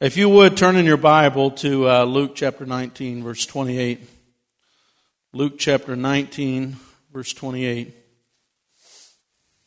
If 0.00 0.16
you 0.16 0.28
would 0.28 0.56
turn 0.56 0.76
in 0.76 0.86
your 0.86 0.96
Bible 0.96 1.50
to 1.50 1.88
uh, 1.88 2.04
Luke 2.04 2.36
chapter 2.36 2.64
19, 2.64 3.24
verse 3.24 3.44
28. 3.44 4.00
Luke 5.32 5.54
chapter 5.58 5.96
19, 5.96 6.76
verse 7.12 7.32
28. 7.32 7.92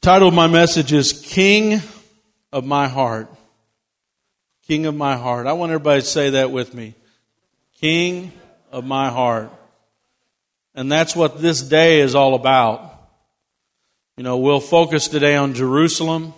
Title 0.02 0.30
of 0.30 0.34
my 0.34 0.48
message 0.48 0.94
is 0.94 1.12
King 1.12 1.82
of 2.54 2.64
My 2.64 2.88
Heart. 2.88 3.30
King 4.66 4.86
of 4.86 4.96
My 4.96 5.18
Heart. 5.18 5.48
I 5.48 5.52
want 5.52 5.74
everybody 5.74 6.00
to 6.00 6.08
say 6.08 6.30
that 6.30 6.50
with 6.50 6.74
me. 6.74 6.96
King 7.82 8.32
of 8.72 8.86
My 8.86 9.10
Heart. 9.10 9.52
And 10.74 10.90
that's 10.90 11.14
what 11.14 11.42
this 11.42 11.62
day 11.62 12.00
is 12.00 12.16
all 12.16 12.36
about. 12.36 12.90
You 14.16 14.24
know, 14.24 14.38
we'll 14.38 14.62
focus 14.62 15.10
today 15.10 15.36
on 15.36 15.56
Jerusalem. 15.56 16.34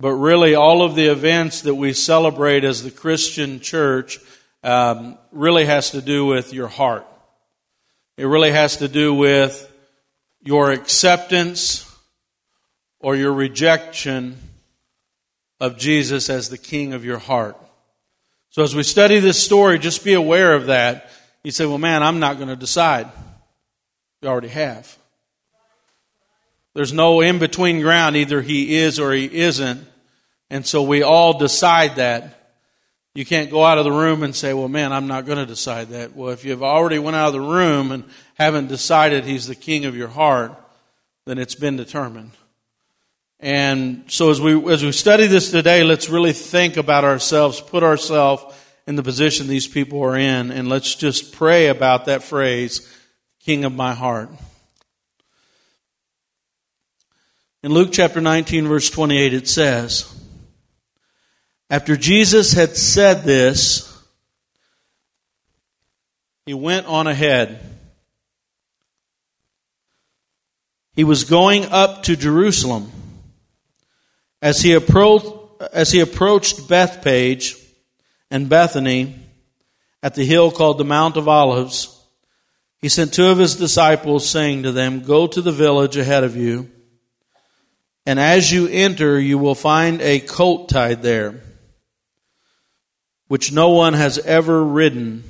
But 0.00 0.12
really, 0.12 0.54
all 0.54 0.82
of 0.82 0.94
the 0.94 1.06
events 1.06 1.62
that 1.62 1.74
we 1.74 1.92
celebrate 1.92 2.62
as 2.62 2.82
the 2.82 2.90
Christian 2.90 3.58
church 3.58 4.20
um, 4.62 5.18
really 5.32 5.64
has 5.64 5.90
to 5.90 6.00
do 6.00 6.24
with 6.26 6.52
your 6.52 6.68
heart. 6.68 7.06
It 8.16 8.26
really 8.26 8.52
has 8.52 8.76
to 8.78 8.88
do 8.88 9.14
with 9.14 9.64
your 10.40 10.70
acceptance 10.70 11.84
or 13.00 13.16
your 13.16 13.32
rejection 13.32 14.36
of 15.60 15.76
Jesus 15.78 16.28
as 16.30 16.48
the 16.48 16.58
king 16.58 16.92
of 16.92 17.04
your 17.04 17.18
heart. 17.18 17.56
So 18.50 18.62
as 18.62 18.74
we 18.74 18.82
study 18.82 19.20
this 19.20 19.42
story, 19.42 19.78
just 19.78 20.04
be 20.04 20.14
aware 20.14 20.54
of 20.54 20.66
that. 20.66 21.10
You 21.44 21.50
say, 21.52 21.66
well, 21.66 21.78
man, 21.78 22.02
I'm 22.02 22.18
not 22.18 22.36
going 22.36 22.48
to 22.48 22.56
decide. 22.56 23.08
You 24.20 24.28
already 24.28 24.48
have. 24.48 24.97
There's 26.78 26.92
no 26.92 27.20
in 27.22 27.40
between 27.40 27.80
ground. 27.80 28.14
Either 28.14 28.40
he 28.40 28.76
is 28.76 29.00
or 29.00 29.12
he 29.12 29.24
isn't. 29.24 29.84
And 30.48 30.64
so 30.64 30.84
we 30.84 31.02
all 31.02 31.36
decide 31.36 31.96
that. 31.96 32.52
You 33.16 33.26
can't 33.26 33.50
go 33.50 33.64
out 33.64 33.78
of 33.78 33.84
the 33.84 33.90
room 33.90 34.22
and 34.22 34.32
say, 34.32 34.54
well, 34.54 34.68
man, 34.68 34.92
I'm 34.92 35.08
not 35.08 35.26
going 35.26 35.38
to 35.38 35.44
decide 35.44 35.88
that. 35.88 36.14
Well, 36.14 36.28
if 36.28 36.44
you've 36.44 36.62
already 36.62 37.00
went 37.00 37.16
out 37.16 37.26
of 37.26 37.32
the 37.32 37.40
room 37.40 37.90
and 37.90 38.04
haven't 38.34 38.68
decided 38.68 39.24
he's 39.24 39.48
the 39.48 39.56
king 39.56 39.86
of 39.86 39.96
your 39.96 40.06
heart, 40.06 40.52
then 41.26 41.36
it's 41.36 41.56
been 41.56 41.76
determined. 41.76 42.30
And 43.40 44.04
so 44.06 44.30
as 44.30 44.40
we, 44.40 44.72
as 44.72 44.84
we 44.84 44.92
study 44.92 45.26
this 45.26 45.50
today, 45.50 45.82
let's 45.82 46.08
really 46.08 46.32
think 46.32 46.76
about 46.76 47.02
ourselves, 47.02 47.60
put 47.60 47.82
ourselves 47.82 48.54
in 48.86 48.94
the 48.94 49.02
position 49.02 49.48
these 49.48 49.66
people 49.66 50.00
are 50.04 50.16
in, 50.16 50.52
and 50.52 50.68
let's 50.68 50.94
just 50.94 51.32
pray 51.32 51.66
about 51.66 52.04
that 52.04 52.22
phrase, 52.22 52.88
King 53.40 53.64
of 53.64 53.74
my 53.74 53.94
heart. 53.94 54.30
In 57.60 57.72
Luke 57.72 57.88
chapter 57.90 58.20
19, 58.20 58.68
verse 58.68 58.88
28, 58.88 59.34
it 59.34 59.48
says, 59.48 60.14
After 61.68 61.96
Jesus 61.96 62.52
had 62.52 62.76
said 62.76 63.24
this, 63.24 64.00
he 66.46 66.54
went 66.54 66.86
on 66.86 67.08
ahead. 67.08 67.58
He 70.94 71.02
was 71.02 71.24
going 71.24 71.64
up 71.64 72.04
to 72.04 72.14
Jerusalem. 72.14 72.92
As 74.40 74.62
he 74.62 74.72
approached, 74.74 75.26
as 75.72 75.90
he 75.90 75.98
approached 75.98 76.68
Bethphage 76.68 77.56
and 78.30 78.48
Bethany 78.48 79.16
at 80.00 80.14
the 80.14 80.24
hill 80.24 80.52
called 80.52 80.78
the 80.78 80.84
Mount 80.84 81.16
of 81.16 81.26
Olives, 81.26 81.92
he 82.80 82.88
sent 82.88 83.12
two 83.12 83.26
of 83.26 83.38
his 83.38 83.56
disciples, 83.56 84.30
saying 84.30 84.62
to 84.62 84.70
them, 84.70 85.00
Go 85.00 85.26
to 85.26 85.42
the 85.42 85.50
village 85.50 85.96
ahead 85.96 86.22
of 86.22 86.36
you 86.36 86.70
and 88.08 88.18
as 88.18 88.50
you 88.50 88.66
enter, 88.68 89.20
you 89.20 89.36
will 89.36 89.54
find 89.54 90.00
a 90.00 90.18
colt 90.18 90.70
tied 90.70 91.02
there, 91.02 91.42
which 93.26 93.52
no 93.52 93.68
one 93.68 93.92
has 93.92 94.16
ever 94.16 94.64
ridden. 94.64 95.24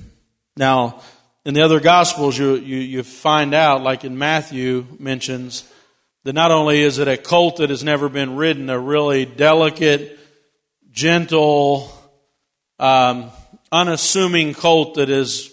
Now, 0.57 1.01
in 1.45 1.55
the 1.55 1.63
other 1.63 1.81
Gospels, 1.81 2.39
you, 2.39 2.55
you, 2.55 2.77
you 2.77 3.03
find 3.03 3.53
out, 3.53 3.83
like 3.83 4.05
in 4.05 4.17
Matthew 4.17 4.87
mentions, 5.01 5.69
that 6.23 6.35
not 6.35 6.53
only 6.53 6.81
is 6.81 7.01
it 7.01 7.09
a 7.09 7.17
colt 7.17 7.57
that 7.57 7.71
has 7.71 7.83
never 7.83 8.09
been 8.09 8.37
ridden, 8.37 8.71
a 8.71 8.79
really 8.79 9.25
delicate, 9.25 10.17
gentle, 10.93 11.91
um, 12.79 13.33
unassuming 13.73 14.55
colt 14.55 14.95
that 14.95 15.11
is, 15.11 15.51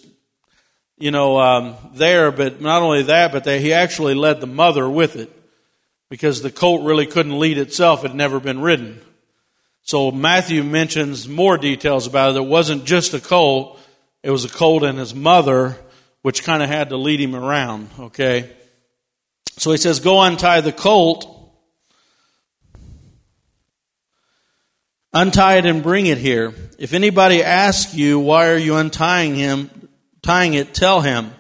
you 1.00 1.10
know, 1.10 1.40
um, 1.40 1.76
there, 1.96 2.32
but 2.32 2.62
not 2.62 2.84
only 2.84 3.02
that, 3.02 3.32
but 3.32 3.46
that 3.46 3.62
he 3.62 3.74
actually 3.74 4.14
led 4.14 4.42
the 4.42 4.46
mother 4.46 4.88
with 4.88 5.16
it 5.16 5.35
because 6.10 6.42
the 6.42 6.52
colt 6.52 6.84
really 6.84 7.06
couldn't 7.06 7.40
lead 7.40 7.58
itself. 7.58 8.04
It 8.04 8.10
had 8.10 8.18
never 8.18 8.40
been 8.40 8.62
ridden. 8.62 9.02
So 9.84 10.12
Matthew 10.12 10.64
mentions 10.64 11.28
more 11.28 11.58
details 11.58 12.08
about 12.08 12.36
it. 12.36 12.38
It 12.38 12.46
wasn't 12.46 12.86
just 12.86 13.14
a 13.14 13.20
colt. 13.20 13.80
It 14.24 14.32
was 14.32 14.46
a 14.46 14.50
colt 14.50 14.84
and 14.84 14.98
his 14.98 15.14
mother, 15.14 15.78
which 16.24 16.44
kind 16.44 16.64
of 16.64 16.70
had 16.70 16.90
to 16.90 16.98
lead 16.98 17.20
him 17.22 17.36
around. 17.36 17.90
Okay. 18.00 18.52
So 19.58 19.72
he 19.72 19.78
says, 19.78 20.00
go 20.00 20.22
untie 20.22 20.62
the 20.62 20.72
colt. 20.72 21.32
Untie 25.14 25.58
it 25.58 25.66
and 25.66 25.82
bring 25.82 26.08
it 26.08 26.18
here. 26.18 26.54
If 26.78 26.94
anybody 26.94 27.42
asks 27.42 27.94
you, 27.94 28.20
why 28.20 28.50
are 28.50 28.58
you 28.58 28.76
untying 28.76 29.36
him, 29.36 29.90
tying 30.22 30.56
it, 30.56 30.74
tell 30.74 31.00
him, 31.00 31.32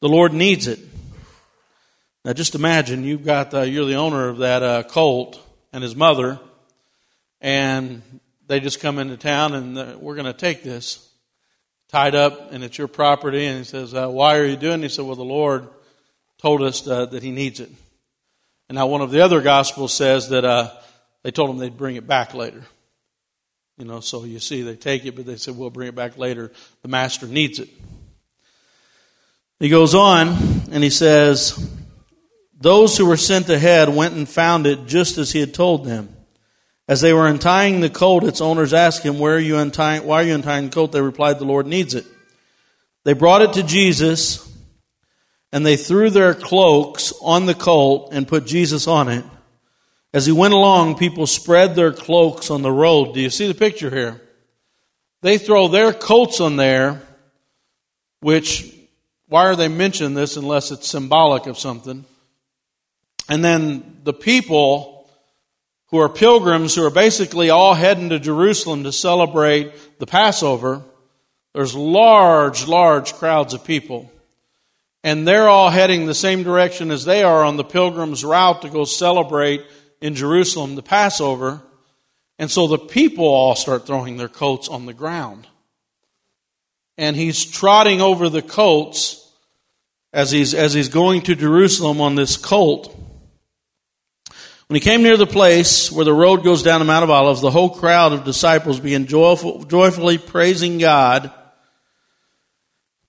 the 0.00 0.08
Lord 0.08 0.32
needs 0.32 0.66
it. 0.66 0.80
Now, 2.26 2.32
just 2.32 2.56
imagine 2.56 3.04
you've 3.04 3.24
got 3.24 3.52
the, 3.52 3.68
you're 3.68 3.84
the 3.84 3.94
owner 3.94 4.26
of 4.28 4.38
that 4.38 4.60
uh, 4.60 4.82
colt 4.82 5.40
and 5.72 5.80
his 5.80 5.94
mother, 5.94 6.40
and 7.40 8.02
they 8.48 8.58
just 8.58 8.80
come 8.80 8.98
into 8.98 9.16
town 9.16 9.54
and 9.54 9.78
uh, 9.78 9.96
we're 10.00 10.16
going 10.16 10.26
to 10.26 10.32
take 10.32 10.64
this 10.64 11.08
tied 11.88 12.16
up 12.16 12.52
and 12.52 12.64
it's 12.64 12.78
your 12.78 12.88
property. 12.88 13.46
And 13.46 13.58
he 13.58 13.62
says, 13.64 13.94
uh, 13.94 14.08
"Why 14.08 14.38
are 14.38 14.44
you 14.44 14.56
doing?" 14.56 14.82
He 14.82 14.88
said, 14.88 15.04
"Well, 15.04 15.14
the 15.14 15.22
Lord 15.22 15.68
told 16.38 16.62
us 16.62 16.84
uh, 16.88 17.06
that 17.06 17.22
He 17.22 17.30
needs 17.30 17.60
it." 17.60 17.70
And 18.68 18.74
now 18.74 18.88
one 18.88 19.02
of 19.02 19.12
the 19.12 19.20
other 19.20 19.40
gospels 19.40 19.94
says 19.94 20.30
that 20.30 20.44
uh, 20.44 20.72
they 21.22 21.30
told 21.30 21.50
him 21.50 21.58
they'd 21.58 21.76
bring 21.76 21.94
it 21.94 22.08
back 22.08 22.34
later. 22.34 22.64
You 23.78 23.84
know, 23.84 24.00
so 24.00 24.24
you 24.24 24.40
see, 24.40 24.62
they 24.62 24.74
take 24.74 25.06
it, 25.06 25.14
but 25.14 25.26
they 25.26 25.36
said, 25.36 25.56
"We'll 25.56 25.70
bring 25.70 25.86
it 25.86 25.94
back 25.94 26.18
later." 26.18 26.50
The 26.82 26.88
master 26.88 27.28
needs 27.28 27.60
it. 27.60 27.68
He 29.60 29.68
goes 29.68 29.94
on 29.94 30.30
and 30.72 30.82
he 30.82 30.90
says. 30.90 31.74
Those 32.58 32.96
who 32.96 33.06
were 33.06 33.18
sent 33.18 33.48
ahead 33.50 33.88
went 33.88 34.14
and 34.14 34.28
found 34.28 34.66
it 34.66 34.86
just 34.86 35.18
as 35.18 35.32
he 35.32 35.40
had 35.40 35.52
told 35.52 35.84
them. 35.84 36.14
As 36.88 37.00
they 37.00 37.12
were 37.12 37.26
untying 37.26 37.80
the 37.80 37.90
colt, 37.90 38.24
its 38.24 38.40
owners 38.40 38.72
asked 38.72 39.02
him, 39.02 39.18
Where 39.18 39.36
are 39.36 39.40
you 39.40 39.58
untying, 39.58 40.06
Why 40.06 40.22
are 40.22 40.26
you 40.26 40.34
untying 40.34 40.66
the 40.66 40.74
colt? 40.74 40.92
They 40.92 41.00
replied, 41.00 41.38
The 41.38 41.44
Lord 41.44 41.66
needs 41.66 41.94
it. 41.94 42.06
They 43.04 43.12
brought 43.12 43.42
it 43.42 43.52
to 43.54 43.62
Jesus, 43.62 44.50
and 45.52 45.66
they 45.66 45.76
threw 45.76 46.10
their 46.10 46.32
cloaks 46.32 47.12
on 47.20 47.46
the 47.46 47.54
colt 47.54 48.10
and 48.12 48.26
put 48.26 48.46
Jesus 48.46 48.86
on 48.86 49.08
it. 49.08 49.24
As 50.14 50.26
he 50.26 50.32
went 50.32 50.54
along, 50.54 50.96
people 50.96 51.26
spread 51.26 51.74
their 51.74 51.92
cloaks 51.92 52.50
on 52.50 52.62
the 52.62 52.72
road. 52.72 53.12
Do 53.12 53.20
you 53.20 53.30
see 53.30 53.48
the 53.48 53.54
picture 53.54 53.90
here? 53.90 54.22
They 55.22 55.38
throw 55.38 55.68
their 55.68 55.92
coats 55.92 56.40
on 56.40 56.56
there, 56.56 57.02
which, 58.20 58.72
why 59.28 59.46
are 59.46 59.56
they 59.56 59.68
mentioning 59.68 60.14
this 60.14 60.36
unless 60.36 60.70
it's 60.70 60.88
symbolic 60.88 61.46
of 61.46 61.58
something? 61.58 62.04
And 63.28 63.44
then 63.44 64.00
the 64.04 64.12
people 64.12 65.08
who 65.86 65.98
are 65.98 66.08
pilgrims 66.08 66.74
who 66.74 66.84
are 66.84 66.90
basically 66.90 67.50
all 67.50 67.74
heading 67.74 68.10
to 68.10 68.18
Jerusalem 68.18 68.84
to 68.84 68.92
celebrate 68.92 69.98
the 69.98 70.06
Passover, 70.06 70.82
there's 71.54 71.74
large, 71.74 72.66
large 72.66 73.14
crowds 73.14 73.54
of 73.54 73.64
people. 73.64 74.10
And 75.04 75.26
they're 75.26 75.48
all 75.48 75.70
heading 75.70 76.06
the 76.06 76.14
same 76.14 76.42
direction 76.42 76.90
as 76.90 77.04
they 77.04 77.22
are 77.22 77.44
on 77.44 77.56
the 77.56 77.64
pilgrim's 77.64 78.24
route 78.24 78.62
to 78.62 78.68
go 78.68 78.84
celebrate 78.84 79.62
in 80.00 80.14
Jerusalem 80.14 80.74
the 80.74 80.82
Passover. 80.82 81.62
And 82.38 82.50
so 82.50 82.66
the 82.66 82.78
people 82.78 83.26
all 83.26 83.54
start 83.54 83.86
throwing 83.86 84.16
their 84.16 84.28
coats 84.28 84.68
on 84.68 84.86
the 84.86 84.92
ground. 84.92 85.46
And 86.98 87.14
he's 87.14 87.44
trotting 87.44 88.00
over 88.00 88.28
the 88.28 88.42
coats 88.42 89.30
as 90.12 90.30
he's, 90.32 90.54
as 90.54 90.74
he's 90.74 90.88
going 90.88 91.22
to 91.22 91.36
Jerusalem 91.36 92.00
on 92.00 92.16
this 92.16 92.36
colt. 92.36 92.94
When 94.68 94.74
he 94.74 94.80
came 94.80 95.02
near 95.02 95.16
the 95.16 95.26
place 95.26 95.92
where 95.92 96.04
the 96.04 96.12
road 96.12 96.42
goes 96.42 96.64
down 96.64 96.80
to 96.80 96.84
Mount 96.84 97.04
of 97.04 97.10
Olives, 97.10 97.40
the 97.40 97.52
whole 97.52 97.70
crowd 97.70 98.12
of 98.12 98.24
disciples 98.24 98.80
began 98.80 99.06
joyful, 99.06 99.64
joyfully 99.64 100.18
praising 100.18 100.78
God 100.78 101.30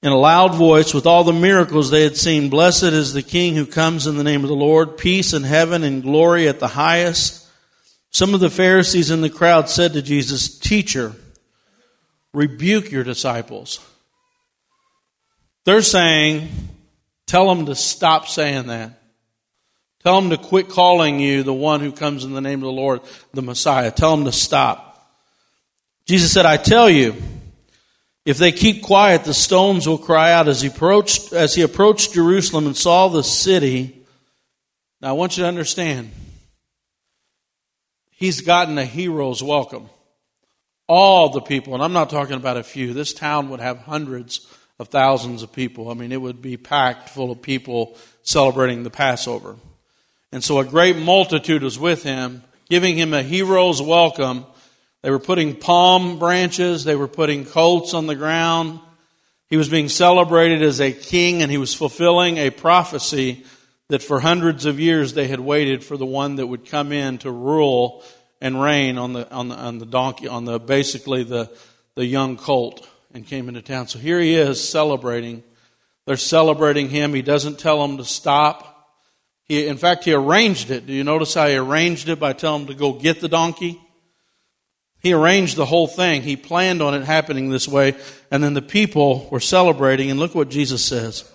in 0.04 0.12
a 0.12 0.18
loud 0.18 0.54
voice 0.54 0.94
with 0.94 1.08
all 1.08 1.24
the 1.24 1.34
miracles 1.34 1.90
they 1.90 2.04
had 2.04 2.16
seen. 2.16 2.50
Blessed 2.50 2.84
is 2.84 3.14
the 3.14 3.24
King 3.24 3.56
who 3.56 3.66
comes 3.66 4.06
in 4.06 4.18
the 4.18 4.24
name 4.24 4.44
of 4.44 4.50
the 4.50 4.56
Lord. 4.56 4.98
Peace 4.98 5.34
in 5.34 5.44
heaven 5.44 5.84
and 5.84 6.04
glory 6.04 6.48
at 6.48 6.60
the 6.60 6.68
highest. 6.68 7.48
Some 8.12 8.36
of 8.36 8.40
the 8.40 8.52
Pharisees 8.52 9.10
in 9.10 9.22
the 9.22 9.30
crowd 9.30 9.68
said 9.68 9.94
to 9.94 10.02
Jesus, 10.04 10.60
Teacher, 10.60 11.16
rebuke 12.34 12.92
your 12.92 13.04
disciples. 13.04 13.80
They're 15.66 15.82
saying, 15.82 16.50
tell 17.26 17.54
them 17.54 17.66
to 17.66 17.76
stop 17.76 18.28
saying 18.28 18.68
that. 18.68 18.97
Tell 20.08 20.22
them 20.22 20.30
to 20.30 20.38
quit 20.38 20.70
calling 20.70 21.20
you 21.20 21.44
the 21.44 21.54
one 21.54 21.82
who 21.82 21.92
comes 21.92 22.24
in 22.24 22.32
the 22.32 22.40
name 22.40 22.60
of 22.60 22.68
the 22.68 22.72
Lord, 22.72 23.02
the 23.34 23.42
Messiah. 23.42 23.92
Tell 23.92 24.16
them 24.16 24.24
to 24.24 24.32
stop. 24.32 25.06
Jesus 26.06 26.32
said, 26.32 26.46
I 26.46 26.56
tell 26.56 26.90
you, 26.90 27.14
if 28.24 28.38
they 28.38 28.54
keep 28.54 28.84
quiet, 28.84 29.26
the 29.26 29.34
stones 29.34 29.86
will 29.86 29.98
cry 29.98 30.32
out. 30.32 30.48
As 30.48 30.62
he 30.62 30.70
approached, 30.70 31.34
as 31.34 31.56
he 31.56 31.62
approached 31.62 32.14
Jerusalem 32.14 32.68
and 32.68 32.78
saw 32.78 33.10
the 33.10 33.22
city, 33.22 34.06
now 35.02 35.10
I 35.10 35.12
want 35.12 35.36
you 35.36 35.44
to 35.44 35.50
understand, 35.50 36.10
he's 38.12 38.40
gotten 38.40 38.78
a 38.78 38.86
hero's 38.86 39.44
welcome. 39.44 39.90
All 40.88 41.32
the 41.32 41.42
people, 41.42 41.74
and 41.74 41.84
I'm 41.84 41.92
not 41.92 42.10
talking 42.10 42.36
about 42.38 42.56
a 42.56 42.64
few, 42.64 42.94
this 42.94 43.14
town 43.14 43.50
would 43.50 43.60
have 43.60 43.80
hundreds 43.80 44.48
of 44.80 44.88
thousands 44.88 45.44
of 45.44 45.52
people. 45.52 45.92
I 45.92 45.96
mean, 45.96 46.14
it 46.14 46.22
would 46.22 46.42
be 46.42 46.56
packed 46.56 47.10
full 47.10 47.30
of 47.30 47.42
people 47.42 47.98
celebrating 48.24 48.84
the 48.84 48.90
Passover. 48.90 49.58
And 50.32 50.44
so 50.44 50.60
a 50.60 50.66
great 50.66 50.98
multitude 50.98 51.64
was 51.64 51.80
with 51.80 52.04
him, 52.04 52.44
giving 52.70 52.98
him 52.98 53.14
a 53.14 53.24
hero's 53.24 53.82
welcome 53.82 54.46
they 55.04 55.12
were 55.12 55.20
putting 55.20 55.56
palm 55.56 56.20
branches, 56.20 56.84
they 56.84 56.96
were 56.96 57.08
putting 57.08 57.46
colts 57.46 57.94
on 57.94 58.08
the 58.08 58.16
ground. 58.16 58.80
He 59.50 59.56
was 59.56 59.70
being 59.70 59.90
celebrated 59.90 60.62
as 60.62 60.82
a 60.82 60.92
king, 60.92 61.42
and 61.42 61.50
he 61.50 61.58
was 61.58 61.74
fulfilling 61.74 62.38
a 62.38 62.50
prophecy 62.50 63.46
that 63.90 64.04
for 64.04 64.20
hundreds 64.20 64.66
of 64.66 64.80
years 64.80 65.14
they 65.14 65.28
had 65.28 65.40
waited 65.40 65.84
for 65.84 65.96
the 65.96 66.06
one 66.06 66.36
that 66.36 66.48
would 66.48 66.66
come 66.66 66.92
in 66.92 67.20
to 67.20 67.32
rule 67.32 68.04
and 68.42 68.62
reign 68.62 68.98
on 68.98 69.14
the 69.14 69.32
on 69.32 69.48
the, 69.48 69.56
on 69.56 69.78
the 69.78 69.86
donkey 69.86 70.28
on 70.28 70.44
the 70.44 70.60
basically 70.60 71.24
the 71.24 71.50
the 71.96 72.06
young 72.06 72.36
colt 72.36 72.86
and 73.14 73.26
came 73.26 73.48
into 73.48 73.62
town. 73.62 73.88
So 73.88 74.00
here 74.00 74.20
he 74.20 74.36
is 74.36 74.62
celebrating. 74.62 75.42
They're 76.06 76.18
celebrating 76.18 76.90
him. 76.90 77.14
He 77.14 77.22
doesn't 77.22 77.60
tell 77.60 77.82
them 77.82 77.98
to 77.98 78.04
stop. 78.04 78.77
He, 79.48 79.66
in 79.66 79.78
fact, 79.78 80.04
he 80.04 80.14
arranged 80.14 80.72
it. 80.72 80.86
Do 80.86 80.94
you 80.94 81.04
notice 81.04 81.34
how 81.34 81.48
he 81.48 81.56
arranged 81.56 82.10
it 82.10 82.20
by 82.20 82.34
telling 82.34 82.66
them 82.66 82.76
to 82.76 82.80
go 82.80 82.94
get 82.94 83.22
the 83.22 83.30
donkey? 83.30 83.82
He 85.00 85.14
arranged 85.14 85.56
the 85.56 85.66
whole 85.66 85.88
thing. 85.88 86.24
He 86.24 86.36
planned 86.36 86.82
on 86.82 86.94
it 86.94 87.04
happening 87.04 87.50
this 87.50 87.68
way. 87.68 87.96
And 88.30 88.44
then 88.44 88.54
the 88.54 88.62
people 88.62 89.30
were 89.32 89.40
celebrating. 89.40 90.12
And 90.12 90.20
look 90.20 90.36
what 90.36 90.50
Jesus 90.50 90.84
says. 90.84 91.32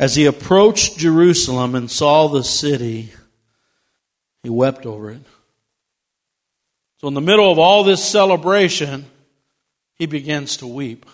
As 0.00 0.16
he 0.16 0.26
approached 0.26 0.98
Jerusalem 0.98 1.76
and 1.76 1.88
saw 1.88 2.26
the 2.26 2.42
city, 2.42 3.12
he 4.42 4.50
wept 4.50 4.84
over 4.84 5.10
it. 5.10 5.22
So, 7.00 7.06
in 7.06 7.14
the 7.14 7.20
middle 7.20 7.52
of 7.52 7.58
all 7.58 7.84
this 7.84 8.04
celebration, 8.04 9.06
he 9.94 10.06
begins 10.06 10.56
to 10.56 10.66
weep 10.66 11.06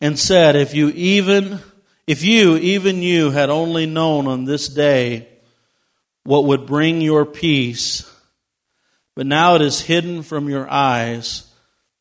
and 0.00 0.18
said, 0.18 0.56
If 0.56 0.74
you 0.74 0.90
even, 0.90 1.60
if 2.06 2.22
you, 2.24 2.56
even 2.56 3.02
you, 3.02 3.30
had 3.30 3.50
only 3.50 3.86
known 3.86 4.26
on 4.26 4.44
this 4.44 4.68
day 4.68 5.28
what 6.24 6.44
would 6.44 6.66
bring 6.66 7.00
your 7.00 7.24
peace, 7.24 8.10
but 9.14 9.26
now 9.26 9.54
it 9.56 9.62
is 9.62 9.80
hidden 9.80 10.22
from 10.22 10.48
your 10.48 10.70
eyes. 10.70 11.46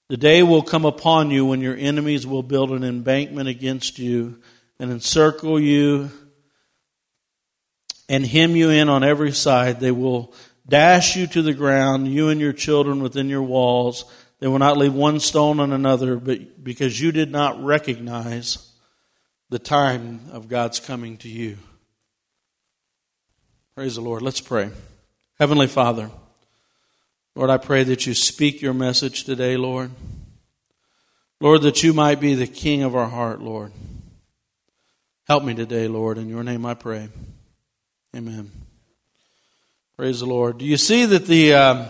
The 0.09 0.17
day 0.17 0.41
will 0.41 0.63
come 0.63 0.85
upon 0.85 1.29
you 1.29 1.45
when 1.45 1.61
your 1.61 1.75
enemies 1.75 2.25
will 2.25 2.43
build 2.43 2.71
an 2.71 2.83
embankment 2.83 3.47
against 3.47 3.99
you 3.99 4.39
and 4.79 4.91
encircle 4.91 5.59
you 5.59 6.09
and 8.07 8.25
hem 8.25 8.55
you 8.55 8.71
in 8.71 8.89
on 8.89 9.03
every 9.03 9.31
side. 9.31 9.79
They 9.79 9.91
will 9.91 10.33
dash 10.67 11.15
you 11.15 11.27
to 11.27 11.41
the 11.41 11.53
ground, 11.53 12.07
you 12.07 12.29
and 12.29 12.41
your 12.41 12.53
children 12.53 13.03
within 13.03 13.29
your 13.29 13.43
walls. 13.43 14.05
They 14.39 14.47
will 14.47 14.59
not 14.59 14.77
leave 14.77 14.93
one 14.93 15.19
stone 15.19 15.59
on 15.59 15.73
another, 15.73 16.15
but 16.15 16.63
because 16.63 16.99
you 16.99 17.11
did 17.11 17.31
not 17.31 17.61
recognize 17.63 18.71
the 19.49 19.59
time 19.59 20.21
of 20.31 20.47
God's 20.47 20.79
coming 20.79 21.17
to 21.17 21.29
you. 21.29 21.57
Praise 23.75 23.95
the 23.95 24.01
Lord. 24.01 24.21
Let's 24.21 24.41
pray. 24.41 24.69
Heavenly 25.39 25.67
Father, 25.67 26.09
Lord, 27.35 27.49
I 27.49 27.57
pray 27.57 27.83
that 27.83 28.05
you 28.05 28.13
speak 28.13 28.61
your 28.61 28.73
message 28.73 29.23
today, 29.23 29.57
Lord. 29.57 29.91
Lord, 31.41 31.61
that 31.61 31.83
you 31.83 31.93
might 31.93 32.19
be 32.19 32.33
the 32.33 32.47
king 32.47 32.83
of 32.83 32.95
our 32.95 33.07
heart, 33.07 33.41
Lord. 33.41 33.71
Help 35.27 35.43
me 35.43 35.53
today, 35.53 35.87
Lord. 35.87 36.17
In 36.17 36.27
your 36.27 36.43
name 36.43 36.65
I 36.65 36.73
pray. 36.73 37.09
Amen. 38.15 38.51
Praise 39.95 40.19
the 40.19 40.25
Lord. 40.25 40.57
Do 40.57 40.65
you 40.65 40.75
see 40.75 41.05
that 41.05 41.27
the 41.27 41.53
uh, 41.53 41.85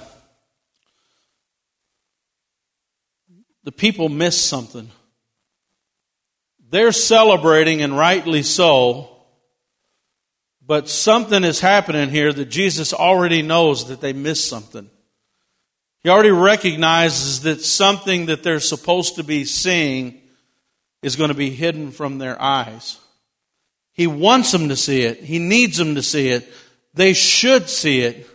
the 3.69 3.74
people 3.74 4.10
miss 4.10 4.44
something? 4.44 4.89
They're 6.71 6.92
celebrating, 6.92 7.83
and 7.83 7.95
rightly 7.95 8.42
so, 8.42 9.16
but 10.66 10.89
something 10.89 11.44
is 11.44 11.60
happening 11.60 12.10
here 12.10 12.33
that 12.33 12.45
Jesus 12.45 12.94
already 12.94 13.44
knows 13.44 13.89
that 13.89 14.01
they 14.01 14.12
missed 14.12 14.50
something. 14.50 14.89
He 16.00 16.10
already 16.10 16.31
recognizes 16.31 17.42
that 17.42 17.62
something 17.62 18.25
that 18.25 18.42
they're 18.42 18.60
supposed 18.60 19.18
to 19.18 19.24
be 19.24 19.45
seeing 19.45 20.19
is 21.04 21.16
going 21.16 21.27
to 21.27 21.36
be 21.36 21.51
hidden 21.51 21.92
from 21.92 22.18
their 22.18 22.42
eyes. 22.42 22.98
He 23.94 24.07
wants 24.07 24.51
them 24.51 24.69
to 24.69 24.75
see 24.75 25.04
it. 25.04 25.19
He 25.19 25.38
needs 25.38 25.77
them 25.77 25.94
to 25.94 26.01
see 26.01 26.30
it. 26.30 26.51
They 26.95 27.13
should 27.13 27.69
see 27.69 28.01
it. 28.01 28.27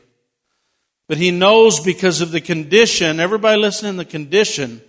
But 1.09 1.19
he 1.19 1.33
knows 1.33 1.81
because 1.81 2.21
of 2.21 2.31
the 2.31 2.41
condition, 2.41 3.19
everybody 3.19 3.61
listening, 3.61 3.97
the 3.97 4.05
condition 4.05 4.81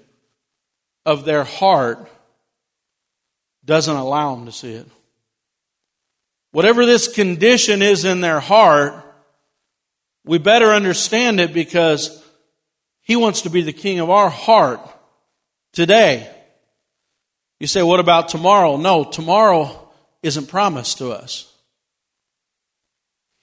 of 1.06 1.26
their 1.26 1.44
heart 1.44 2.10
doesn't 3.64 3.96
allow 3.96 4.36
them 4.36 4.46
to 4.46 4.52
see 4.52 4.74
it. 4.74 4.88
Whatever 6.52 6.86
this 6.86 7.14
condition 7.14 7.82
is 7.82 8.06
in 8.06 8.22
their 8.22 8.40
heart, 8.40 8.94
we 10.24 10.38
better 10.38 10.72
understand 10.72 11.40
it 11.40 11.54
because 11.54 12.24
He 13.02 13.16
wants 13.16 13.42
to 13.42 13.50
be 13.50 13.62
the 13.62 13.74
king 13.74 14.00
of 14.00 14.10
our 14.10 14.30
heart 14.30 14.80
today. 15.74 16.30
You 17.60 17.68
say, 17.68 17.84
what 17.84 18.00
about 18.00 18.30
tomorrow? 18.30 18.78
No, 18.78 19.04
tomorrow 19.04 19.90
isn't 20.24 20.48
promised 20.48 20.98
to 21.00 21.12
us. 21.12 21.52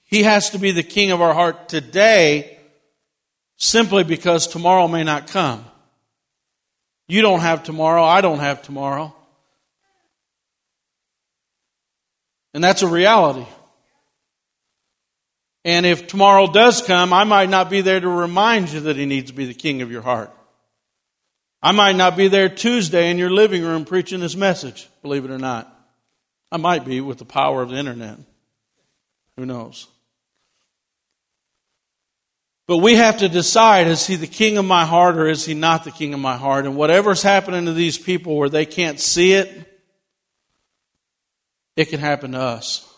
He 0.03 0.23
has 0.23 0.51
to 0.51 0.59
be 0.59 0.71
the 0.71 0.83
king 0.83 1.11
of 1.11 1.21
our 1.21 1.33
heart 1.33 1.69
today 1.69 2.59
simply 3.57 4.03
because 4.03 4.47
tomorrow 4.47 4.87
may 4.87 5.03
not 5.03 5.27
come. 5.27 5.65
You 7.13 7.21
don't 7.21 7.41
have 7.41 7.61
tomorrow. 7.61 8.03
I 8.03 8.21
don't 8.21 8.39
have 8.39 8.63
tomorrow. 8.63 9.13
And 12.55 12.63
that's 12.63 12.81
a 12.81 12.87
reality. 12.87 13.45
And 15.63 15.85
if 15.85 16.07
tomorrow 16.07 16.51
does 16.51 16.81
come, 16.81 17.13
I 17.13 17.23
might 17.23 17.51
not 17.51 17.69
be 17.69 17.81
there 17.81 17.99
to 17.99 18.09
remind 18.09 18.71
you 18.71 18.79
that 18.79 18.95
He 18.95 19.05
needs 19.05 19.29
to 19.29 19.37
be 19.37 19.45
the 19.45 19.53
king 19.53 19.83
of 19.83 19.91
your 19.91 20.01
heart. 20.01 20.35
I 21.61 21.71
might 21.71 21.95
not 21.95 22.17
be 22.17 22.29
there 22.29 22.49
Tuesday 22.49 23.11
in 23.11 23.19
your 23.19 23.29
living 23.29 23.61
room 23.61 23.85
preaching 23.85 24.19
this 24.19 24.35
message, 24.35 24.89
believe 25.03 25.23
it 25.23 25.29
or 25.29 25.37
not. 25.37 25.71
I 26.51 26.57
might 26.57 26.83
be 26.83 26.99
with 26.99 27.19
the 27.19 27.25
power 27.25 27.61
of 27.61 27.69
the 27.69 27.77
internet. 27.77 28.17
Who 29.37 29.45
knows? 29.45 29.85
But 32.65 32.77
we 32.77 32.95
have 32.95 33.17
to 33.17 33.27
decide 33.27 33.87
is 33.87 34.07
he 34.07 34.15
the 34.15 34.27
king 34.27 34.57
of 34.57 34.65
my 34.65 34.85
heart 34.85 35.17
or 35.17 35.27
is 35.27 35.45
he 35.45 35.53
not 35.53 35.83
the 35.83 35.91
king 35.91 36.13
of 36.13 36.19
my 36.19 36.37
heart? 36.37 36.65
And 36.65 36.75
whatever's 36.77 37.21
happening 37.21 37.65
to 37.65 37.73
these 37.73 37.97
people 37.97 38.37
where 38.37 38.49
they 38.49 38.65
can't 38.65 38.99
see 38.99 39.33
it, 39.33 39.51
it 41.75 41.85
can 41.85 41.99
happen 41.99 42.31
to 42.31 42.39
us. 42.39 42.89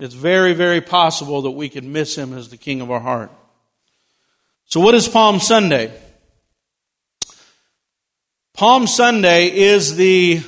It's 0.00 0.14
very, 0.14 0.54
very 0.54 0.80
possible 0.80 1.42
that 1.42 1.52
we 1.52 1.68
could 1.68 1.84
miss 1.84 2.16
him 2.16 2.36
as 2.36 2.48
the 2.48 2.56
king 2.56 2.80
of 2.80 2.90
our 2.90 2.98
heart. 2.98 3.30
So, 4.64 4.80
what 4.80 4.94
is 4.94 5.06
Palm 5.06 5.38
Sunday? 5.38 5.92
Palm 8.54 8.88
Sunday 8.88 9.46
is 9.54 9.94
the 9.94 10.40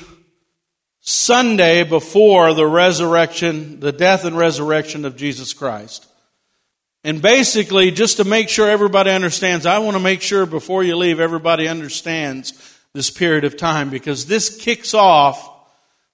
Sunday 0.99 1.83
before 1.83 2.53
the 2.53 2.67
resurrection, 2.67 3.79
the 3.79 3.91
death 3.91 4.25
and 4.25 4.37
resurrection 4.37 5.05
of 5.05 5.15
Jesus 5.15 5.53
Christ. 5.53 6.05
And 7.05 7.21
basically, 7.21 7.91
just 7.91 8.17
to 8.17 8.23
make 8.23 8.49
sure 8.49 8.67
everybody 8.67 9.11
understands, 9.11 9.67
I 9.67 9.77
want 9.77 9.95
to 9.95 10.01
make 10.01 10.23
sure 10.23 10.47
before 10.47 10.83
you 10.83 10.97
leave, 10.97 11.19
everybody 11.19 11.67
understands 11.67 12.79
this 12.93 13.11
period 13.11 13.43
of 13.43 13.57
time 13.57 13.91
because 13.91 14.25
this 14.25 14.57
kicks 14.57 14.95
off 14.95 15.47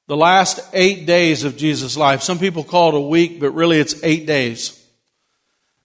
the 0.08 0.18
last 0.18 0.60
eight 0.74 1.06
days 1.06 1.46
of 1.46 1.56
Jesus' 1.56 1.96
life. 1.96 2.22
Some 2.22 2.40
people 2.40 2.66
call 2.66 2.90
it 2.90 2.96
a 2.96 3.00
week, 3.00 3.40
but 3.40 3.52
really 3.52 3.80
it's 3.80 4.04
eight 4.04 4.28
days. 4.28 4.86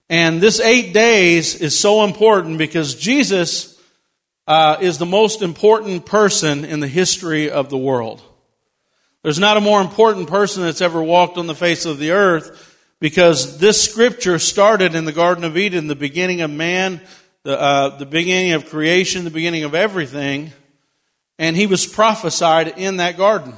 And 0.09 0.41
this 0.41 0.59
eight 0.59 0.93
days 0.93 1.55
is 1.55 1.79
so 1.79 2.03
important 2.03 2.57
because 2.57 2.93
Jesus 2.93 3.81
uh, 4.45 4.75
is 4.81 4.97
the 4.97 5.05
most 5.05 5.41
important 5.41 6.05
person 6.05 6.65
in 6.65 6.81
the 6.81 6.87
history 6.89 7.49
of 7.49 7.69
the 7.69 7.77
world. 7.77 8.21
There's 9.23 9.39
not 9.39 9.55
a 9.55 9.61
more 9.61 9.79
important 9.79 10.27
person 10.27 10.63
that's 10.63 10.81
ever 10.81 11.01
walked 11.01 11.37
on 11.37 11.47
the 11.47 11.55
face 11.55 11.85
of 11.85 11.97
the 11.97 12.11
earth 12.11 12.73
because 12.99 13.59
this 13.59 13.81
scripture 13.81 14.39
started 14.39 14.95
in 14.95 15.05
the 15.05 15.11
Garden 15.11 15.43
of 15.43 15.57
Eden, 15.57 15.87
the 15.87 15.95
beginning 15.95 16.41
of 16.41 16.51
man, 16.51 17.01
the, 17.43 17.59
uh, 17.59 17.97
the 17.97 18.05
beginning 18.05 18.53
of 18.53 18.69
creation, 18.69 19.23
the 19.23 19.31
beginning 19.31 19.63
of 19.63 19.75
everything. 19.75 20.51
And 21.39 21.55
he 21.55 21.67
was 21.67 21.85
prophesied 21.85 22.77
in 22.77 22.97
that 22.97 23.17
garden 23.17 23.53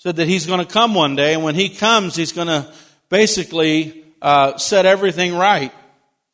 said 0.00 0.16
that 0.16 0.28
he's 0.28 0.46
going 0.46 0.66
to 0.66 0.72
come 0.72 0.94
one 0.94 1.14
day, 1.14 1.34
and 1.34 1.44
when 1.44 1.54
he 1.54 1.68
comes, 1.68 2.16
he's 2.16 2.32
going 2.32 2.46
to 2.46 2.72
basically 3.10 4.02
uh, 4.22 4.56
set 4.56 4.86
everything 4.86 5.34
right. 5.34 5.70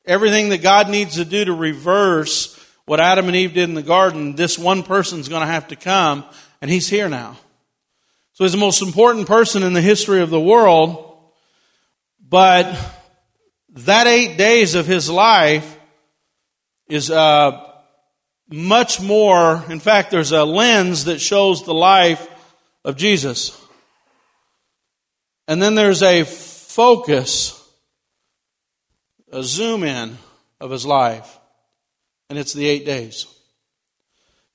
Everything 0.05 0.51
that 0.51 0.63
God 0.63 0.89
needs 0.89 1.17
to 1.17 1.25
do 1.25 1.47
to 1.47 1.53
reverse 1.53 2.57
what 2.85 3.01
Adam 3.01 3.27
and 3.27 3.35
Eve 3.35 3.55
did 3.55 3.69
in 3.69 3.75
the 3.75 3.83
garden, 3.83 4.37
this 4.37 4.57
one 4.57 4.85
person's 4.85 5.29
going 5.29 5.41
to 5.41 5.49
have 5.49 5.67
to 5.67 5.75
come, 5.75 6.25
and 6.63 6.71
he's 6.71 6.89
here 6.89 7.09
now. 7.09 7.37
So 8.35 8.45
he's 8.45 8.53
the 8.53 8.59
most 8.59 8.83
important 8.83 9.27
person 9.27 9.65
in 9.65 9.73
the 9.73 9.83
history 9.83 10.21
of 10.21 10.31
the 10.31 10.41
world, 10.41 11.06
but 12.29 12.77
that 13.71 14.07
eight 14.07 14.37
days 14.37 14.75
of 14.75 14.87
his 14.87 15.09
life 15.09 15.79
is 16.89 17.11
uh, 17.11 17.63
much 18.51 19.01
more. 19.01 19.65
In 19.69 19.81
fact, 19.81 20.11
there's 20.11 20.33
a 20.33 20.45
lens 20.45 21.05
that 21.05 21.21
shows 21.21 21.65
the 21.65 21.75
life 21.75 22.27
of 22.85 22.97
Jesus. 22.97 23.61
And 25.49 25.63
then 25.63 25.75
there's 25.75 26.03
a 26.03 26.25
focus, 26.25 27.63
a 29.31 29.43
zoom 29.43 29.85
in 29.85 30.17
of 30.61 30.71
his 30.71 30.87
life, 30.87 31.39
and 32.29 32.39
it's 32.39 32.53
the 32.53 32.67
eight 32.67 32.85
days. 32.85 33.27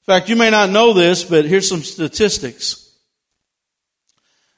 In 0.01 0.13
fact, 0.13 0.29
you 0.29 0.35
may 0.35 0.49
not 0.49 0.69
know 0.69 0.93
this, 0.93 1.23
but 1.23 1.45
here's 1.45 1.69
some 1.69 1.83
statistics. 1.83 2.90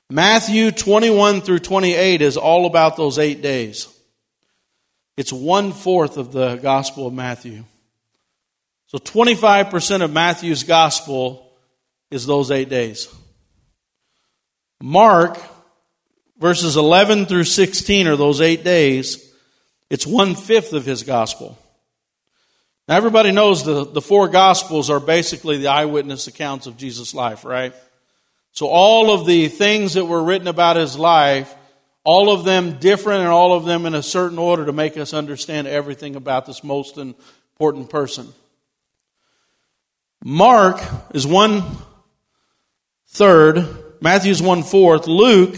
Matthew 0.10 0.72
21 0.72 1.42
through 1.42 1.60
28 1.60 2.22
is 2.22 2.38
all 2.38 2.66
about 2.66 2.98
those 2.98 3.18
eight 3.18 3.42
days. 3.42 3.88
It's 5.16 5.32
one 5.34 5.72
fourth 5.72 6.18
of 6.18 6.32
the 6.32 6.56
Gospel 6.56 7.08
of 7.08 7.14
Matthew. 7.14 7.64
So 8.88 8.98
25% 8.98 10.04
of 10.04 10.12
Matthew's 10.12 10.64
Gospel 10.64 11.52
is 12.12 12.26
those 12.26 12.52
eight 12.52 12.70
days. 12.70 13.14
Mark, 14.82 15.40
verses 16.38 16.78
11 16.78 17.26
through 17.26 17.46
16 17.46 18.08
are 18.08 18.16
those 18.16 18.42
eight 18.42 18.64
days. 18.64 19.34
It's 19.90 20.06
one 20.06 20.36
fifth 20.36 20.74
of 20.74 20.86
his 20.86 21.04
Gospel. 21.04 21.58
Now, 22.88 22.98
everybody 22.98 23.32
knows 23.32 23.64
the, 23.64 23.86
the 23.86 24.02
four 24.02 24.28
Gospels 24.28 24.90
are 24.90 25.00
basically 25.00 25.58
the 25.58 25.68
eyewitness 25.68 26.28
accounts 26.28 26.68
of 26.68 26.76
Jesus' 26.76 27.14
life, 27.14 27.46
right? 27.46 27.74
So, 28.54 28.68
all 28.68 29.12
of 29.12 29.26
the 29.26 29.50
things 29.50 29.96
that 29.96 30.06
were 30.06 30.24
written 30.24 30.48
about 30.48 30.78
his 30.78 30.98
life 30.98 31.54
all 32.04 32.32
of 32.32 32.44
them 32.44 32.80
different 32.80 33.22
and 33.22 33.30
all 33.30 33.54
of 33.54 33.66
them 33.66 33.86
in 33.86 33.96
a 33.96 34.04
certain 34.04 34.38
order 34.38 34.66
to 34.66 34.74
make 34.74 34.98
us 34.98 35.14
understand 35.14 35.68
everything 35.68 36.16
about 36.16 36.46
this 36.46 36.64
most 36.64 36.98
important 36.98 37.90
person. 37.90 38.28
Mark 40.24 40.82
is 41.14 41.26
one 41.26 41.64
third, 43.08 43.66
Matthew's 44.02 44.42
one 44.42 44.64
fourth, 44.64 45.08
Luke, 45.08 45.56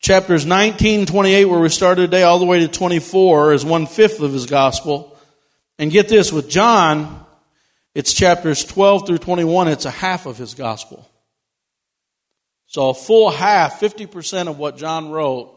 chapters 0.00 0.44
19, 0.44 1.06
28, 1.06 1.44
where 1.44 1.60
we 1.60 1.68
started 1.68 2.02
today, 2.02 2.24
all 2.24 2.38
the 2.38 2.44
way 2.44 2.60
to 2.60 2.68
24, 2.68 3.52
is 3.52 3.64
one 3.64 3.86
fifth 3.86 4.20
of 4.20 4.32
his 4.32 4.46
gospel. 4.46 5.16
And 5.78 5.90
get 5.90 6.08
this, 6.08 6.32
with 6.32 6.48
John, 6.48 7.24
it's 7.94 8.12
chapters 8.12 8.64
12 8.64 9.06
through 9.06 9.18
21, 9.18 9.68
it's 9.68 9.84
a 9.84 9.90
half 9.90 10.26
of 10.26 10.38
his 10.38 10.54
gospel. 10.54 11.08
So 12.74 12.88
a 12.88 12.94
full 12.94 13.30
half, 13.30 13.78
50% 13.78 14.48
of 14.48 14.58
what 14.58 14.76
John 14.76 15.12
wrote 15.12 15.56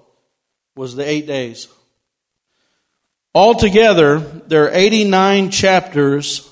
was 0.76 0.96
the 0.96 1.04
eight 1.04 1.26
days. 1.26 1.68
Altogether, 3.34 4.20
there 4.20 4.66
are 4.66 4.72
89 4.72 5.50
chapters 5.50 6.48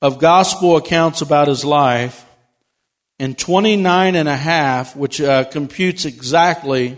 of 0.00 0.20
gospel 0.20 0.76
accounts 0.76 1.22
about 1.22 1.48
his 1.48 1.64
life 1.64 2.24
and 3.18 3.36
29 3.36 4.14
and 4.14 4.28
a 4.28 4.36
half, 4.36 4.94
which 4.94 5.20
uh, 5.20 5.42
computes 5.42 6.04
exactly 6.04 6.96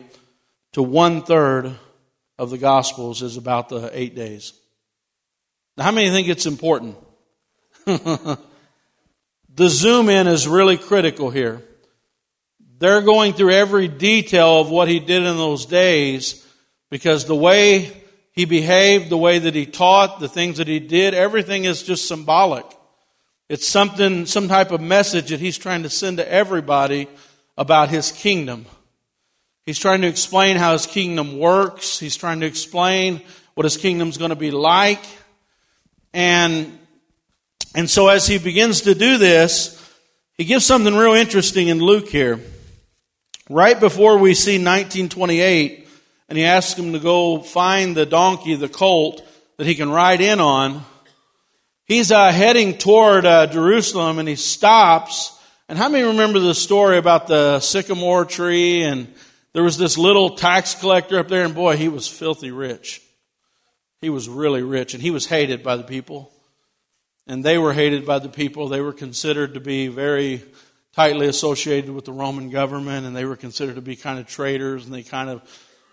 to 0.73 0.83
one 0.83 1.23
third 1.23 1.75
of 2.38 2.50
the 2.50 2.59
gospels 2.59 3.23
is 3.23 3.38
about 3.38 3.71
the 3.71 3.88
eight 3.99 4.14
days. 4.14 4.52
Now, 5.78 5.85
how 5.85 5.92
many 5.92 6.11
think 6.11 6.28
it's 6.28 6.45
important? 6.45 6.99
the 7.87 8.38
zoom 9.61 10.11
in 10.11 10.26
is 10.26 10.47
really 10.47 10.76
critical 10.76 11.30
here. 11.30 11.62
They're 12.78 13.00
going 13.00 13.33
through 13.33 13.52
every 13.52 13.88
detail 13.88 14.61
of 14.61 14.68
what 14.68 14.88
he 14.88 15.00
did 15.00 15.23
in 15.23 15.37
those 15.37 15.64
days 15.64 16.47
because 16.90 17.25
the 17.25 17.37
way 17.37 17.92
he 18.33 18.45
behaved, 18.45 19.09
the 19.09 19.16
way 19.16 19.38
that 19.38 19.54
he 19.54 19.64
taught, 19.64 20.21
the 20.21 20.28
things 20.28 20.59
that 20.59 20.68
he 20.68 20.78
did, 20.78 21.14
everything 21.14 21.64
is 21.64 21.83
just 21.83 22.06
symbolic. 22.06 22.66
It's 23.49 23.66
something, 23.66 24.26
some 24.26 24.49
type 24.49 24.73
of 24.73 24.83
message 24.83 25.30
that 25.30 25.40
he's 25.40 25.56
trying 25.56 25.85
to 25.85 25.90
send 25.90 26.18
to 26.18 26.30
everybody 26.30 27.09
about 27.56 27.88
his 27.88 28.12
kingdom. 28.12 28.66
He's 29.64 29.78
trying 29.78 30.02
to 30.02 30.09
explain 30.09 30.56
how 30.56 30.73
his 30.73 30.85
kingdom 30.85 31.38
works. 31.38 31.99
He's 31.99 32.16
trying 32.16 32.40
to 32.40 32.47
explain 32.47 33.23
what 33.54 33.64
his 33.64 33.78
kingdom's 33.78 34.18
going 34.18 34.30
to 34.30 34.37
be 34.37 34.50
like. 34.50 35.02
And, 36.12 36.78
and 37.75 37.88
so 37.88 38.09
as 38.09 38.26
he 38.26 38.38
begins 38.38 38.83
to 38.83 38.95
do 38.95 39.16
this, 39.16 39.73
he 40.37 40.45
gives 40.45 40.66
something 40.66 40.95
real 40.95 41.14
interesting 41.14 41.68
in 41.68 41.78
Luke 41.78 42.09
here. 42.09 42.38
Right 43.48 43.78
before 43.78 44.18
we 44.18 44.34
see 44.34 44.54
1928, 44.54 45.86
and 46.28 46.36
he 46.36 46.44
asks 46.44 46.76
him 46.76 46.92
to 46.94 46.98
go 46.98 47.40
find 47.40 47.96
the 47.96 48.04
donkey, 48.04 48.56
the 48.56 48.68
colt, 48.68 49.22
that 49.56 49.68
he 49.68 49.76
can 49.76 49.88
ride 49.88 50.20
in 50.20 50.40
on, 50.40 50.84
he's 51.84 52.10
uh, 52.10 52.32
heading 52.32 52.76
toward 52.76 53.24
uh, 53.24 53.46
Jerusalem 53.46 54.18
and 54.18 54.28
he 54.28 54.34
stops. 54.34 55.32
And 55.68 55.78
how 55.78 55.88
many 55.88 56.02
remember 56.02 56.40
the 56.40 56.56
story 56.56 56.98
about 56.98 57.28
the 57.28 57.60
sycamore 57.60 58.24
tree? 58.24 58.82
And 58.82 59.14
there 59.52 59.62
was 59.62 59.78
this 59.78 59.96
little 59.96 60.30
tax 60.30 60.74
collector 60.74 61.20
up 61.20 61.28
there, 61.28 61.44
and 61.44 61.54
boy, 61.54 61.76
he 61.76 61.88
was 61.88 62.08
filthy 62.08 62.50
rich. 62.50 63.00
He 64.00 64.10
was 64.10 64.28
really 64.28 64.62
rich, 64.62 64.92
and 64.92 65.02
he 65.02 65.12
was 65.12 65.26
hated 65.26 65.62
by 65.62 65.76
the 65.76 65.84
people. 65.84 66.32
And 67.28 67.44
they 67.44 67.58
were 67.58 67.72
hated 67.72 68.04
by 68.04 68.18
the 68.18 68.28
people. 68.28 68.68
They 68.68 68.80
were 68.80 68.92
considered 68.92 69.54
to 69.54 69.60
be 69.60 69.86
very 69.86 70.42
tightly 70.96 71.26
associated 71.28 71.90
with 71.90 72.06
the 72.06 72.12
Roman 72.12 72.48
government, 72.48 73.04
and 73.04 73.14
they 73.14 73.26
were 73.26 73.36
considered 73.36 73.74
to 73.74 73.82
be 73.82 73.96
kind 73.96 74.18
of 74.18 74.26
traitors, 74.26 74.86
and 74.86 74.94
they 74.94 75.02
kind 75.02 75.28
of 75.28 75.42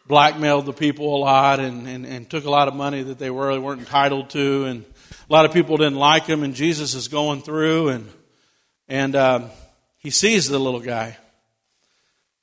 blackmailed 0.08 0.66
the 0.66 0.72
people 0.72 1.18
a 1.18 1.20
lot 1.20 1.60
and, 1.60 1.88
and, 1.90 2.06
and 2.06 2.30
took 2.30 2.46
a 2.46 2.50
lot 2.50 2.70
of 2.70 2.74
money 2.74 3.04
that 3.04 3.20
they 3.20 3.30
really 3.30 3.60
weren't 3.60 3.82
entitled 3.82 4.30
to, 4.30 4.64
and 4.64 4.86
a 5.30 5.34
lot 5.34 5.44
of 5.44 5.52
people 5.52 5.76
didn't 5.76 5.98
like 5.98 6.26
him. 6.26 6.42
And 6.42 6.56
Jesus 6.56 6.96
is 6.96 7.10
going 7.10 7.42
through, 7.42 7.90
and 7.90 8.10
and 8.88 9.16
um, 9.18 9.50
he 9.98 10.10
sees 10.10 10.48
the 10.48 10.58
little 10.58 10.80
guy, 10.80 11.18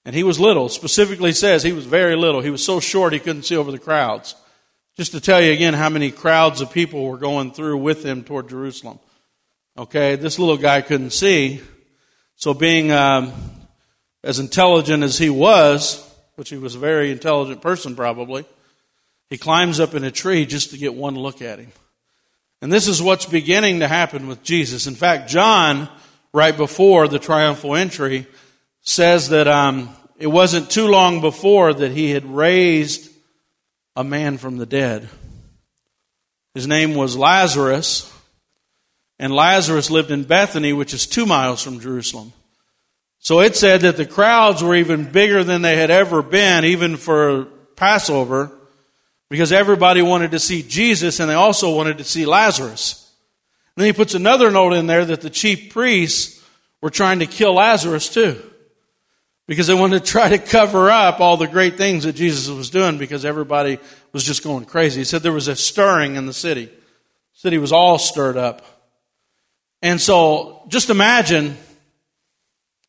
and 0.04 0.14
he 0.14 0.22
was 0.22 0.38
little. 0.38 0.68
Specifically 0.68 1.32
says 1.32 1.62
he 1.62 1.72
was 1.72 1.86
very 1.86 2.14
little. 2.14 2.42
He 2.42 2.50
was 2.50 2.62
so 2.62 2.78
short 2.78 3.14
he 3.14 3.20
couldn't 3.20 3.44
see 3.44 3.56
over 3.56 3.72
the 3.72 3.78
crowds. 3.78 4.34
Just 4.98 5.12
to 5.12 5.20
tell 5.20 5.40
you 5.40 5.52
again 5.52 5.72
how 5.72 5.88
many 5.88 6.10
crowds 6.10 6.60
of 6.60 6.70
people 6.70 7.06
were 7.06 7.16
going 7.16 7.52
through 7.52 7.78
with 7.78 8.04
him 8.04 8.22
toward 8.22 8.50
Jerusalem. 8.50 8.98
Okay, 9.78 10.16
this 10.16 10.38
little 10.38 10.58
guy 10.58 10.82
couldn't 10.82 11.12
see. 11.12 11.62
So, 12.40 12.54
being 12.54 12.90
um, 12.90 13.34
as 14.24 14.38
intelligent 14.38 15.02
as 15.02 15.18
he 15.18 15.28
was, 15.28 16.02
which 16.36 16.48
he 16.48 16.56
was 16.56 16.74
a 16.74 16.78
very 16.78 17.10
intelligent 17.10 17.60
person 17.60 17.94
probably, 17.94 18.46
he 19.28 19.36
climbs 19.36 19.78
up 19.78 19.94
in 19.94 20.04
a 20.04 20.10
tree 20.10 20.46
just 20.46 20.70
to 20.70 20.78
get 20.78 20.94
one 20.94 21.16
look 21.16 21.42
at 21.42 21.58
him. 21.58 21.70
And 22.62 22.72
this 22.72 22.88
is 22.88 23.02
what's 23.02 23.26
beginning 23.26 23.80
to 23.80 23.88
happen 23.88 24.26
with 24.26 24.42
Jesus. 24.42 24.86
In 24.86 24.94
fact, 24.94 25.28
John, 25.28 25.90
right 26.32 26.56
before 26.56 27.08
the 27.08 27.18
triumphal 27.18 27.76
entry, 27.76 28.26
says 28.80 29.28
that 29.28 29.46
um, 29.46 29.94
it 30.18 30.28
wasn't 30.28 30.70
too 30.70 30.86
long 30.86 31.20
before 31.20 31.74
that 31.74 31.92
he 31.92 32.10
had 32.10 32.24
raised 32.24 33.10
a 33.96 34.02
man 34.02 34.38
from 34.38 34.56
the 34.56 34.64
dead. 34.64 35.10
His 36.54 36.66
name 36.66 36.94
was 36.94 37.18
Lazarus, 37.18 38.10
and 39.20 39.34
Lazarus 39.34 39.90
lived 39.90 40.10
in 40.10 40.24
Bethany, 40.24 40.72
which 40.72 40.94
is 40.94 41.06
two 41.06 41.26
miles 41.26 41.62
from 41.62 41.78
Jerusalem. 41.78 42.32
So 43.18 43.40
it 43.40 43.54
said 43.54 43.82
that 43.82 43.98
the 43.98 44.06
crowds 44.06 44.62
were 44.62 44.74
even 44.74 45.12
bigger 45.12 45.44
than 45.44 45.60
they 45.60 45.76
had 45.76 45.90
ever 45.90 46.22
been, 46.22 46.64
even 46.64 46.96
for 46.96 47.44
Passover, 47.76 48.50
because 49.28 49.52
everybody 49.52 50.00
wanted 50.00 50.30
to 50.30 50.38
see 50.38 50.62
Jesus 50.62 51.20
and 51.20 51.28
they 51.28 51.34
also 51.34 51.76
wanted 51.76 51.98
to 51.98 52.04
see 52.04 52.24
Lazarus. 52.24 53.12
And 53.76 53.82
then 53.82 53.88
he 53.88 53.92
puts 53.92 54.14
another 54.14 54.50
note 54.50 54.72
in 54.72 54.86
there 54.86 55.04
that 55.04 55.20
the 55.20 55.28
chief 55.28 55.70
priests 55.70 56.42
were 56.80 56.88
trying 56.88 57.18
to 57.18 57.26
kill 57.26 57.52
Lazarus 57.52 58.08
too. 58.08 58.42
Because 59.46 59.66
they 59.66 59.74
wanted 59.74 60.02
to 60.02 60.10
try 60.10 60.30
to 60.30 60.38
cover 60.38 60.90
up 60.90 61.20
all 61.20 61.36
the 61.36 61.46
great 61.46 61.76
things 61.76 62.04
that 62.04 62.14
Jesus 62.14 62.48
was 62.48 62.70
doing 62.70 62.96
because 62.96 63.26
everybody 63.26 63.80
was 64.12 64.24
just 64.24 64.42
going 64.42 64.64
crazy. 64.64 65.02
He 65.02 65.04
said 65.04 65.20
there 65.20 65.30
was 65.30 65.48
a 65.48 65.56
stirring 65.56 66.16
in 66.16 66.24
the 66.24 66.32
city. 66.32 66.66
The 66.66 66.72
city 67.34 67.58
was 67.58 67.70
all 67.70 67.98
stirred 67.98 68.38
up. 68.38 68.79
And 69.82 70.00
so 70.00 70.62
just 70.68 70.90
imagine, 70.90 71.56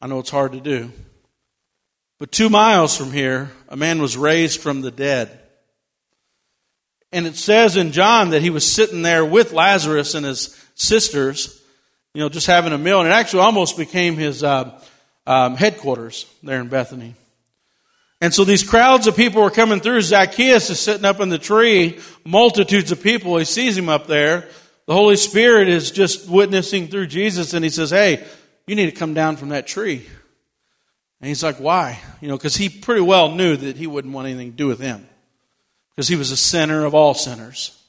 I 0.02 0.08
know 0.08 0.20
it's 0.20 0.30
hard 0.30 0.52
to 0.54 0.60
do, 0.60 0.92
but 2.20 2.32
two 2.32 2.50
miles 2.50 2.96
from 2.96 3.12
here, 3.12 3.50
a 3.70 3.78
man 3.78 4.02
was 4.02 4.18
raised 4.18 4.60
from 4.62 4.82
the 4.82 4.92
dead. 4.92 5.40
And 7.12 7.26
it 7.26 7.36
says 7.36 7.78
in 7.78 7.92
John 7.92 8.30
that 8.30 8.42
he 8.42 8.50
was 8.50 8.66
sitting 8.70 9.02
there 9.02 9.26
with 9.26 9.54
Lazarus 9.54 10.16
and 10.16 10.26
his 10.26 10.58
sisters, 10.76 11.62
you 12.14 12.22
know, 12.22 12.30
just 12.30 12.48
having 12.48 12.74
a 12.74 12.78
meal. 12.78 13.00
And 13.00 13.10
it 13.10 13.14
actually 13.14 13.42
almost 13.42 13.78
became 13.78 14.16
his 14.16 14.44
uh, 14.44 14.80
um, 15.26 15.56
headquarters 15.56 16.26
there 16.44 16.62
in 16.62 16.68
Bethany. 16.68 17.16
And 18.22 18.34
so 18.34 18.44
these 18.44 18.64
crowds 18.64 19.08
of 19.08 19.16
people 19.16 19.42
were 19.42 19.50
coming 19.50 19.80
through. 19.80 20.02
Zacchaeus 20.02 20.70
is 20.70 20.80
sitting 20.80 21.06
up 21.06 21.20
in 21.20 21.30
the 21.30 21.40
tree, 21.40 22.00
multitudes 22.24 22.92
of 22.92 23.02
people. 23.02 23.36
He 23.38 23.46
sees 23.46 23.76
him 23.76 23.90
up 23.90 24.06
there. 24.06 24.48
The 24.92 24.98
Holy 24.98 25.16
Spirit 25.16 25.70
is 25.70 25.90
just 25.90 26.28
witnessing 26.28 26.90
through 26.90 27.08
Jesus, 27.08 27.54
and 27.54 27.64
he 27.64 27.70
says, 27.70 27.92
Hey, 27.92 28.28
you 28.68 28.76
need 28.76 28.88
to 28.88 28.92
come 28.92 29.14
down 29.14 29.38
from 29.38 29.48
that 29.48 29.66
tree. 29.66 30.06
And 31.22 31.30
he's 31.30 31.42
like, 31.42 31.62
Why? 31.62 31.98
You 32.20 32.28
know, 32.28 32.36
because 32.36 32.58
he 32.58 32.68
pretty 32.68 33.00
well 33.00 33.32
knew 33.32 33.56
that 33.56 33.78
he 33.78 33.88
wouldn't 33.88 34.14
want 34.14 34.28
anything 34.28 34.52
to 34.52 34.58
do 34.58 34.68
with 34.68 34.82
him. 34.82 35.08
Because 35.96 36.10
he 36.10 36.18
was 36.18 36.32
a 36.32 36.36
sinner 36.36 36.84
of 36.84 36.94
all 36.94 37.14
sinners. 37.14 37.82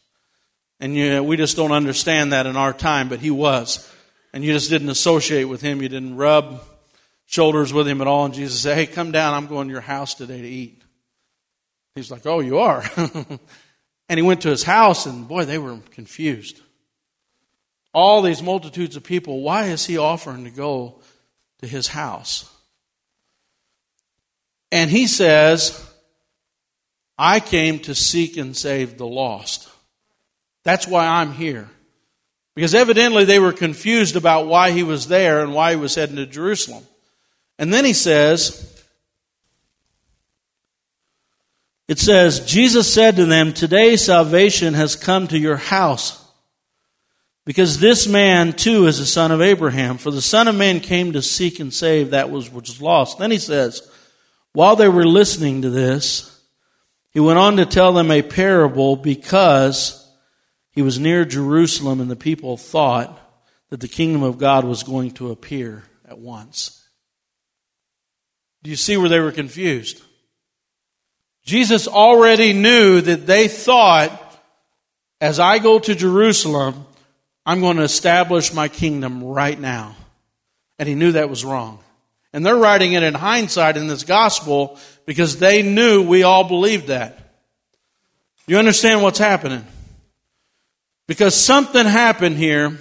And 0.78 0.94
you 0.94 1.10
know, 1.10 1.24
we 1.24 1.36
just 1.36 1.56
don't 1.56 1.72
understand 1.72 2.32
that 2.32 2.46
in 2.46 2.56
our 2.56 2.72
time, 2.72 3.08
but 3.08 3.18
he 3.18 3.32
was. 3.32 3.92
And 4.32 4.44
you 4.44 4.52
just 4.52 4.70
didn't 4.70 4.88
associate 4.88 5.46
with 5.46 5.60
him. 5.60 5.82
You 5.82 5.88
didn't 5.88 6.16
rub 6.16 6.62
shoulders 7.26 7.72
with 7.72 7.88
him 7.88 8.00
at 8.00 8.06
all. 8.06 8.26
And 8.26 8.32
Jesus 8.34 8.60
said, 8.60 8.76
Hey, 8.76 8.86
come 8.86 9.10
down. 9.10 9.34
I'm 9.34 9.48
going 9.48 9.66
to 9.66 9.72
your 9.72 9.80
house 9.80 10.14
today 10.14 10.40
to 10.40 10.48
eat. 10.48 10.80
He's 11.96 12.12
like, 12.12 12.26
Oh, 12.26 12.38
you 12.38 12.60
are? 12.60 12.84
and 12.96 14.18
he 14.20 14.22
went 14.22 14.42
to 14.42 14.50
his 14.50 14.62
house, 14.62 15.04
and 15.06 15.26
boy, 15.26 15.46
they 15.46 15.58
were 15.58 15.78
confused. 15.90 16.60
All 17.92 18.22
these 18.22 18.42
multitudes 18.42 18.96
of 18.96 19.04
people, 19.04 19.42
why 19.42 19.64
is 19.64 19.84
he 19.84 19.98
offering 19.98 20.44
to 20.44 20.50
go 20.50 21.00
to 21.60 21.66
his 21.66 21.88
house? 21.88 22.50
And 24.70 24.90
he 24.90 25.06
says, 25.06 25.86
I 27.18 27.40
came 27.40 27.78
to 27.80 27.94
seek 27.94 28.36
and 28.38 28.56
save 28.56 28.96
the 28.96 29.06
lost. 29.06 29.68
That's 30.64 30.86
why 30.86 31.06
I'm 31.06 31.32
here. 31.32 31.68
Because 32.54 32.74
evidently 32.74 33.24
they 33.24 33.38
were 33.38 33.52
confused 33.52 34.16
about 34.16 34.46
why 34.46 34.70
he 34.70 34.82
was 34.82 35.08
there 35.08 35.42
and 35.42 35.54
why 35.54 35.70
he 35.70 35.76
was 35.76 35.94
heading 35.94 36.16
to 36.16 36.26
Jerusalem. 36.26 36.84
And 37.58 37.72
then 37.72 37.84
he 37.84 37.92
says, 37.92 38.68
it 41.88 41.98
says, 41.98 42.40
Jesus 42.40 42.92
said 42.92 43.16
to 43.16 43.26
them, 43.26 43.52
Today 43.52 43.96
salvation 43.96 44.74
has 44.74 44.96
come 44.96 45.28
to 45.28 45.38
your 45.38 45.56
house. 45.56 46.21
Because 47.44 47.80
this 47.80 48.06
man 48.06 48.52
too 48.52 48.86
is 48.86 49.00
a 49.00 49.06
son 49.06 49.32
of 49.32 49.42
Abraham. 49.42 49.98
For 49.98 50.10
the 50.10 50.22
Son 50.22 50.46
of 50.46 50.54
Man 50.54 50.80
came 50.80 51.12
to 51.12 51.22
seek 51.22 51.58
and 51.58 51.74
save 51.74 52.10
that 52.10 52.30
which 52.30 52.52
was 52.52 52.80
lost. 52.80 53.18
Then 53.18 53.30
he 53.30 53.38
says, 53.38 53.88
While 54.52 54.76
they 54.76 54.88
were 54.88 55.06
listening 55.06 55.62
to 55.62 55.70
this, 55.70 56.40
he 57.10 57.20
went 57.20 57.38
on 57.38 57.56
to 57.56 57.66
tell 57.66 57.92
them 57.92 58.10
a 58.10 58.22
parable 58.22 58.96
because 58.96 59.98
he 60.70 60.82
was 60.82 60.98
near 60.98 61.24
Jerusalem 61.24 62.00
and 62.00 62.10
the 62.10 62.16
people 62.16 62.56
thought 62.56 63.18
that 63.70 63.80
the 63.80 63.88
kingdom 63.88 64.22
of 64.22 64.38
God 64.38 64.64
was 64.64 64.82
going 64.82 65.10
to 65.12 65.30
appear 65.30 65.82
at 66.08 66.18
once. 66.18 66.86
Do 68.62 68.70
you 68.70 68.76
see 68.76 68.96
where 68.96 69.08
they 69.08 69.18
were 69.18 69.32
confused? 69.32 70.00
Jesus 71.44 71.88
already 71.88 72.52
knew 72.52 73.00
that 73.00 73.26
they 73.26 73.48
thought, 73.48 74.12
as 75.20 75.40
I 75.40 75.58
go 75.58 75.80
to 75.80 75.94
Jerusalem, 75.94 76.86
I'm 77.44 77.60
going 77.60 77.76
to 77.76 77.82
establish 77.82 78.52
my 78.52 78.68
kingdom 78.68 79.22
right 79.22 79.58
now. 79.58 79.96
And 80.78 80.88
he 80.88 80.94
knew 80.94 81.12
that 81.12 81.30
was 81.30 81.44
wrong. 81.44 81.78
And 82.32 82.46
they're 82.46 82.56
writing 82.56 82.92
it 82.92 83.02
in 83.02 83.14
hindsight 83.14 83.76
in 83.76 83.86
this 83.86 84.04
gospel 84.04 84.78
because 85.06 85.38
they 85.38 85.62
knew 85.62 86.02
we 86.02 86.22
all 86.22 86.44
believed 86.44 86.86
that. 86.86 87.18
You 88.46 88.58
understand 88.58 89.02
what's 89.02 89.18
happening? 89.18 89.64
Because 91.06 91.34
something 91.34 91.84
happened 91.84 92.36
here. 92.36 92.78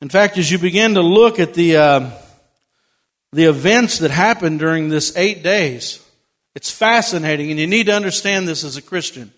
In 0.00 0.08
fact, 0.08 0.38
as 0.38 0.50
you 0.50 0.58
begin 0.58 0.94
to 0.94 1.02
look 1.02 1.38
at 1.38 1.54
the, 1.54 1.76
uh, 1.76 2.10
the 3.34 3.44
events 3.44 3.98
that 3.98 4.12
happened 4.12 4.60
during 4.60 4.88
this 4.88 5.16
eight 5.16 5.42
days. 5.42 6.00
It's 6.54 6.70
fascinating, 6.70 7.50
and 7.50 7.58
you 7.58 7.66
need 7.66 7.86
to 7.86 7.92
understand 7.92 8.46
this 8.46 8.62
as 8.62 8.76
a 8.76 8.82
Christian. 8.82 9.32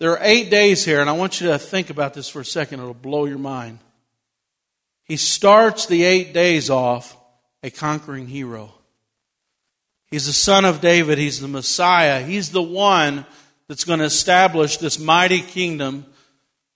There 0.00 0.10
are 0.12 0.18
eight 0.22 0.50
days 0.50 0.84
here, 0.84 1.00
and 1.00 1.08
I 1.08 1.12
want 1.12 1.40
you 1.40 1.48
to 1.48 1.58
think 1.58 1.90
about 1.90 2.14
this 2.14 2.28
for 2.28 2.40
a 2.40 2.44
second. 2.44 2.80
It'll 2.80 2.94
blow 2.94 3.26
your 3.26 3.38
mind. 3.38 3.78
He 5.04 5.16
starts 5.16 5.86
the 5.86 6.02
eight 6.02 6.34
days 6.34 6.70
off 6.70 7.16
a 7.62 7.70
conquering 7.70 8.26
hero. 8.26 8.72
He's 10.10 10.26
the 10.26 10.32
son 10.32 10.64
of 10.64 10.80
David. 10.80 11.18
He's 11.18 11.40
the 11.40 11.46
Messiah. 11.46 12.20
He's 12.20 12.50
the 12.50 12.62
one 12.62 13.24
that's 13.68 13.84
going 13.84 14.00
to 14.00 14.06
establish 14.06 14.78
this 14.78 14.98
mighty 14.98 15.40
kingdom 15.40 16.06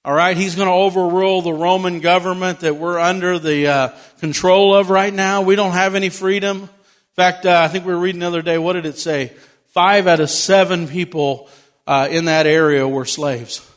all 0.07 0.13
right, 0.13 0.37
he's 0.37 0.55
going 0.55 0.69
to 0.69 0.75
overrule 0.75 1.41
the 1.41 1.55
Roman 1.55 2.01
government 2.01 2.61
that 2.61 2.77
we're 2.77 2.99
under 2.99 3.39
the 3.39 3.67
uh, 3.69 3.89
control 4.21 4.75
of 4.75 4.91
right 4.91 5.13
now. 5.13 5.41
We 5.41 5.57
don't 5.57 5.73
have 5.73 5.95
any 5.95 6.11
freedom. 6.11 6.65
In 6.65 6.69
fact, 7.17 7.47
uh, 7.47 7.63
I 7.63 7.69
think 7.69 7.87
we 7.87 7.95
were 7.95 8.01
reading 8.01 8.21
the 8.21 8.27
other 8.27 8.43
day. 8.43 8.59
What 8.59 8.75
did 8.75 8.85
it 8.85 8.99
say? 8.99 9.33
Five 9.69 10.07
out 10.07 10.21
of 10.21 10.29
seven 10.29 10.89
people 10.89 11.49
uh, 11.87 12.09
in 12.11 12.27
that 12.27 12.47
area 12.47 12.87
were 12.87 13.05
slaves 13.05 13.69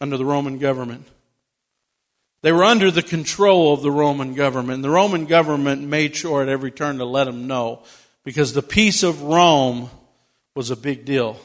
under 0.00 0.16
the 0.16 0.24
Roman 0.24 0.58
government. 0.58 1.06
They 2.42 2.52
were 2.52 2.64
under 2.64 2.90
the 2.90 3.02
control 3.02 3.72
of 3.72 3.82
the 3.82 3.90
Roman 3.90 4.34
government. 4.34 4.82
The 4.82 4.90
Roman 4.90 5.24
government 5.24 5.82
made 5.82 6.14
sure 6.14 6.42
at 6.42 6.48
every 6.48 6.70
turn 6.70 6.98
to 6.98 7.04
let 7.04 7.24
them 7.24 7.46
know 7.46 7.82
because 8.24 8.52
the 8.52 8.62
peace 8.62 9.02
of 9.02 9.22
Rome 9.22 9.90
was 10.54 10.70
a 10.70 10.76
big 10.76 11.04
deal. 11.04 11.40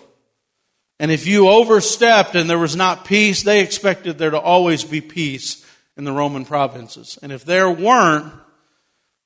And 1.00 1.10
if 1.10 1.26
you 1.26 1.48
overstepped 1.48 2.36
and 2.36 2.50
there 2.50 2.60
was 2.60 2.76
not 2.76 3.06
peace, 3.06 3.42
they 3.42 3.62
expected 3.62 4.18
there 4.18 4.30
to 4.30 4.40
always 4.40 4.84
be 4.84 5.02
peace 5.02 5.66
in 5.98 6.04
the 6.04 6.12
Roman 6.12 6.46
provinces. 6.46 7.18
And 7.24 7.32
if 7.32 7.46
there 7.46 7.70
weren't, 7.70 8.32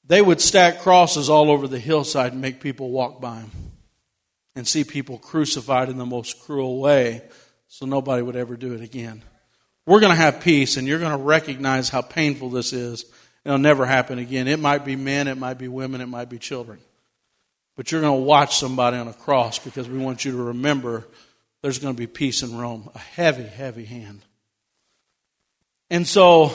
they 0.07 0.21
would 0.21 0.39
stack 0.39 0.79
crosses 0.79 1.29
all 1.29 1.51
over 1.51 1.67
the 1.67 1.79
hillside 1.79 2.31
and 2.31 2.41
make 2.41 2.61
people 2.61 2.91
walk 2.91 3.19
by 3.19 3.39
them 3.39 3.51
and 4.55 4.67
see 4.67 4.83
people 4.83 5.17
crucified 5.17 5.89
in 5.89 5.97
the 5.97 6.05
most 6.05 6.39
cruel 6.41 6.79
way 6.79 7.21
so 7.67 7.85
nobody 7.85 8.21
would 8.21 8.35
ever 8.35 8.55
do 8.55 8.73
it 8.73 8.81
again. 8.81 9.21
We're 9.85 9.99
going 9.99 10.11
to 10.11 10.17
have 10.17 10.41
peace 10.41 10.77
and 10.77 10.87
you're 10.87 10.99
going 10.99 11.11
to 11.11 11.23
recognize 11.23 11.89
how 11.89 12.01
painful 12.01 12.49
this 12.49 12.73
is. 12.73 13.05
It'll 13.43 13.57
never 13.57 13.85
happen 13.85 14.17
again. 14.17 14.47
It 14.47 14.59
might 14.59 14.85
be 14.85 14.95
men, 14.95 15.27
it 15.27 15.37
might 15.37 15.59
be 15.59 15.67
women, 15.67 16.01
it 16.01 16.07
might 16.07 16.29
be 16.29 16.39
children. 16.39 16.79
But 17.75 17.91
you're 17.91 18.01
going 18.01 18.19
to 18.19 18.25
watch 18.25 18.57
somebody 18.57 18.97
on 18.97 19.07
a 19.07 19.13
cross 19.13 19.59
because 19.59 19.89
we 19.89 19.99
want 19.99 20.25
you 20.25 20.31
to 20.31 20.43
remember 20.43 21.05
there's 21.61 21.79
going 21.79 21.93
to 21.93 21.97
be 21.97 22.07
peace 22.07 22.41
in 22.41 22.57
Rome. 22.57 22.89
A 22.95 22.99
heavy, 22.99 23.43
heavy 23.43 23.85
hand. 23.85 24.21
And 25.89 26.07
so, 26.07 26.53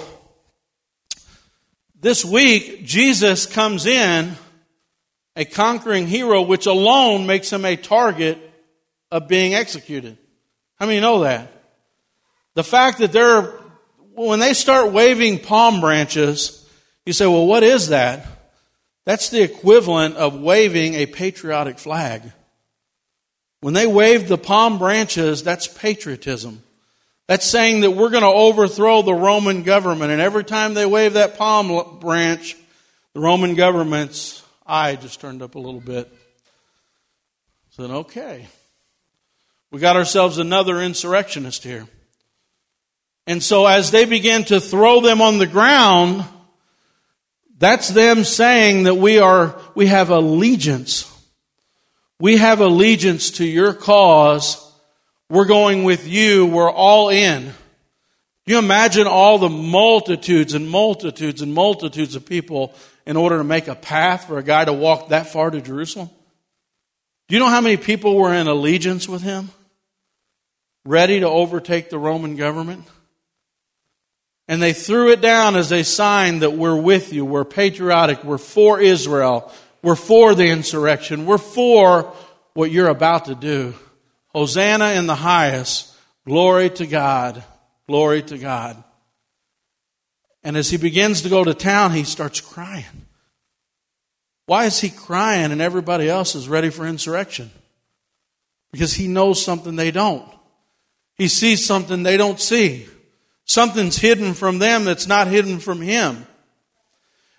this 2.00 2.24
week, 2.24 2.84
Jesus 2.84 3.46
comes 3.46 3.86
in 3.86 4.36
a 5.40 5.46
conquering 5.46 6.07
hero, 6.07 6.42
which 6.42 6.66
alone 6.66 7.24
makes 7.24 7.50
him 7.50 7.64
a 7.64 7.74
target 7.74 8.38
of 9.11 9.26
being 9.26 9.55
executed. 9.55 10.18
How 10.79 10.85
many 10.85 11.00
know 11.00 11.20
that? 11.20 11.50
The 12.57 12.62
fact 12.62 12.98
that 12.98 13.11
they're, 13.11 13.44
when 14.14 14.38
they 14.38 14.53
start 14.53 14.92
waving 14.92 15.38
palm 15.38 15.81
branches, 15.81 16.68
you 17.07 17.14
say, 17.14 17.26
well, 17.26 17.46
what 17.46 17.62
is 17.62 17.88
that? 17.88 18.26
That's 19.07 19.31
the 19.31 19.40
equivalent 19.40 20.16
of 20.16 20.38
waving 20.38 20.92
a 20.92 21.07
patriotic 21.07 21.79
flag. 21.79 22.20
When 23.62 23.72
they 23.72 23.87
waved 23.87 24.29
the 24.29 24.37
palm 24.37 24.76
branches, 24.79 25.42
that's 25.42 25.66
patriotism. 25.66 26.62
That's 27.29 27.46
saying 27.46 27.81
that 27.81 27.92
we're 27.92 28.11
going 28.11 28.24
to 28.24 28.29
overthrow 28.29 29.00
the 29.00 29.14
Roman 29.14 29.62
government. 29.62 30.12
And 30.12 30.20
every 30.20 30.44
time 30.44 30.74
they 30.74 30.85
wave 30.85 31.14
that 31.14 31.38
palm 31.38 31.98
branch, 31.98 32.59
the 33.14 33.20
Roman 33.20 33.55
government's 33.55 34.39
eye 34.70 34.96
just 34.96 35.20
turned 35.20 35.42
up 35.42 35.54
a 35.54 35.59
little 35.59 35.80
bit. 35.80 36.12
Said, 37.70 37.90
okay. 37.90 38.46
We 39.70 39.80
got 39.80 39.96
ourselves 39.96 40.38
another 40.38 40.80
insurrectionist 40.80 41.64
here. 41.64 41.87
And 43.26 43.42
so 43.42 43.66
as 43.66 43.90
they 43.90 44.04
begin 44.04 44.44
to 44.44 44.61
throw 44.61 45.00
them 45.00 45.20
on 45.20 45.38
the 45.38 45.46
ground, 45.46 46.24
that's 47.59 47.88
them 47.88 48.24
saying 48.24 48.85
that 48.85 48.96
we 48.96 49.18
are, 49.18 49.61
we 49.74 49.87
have 49.87 50.11
allegiance 50.11 51.11
we 52.20 52.37
have 52.37 52.61
allegiance 52.61 53.30
to 53.33 53.46
your 53.46 53.72
cause. 53.72 54.70
We're 55.30 55.46
going 55.46 55.85
with 55.85 56.06
you. 56.06 56.44
We're 56.44 56.70
all 56.70 57.09
in. 57.09 57.54
You 58.44 58.59
imagine 58.59 59.06
all 59.06 59.38
the 59.38 59.48
multitudes 59.48 60.52
and 60.52 60.68
multitudes 60.68 61.40
and 61.40 61.54
multitudes 61.54 62.14
of 62.14 62.26
people 62.26 62.74
in 63.06 63.16
order 63.16 63.38
to 63.38 63.44
make 63.44 63.68
a 63.68 63.74
path 63.74 64.26
for 64.26 64.38
a 64.38 64.42
guy 64.42 64.64
to 64.64 64.72
walk 64.72 65.08
that 65.08 65.28
far 65.28 65.50
to 65.50 65.60
Jerusalem? 65.60 66.10
Do 67.28 67.36
you 67.36 67.40
know 67.40 67.48
how 67.48 67.60
many 67.60 67.76
people 67.76 68.16
were 68.16 68.34
in 68.34 68.46
allegiance 68.46 69.08
with 69.08 69.22
him? 69.22 69.50
Ready 70.84 71.20
to 71.20 71.28
overtake 71.28 71.90
the 71.90 71.98
Roman 71.98 72.36
government? 72.36 72.84
And 74.48 74.60
they 74.60 74.72
threw 74.72 75.12
it 75.12 75.20
down 75.20 75.54
as 75.54 75.72
a 75.72 75.84
sign 75.84 76.40
that 76.40 76.54
we're 76.54 76.80
with 76.80 77.12
you, 77.12 77.24
we're 77.24 77.44
patriotic, 77.44 78.24
we're 78.24 78.38
for 78.38 78.80
Israel, 78.80 79.52
we're 79.82 79.96
for 79.96 80.34
the 80.34 80.48
insurrection. 80.48 81.24
We're 81.24 81.38
for 81.38 82.12
what 82.54 82.70
you're 82.70 82.88
about 82.88 83.26
to 83.26 83.34
do. 83.34 83.74
Hosanna 84.28 84.92
in 84.92 85.06
the 85.06 85.14
highest. 85.14 85.94
Glory 86.26 86.70
to 86.70 86.86
God. 86.86 87.42
Glory 87.88 88.22
to 88.22 88.38
God. 88.38 88.82
And 90.42 90.57
as 90.57 90.70
he 90.70 90.76
begins 90.76 91.22
to 91.22 91.29
go 91.29 91.44
to 91.44 91.55
town, 91.55 91.92
he 91.92 92.05
starts 92.05 92.40
crying. 92.40 93.07
Why 94.46 94.64
is 94.64 94.81
he 94.81 94.90
crying 94.90 95.53
and 95.53 95.61
everybody 95.61 96.09
else 96.09 96.35
is 96.35 96.48
ready 96.48 96.70
for 96.70 96.87
insurrection? 96.87 97.50
Because 98.72 98.94
he 98.94 99.07
knows 99.07 99.44
something 99.44 99.76
they 99.76 99.90
don't. 99.90 100.29
He 101.16 101.29
sees 101.29 101.64
something 101.64 102.03
they 102.03 102.16
don't 102.16 102.40
see. 102.40 102.87
Something's 103.44 103.98
hidden 103.98 104.35
from 104.35 104.59
them 104.59 104.85
that's 104.85 105.07
not 105.07 105.26
hidden 105.29 105.59
from 105.59 105.81
him. 105.81 106.26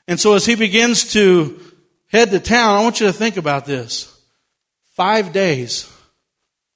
And 0.08 0.20
so 0.20 0.36
as 0.36 0.46
he 0.46 0.56
begins 0.56 1.14
to 1.14 1.60
head 2.08 2.32
to 2.32 2.40
town, 2.40 2.78
I 2.78 2.84
want 2.84 3.00
you 3.00 3.08
to 3.08 3.14
think 3.14 3.38
about 3.38 3.66
this. 3.66 4.08
Five 4.96 5.34
days. 5.34 5.92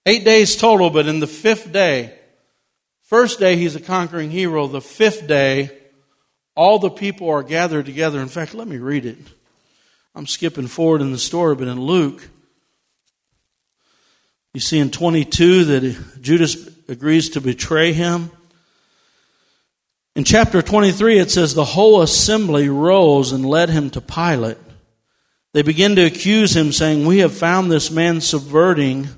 Eight 0.06 0.24
days 0.24 0.56
total, 0.56 0.90
but 0.90 1.08
in 1.08 1.20
the 1.20 1.28
fifth 1.28 1.72
day, 1.72 2.18
first 3.04 3.40
day 3.40 3.56
he's 3.56 3.76
a 3.76 3.82
conquering 3.82 4.32
hero. 4.32 4.68
The 4.68 4.82
fifth 4.82 5.28
day, 5.28 5.72
all 6.56 6.80
the 6.80 6.90
people 6.90 7.30
are 7.30 7.44
gathered 7.44 7.86
together. 7.86 8.20
In 8.20 8.30
fact, 8.30 8.54
let 8.54 8.68
me 8.68 8.78
read 8.78 9.06
it. 9.06 9.18
I'm 10.16 10.28
skipping 10.28 10.68
forward 10.68 11.02
in 11.02 11.12
the 11.12 11.18
story, 11.18 11.56
but 11.56 11.68
in 11.68 11.80
Luke, 11.80 12.30
you 14.54 14.62
see 14.62 14.80
in 14.80 14.90
22 14.90 15.66
that 15.66 16.22
Judas 16.22 16.70
agrees 16.88 17.32
to 17.32 17.42
betray 17.42 17.92
him. 17.92 18.32
In 20.16 20.24
chapter 20.24 20.62
23, 20.62 21.20
it 21.20 21.30
says, 21.30 21.54
The 21.54 21.66
whole 21.66 22.02
assembly 22.02 22.70
rose 22.70 23.34
and 23.34 23.46
led 23.46 23.70
him 23.70 23.90
to 23.90 24.00
Pilate. 24.00 24.58
They 25.52 25.62
begin 25.62 25.98
to 25.98 26.06
accuse 26.06 26.56
him, 26.56 26.72
saying, 26.72 27.06
We 27.06 27.18
have 27.18 27.34
found 27.34 27.70
this 27.70 27.92
man 27.92 28.22
subverting 28.22 29.10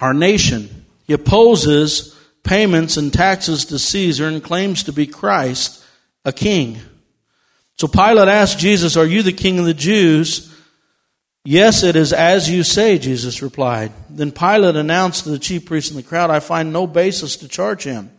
our 0.00 0.14
nation. 0.14 0.86
He 1.06 1.12
opposes 1.12 2.17
payments 2.48 2.96
and 2.96 3.12
taxes 3.12 3.66
to 3.66 3.78
Caesar 3.78 4.26
and 4.26 4.42
claims 4.42 4.82
to 4.84 4.92
be 4.92 5.06
Christ, 5.06 5.84
a 6.24 6.32
king. 6.32 6.78
So 7.76 7.86
Pilate 7.86 8.28
asked 8.28 8.58
Jesus, 8.58 8.96
Are 8.96 9.06
you 9.06 9.22
the 9.22 9.32
king 9.32 9.58
of 9.58 9.66
the 9.66 9.74
Jews? 9.74 10.52
Yes, 11.44 11.82
it 11.82 11.94
is 11.94 12.12
as 12.12 12.50
you 12.50 12.62
say, 12.62 12.98
Jesus 12.98 13.42
replied. 13.42 13.92
Then 14.08 14.32
Pilate 14.32 14.76
announced 14.76 15.24
to 15.24 15.30
the 15.30 15.38
chief 15.38 15.66
priests 15.66 15.90
and 15.90 15.98
the 15.98 16.08
crowd, 16.08 16.30
I 16.30 16.40
find 16.40 16.72
no 16.72 16.86
basis 16.86 17.36
to 17.36 17.48
charge 17.48 17.84
him. 17.84 18.10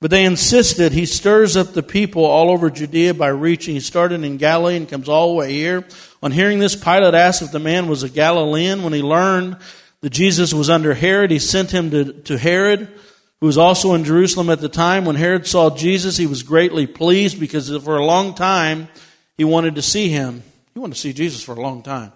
But 0.00 0.10
they 0.10 0.24
insisted. 0.24 0.92
He 0.92 1.04
stirs 1.04 1.56
up 1.56 1.72
the 1.72 1.82
people 1.82 2.24
all 2.24 2.50
over 2.50 2.70
Judea 2.70 3.14
by 3.14 3.28
reaching. 3.28 3.74
He 3.74 3.80
started 3.80 4.24
in 4.24 4.38
Galilee 4.38 4.76
and 4.76 4.88
comes 4.88 5.08
all 5.08 5.28
the 5.28 5.34
way 5.34 5.52
here. 5.52 5.84
On 6.22 6.32
hearing 6.32 6.58
this, 6.58 6.74
Pilate 6.74 7.14
asked 7.14 7.42
if 7.42 7.52
the 7.52 7.58
man 7.58 7.86
was 7.86 8.02
a 8.02 8.08
Galilean. 8.08 8.82
When 8.82 8.94
he 8.94 9.02
learned 9.02 9.58
that 10.00 10.10
Jesus 10.10 10.54
was 10.54 10.70
under 10.70 10.94
Herod, 10.94 11.30
he 11.30 11.38
sent 11.38 11.70
him 11.70 11.90
to, 11.90 12.12
to 12.12 12.38
Herod, 12.38 12.88
who 13.40 13.46
was 13.46 13.58
also 13.58 13.94
in 13.94 14.04
Jerusalem 14.04 14.50
at 14.50 14.60
the 14.60 14.68
time. 14.68 15.04
When 15.04 15.16
Herod 15.16 15.46
saw 15.46 15.74
Jesus, 15.74 16.16
he 16.16 16.26
was 16.26 16.42
greatly 16.42 16.86
pleased 16.86 17.40
because 17.40 17.74
for 17.82 17.96
a 17.96 18.04
long 18.04 18.34
time 18.34 18.88
he 19.36 19.44
wanted 19.44 19.76
to 19.76 19.82
see 19.82 20.08
him. 20.08 20.42
He 20.74 20.80
wanted 20.80 20.94
to 20.94 21.00
see 21.00 21.12
Jesus 21.12 21.42
for 21.42 21.52
a 21.52 21.60
long 21.60 21.82
time. 21.82 22.12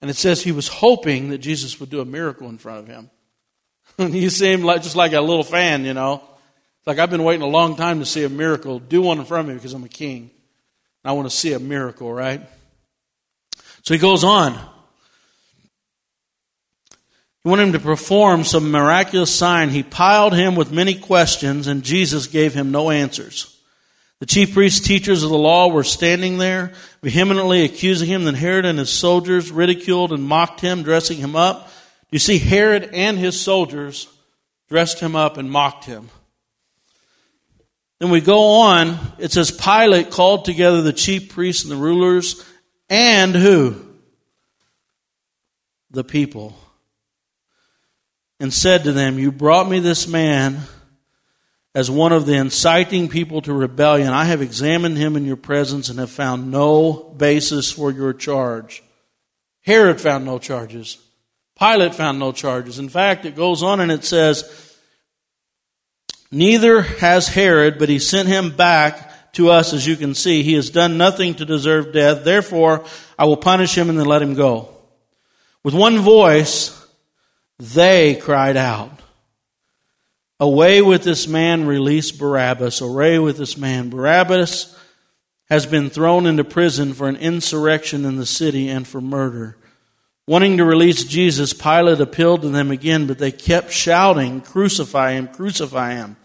And 0.00 0.10
it 0.10 0.16
says 0.16 0.42
he 0.42 0.52
was 0.52 0.68
hoping 0.68 1.30
that 1.30 1.38
Jesus 1.38 1.78
would 1.80 1.90
do 1.90 2.00
a 2.00 2.04
miracle 2.04 2.48
in 2.48 2.58
front 2.58 2.80
of 2.80 2.86
him. 2.86 3.10
you 4.14 4.30
see 4.30 4.52
him 4.52 4.62
like, 4.62 4.82
just 4.82 4.96
like 4.96 5.12
a 5.12 5.20
little 5.20 5.44
fan, 5.44 5.84
you 5.84 5.94
know. 5.94 6.22
Like, 6.86 6.98
I've 6.98 7.10
been 7.10 7.24
waiting 7.24 7.42
a 7.42 7.48
long 7.48 7.76
time 7.76 7.98
to 7.98 8.06
see 8.06 8.24
a 8.24 8.28
miracle. 8.28 8.78
Do 8.78 9.02
one 9.02 9.18
in 9.18 9.24
front 9.24 9.48
of 9.48 9.48
me 9.48 9.54
because 9.54 9.74
I'm 9.74 9.84
a 9.84 9.88
king. 9.88 10.30
I 11.04 11.12
want 11.12 11.28
to 11.28 11.36
see 11.36 11.52
a 11.52 11.58
miracle, 11.58 12.12
right? 12.12 12.40
So 13.82 13.94
he 13.94 13.98
goes 13.98 14.24
on. 14.24 14.58
He 17.46 17.48
wanted 17.48 17.66
him 17.68 17.72
to 17.74 17.78
perform 17.78 18.42
some 18.42 18.72
miraculous 18.72 19.32
sign. 19.32 19.68
He 19.68 19.84
piled 19.84 20.34
him 20.34 20.56
with 20.56 20.72
many 20.72 20.96
questions, 20.96 21.68
and 21.68 21.84
Jesus 21.84 22.26
gave 22.26 22.54
him 22.54 22.72
no 22.72 22.90
answers. 22.90 23.56
The 24.18 24.26
chief 24.26 24.52
priests, 24.52 24.84
teachers 24.84 25.22
of 25.22 25.30
the 25.30 25.38
law 25.38 25.68
were 25.68 25.84
standing 25.84 26.38
there, 26.38 26.72
vehemently 27.04 27.62
accusing 27.62 28.08
him. 28.08 28.24
Then 28.24 28.34
Herod 28.34 28.64
and 28.64 28.80
his 28.80 28.90
soldiers 28.90 29.52
ridiculed 29.52 30.10
and 30.10 30.24
mocked 30.24 30.60
him, 30.60 30.82
dressing 30.82 31.18
him 31.18 31.36
up. 31.36 31.70
You 32.10 32.18
see, 32.18 32.38
Herod 32.38 32.90
and 32.92 33.16
his 33.16 33.40
soldiers 33.40 34.08
dressed 34.68 34.98
him 34.98 35.14
up 35.14 35.36
and 35.36 35.48
mocked 35.48 35.84
him. 35.84 36.08
Then 38.00 38.10
we 38.10 38.20
go 38.20 38.42
on. 38.62 38.98
It 39.18 39.30
says 39.30 39.52
Pilate 39.52 40.10
called 40.10 40.46
together 40.46 40.82
the 40.82 40.92
chief 40.92 41.28
priests 41.28 41.62
and 41.62 41.70
the 41.70 41.76
rulers 41.76 42.44
and 42.90 43.36
who? 43.36 43.76
The 45.92 46.02
people. 46.02 46.56
And 48.38 48.52
said 48.52 48.84
to 48.84 48.92
them, 48.92 49.18
You 49.18 49.32
brought 49.32 49.68
me 49.68 49.80
this 49.80 50.06
man 50.06 50.60
as 51.74 51.90
one 51.90 52.12
of 52.12 52.26
the 52.26 52.34
inciting 52.34 53.08
people 53.08 53.42
to 53.42 53.52
rebellion. 53.52 54.12
I 54.12 54.24
have 54.24 54.42
examined 54.42 54.98
him 54.98 55.16
in 55.16 55.24
your 55.24 55.36
presence 55.36 55.88
and 55.88 55.98
have 55.98 56.10
found 56.10 56.50
no 56.50 57.14
basis 57.16 57.72
for 57.72 57.90
your 57.90 58.12
charge. 58.12 58.82
Herod 59.62 60.00
found 60.00 60.24
no 60.24 60.38
charges. 60.38 60.98
Pilate 61.58 61.94
found 61.94 62.18
no 62.18 62.32
charges. 62.32 62.78
In 62.78 62.88
fact, 62.88 63.24
it 63.24 63.34
goes 63.34 63.62
on 63.62 63.80
and 63.80 63.90
it 63.90 64.04
says, 64.04 64.74
Neither 66.30 66.82
has 66.82 67.28
Herod, 67.28 67.78
but 67.78 67.88
he 67.88 67.98
sent 67.98 68.28
him 68.28 68.54
back 68.54 69.32
to 69.34 69.50
us, 69.50 69.72
as 69.72 69.86
you 69.86 69.96
can 69.96 70.14
see. 70.14 70.42
He 70.42 70.54
has 70.54 70.70
done 70.70 70.98
nothing 70.98 71.34
to 71.34 71.44
deserve 71.44 71.92
death. 71.92 72.24
Therefore, 72.24 72.84
I 73.18 73.24
will 73.26 73.36
punish 73.36 73.76
him 73.76 73.88
and 73.88 73.98
then 73.98 74.06
let 74.06 74.22
him 74.22 74.34
go. 74.34 74.68
With 75.62 75.74
one 75.74 75.98
voice, 75.98 76.75
they 77.58 78.14
cried 78.16 78.56
out, 78.56 78.90
Away 80.38 80.82
with 80.82 81.02
this 81.02 81.26
man, 81.26 81.66
release 81.66 82.12
Barabbas. 82.12 82.82
Away 82.82 83.18
with 83.18 83.38
this 83.38 83.56
man. 83.56 83.88
Barabbas 83.88 84.76
has 85.48 85.64
been 85.64 85.88
thrown 85.88 86.26
into 86.26 86.44
prison 86.44 86.92
for 86.92 87.08
an 87.08 87.16
insurrection 87.16 88.04
in 88.04 88.16
the 88.16 88.26
city 88.26 88.68
and 88.68 88.86
for 88.86 89.00
murder. 89.00 89.56
Wanting 90.26 90.58
to 90.58 90.64
release 90.64 91.04
Jesus, 91.04 91.52
Pilate 91.52 92.00
appealed 92.00 92.42
to 92.42 92.48
them 92.48 92.70
again, 92.70 93.06
but 93.06 93.18
they 93.18 93.30
kept 93.30 93.70
shouting, 93.70 94.40
Crucify 94.42 95.12
him, 95.12 95.28
crucify 95.28 95.94
him. 95.94 96.16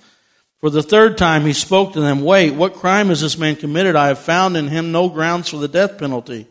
For 0.59 0.69
the 0.69 0.83
third 0.83 1.17
time 1.17 1.45
he 1.45 1.53
spoke 1.53 1.93
to 1.93 2.01
them, 2.01 2.21
Wait, 2.21 2.51
what 2.51 2.73
crime 2.73 3.07
has 3.07 3.21
this 3.21 3.37
man 3.37 3.55
committed? 3.55 3.95
I 3.95 4.07
have 4.07 4.19
found 4.19 4.57
in 4.57 4.67
him 4.67 4.91
no 4.91 5.07
grounds 5.07 5.49
for 5.49 5.57
the 5.57 5.67
death 5.67 5.97
penalty. 5.97 6.47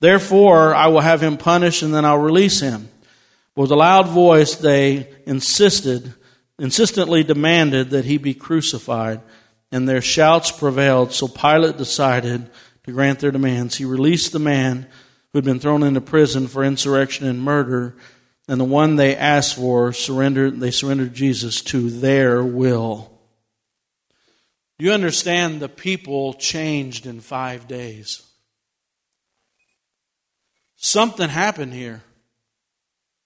Therefore, 0.00 0.74
I 0.74 0.88
will 0.88 1.00
have 1.00 1.22
him 1.22 1.36
punished 1.36 1.82
and 1.82 1.94
then 1.94 2.04
I'll 2.04 2.18
release 2.18 2.60
him. 2.60 2.88
With 3.54 3.70
a 3.70 3.76
loud 3.76 4.08
voice, 4.08 4.54
they 4.54 5.12
insisted, 5.26 6.14
insistently 6.58 7.22
demanded 7.22 7.90
that 7.90 8.06
he 8.06 8.16
be 8.16 8.34
crucified, 8.34 9.20
and 9.70 9.88
their 9.88 10.00
shouts 10.00 10.50
prevailed. 10.50 11.12
So 11.12 11.28
Pilate 11.28 11.76
decided 11.76 12.50
to 12.84 12.92
grant 12.92 13.20
their 13.20 13.30
demands. 13.30 13.76
He 13.76 13.84
released 13.84 14.32
the 14.32 14.38
man 14.38 14.86
who 15.32 15.38
had 15.38 15.44
been 15.44 15.60
thrown 15.60 15.82
into 15.82 16.00
prison 16.00 16.46
for 16.46 16.64
insurrection 16.64 17.26
and 17.26 17.42
murder, 17.42 17.96
and 18.48 18.60
the 18.60 18.64
one 18.64 18.96
they 18.96 19.16
asked 19.16 19.56
for 19.56 19.92
surrendered 19.92 20.58
they 20.58 20.70
surrendered 20.70 21.14
Jesus 21.14 21.62
to 21.62 21.90
their 21.90 22.42
will. 22.42 23.10
You 24.78 24.92
understand 24.92 25.60
the 25.60 25.68
people 25.68 26.34
changed 26.34 27.06
in 27.06 27.20
5 27.20 27.68
days. 27.68 28.22
Something 30.76 31.28
happened 31.28 31.72
here. 31.72 32.02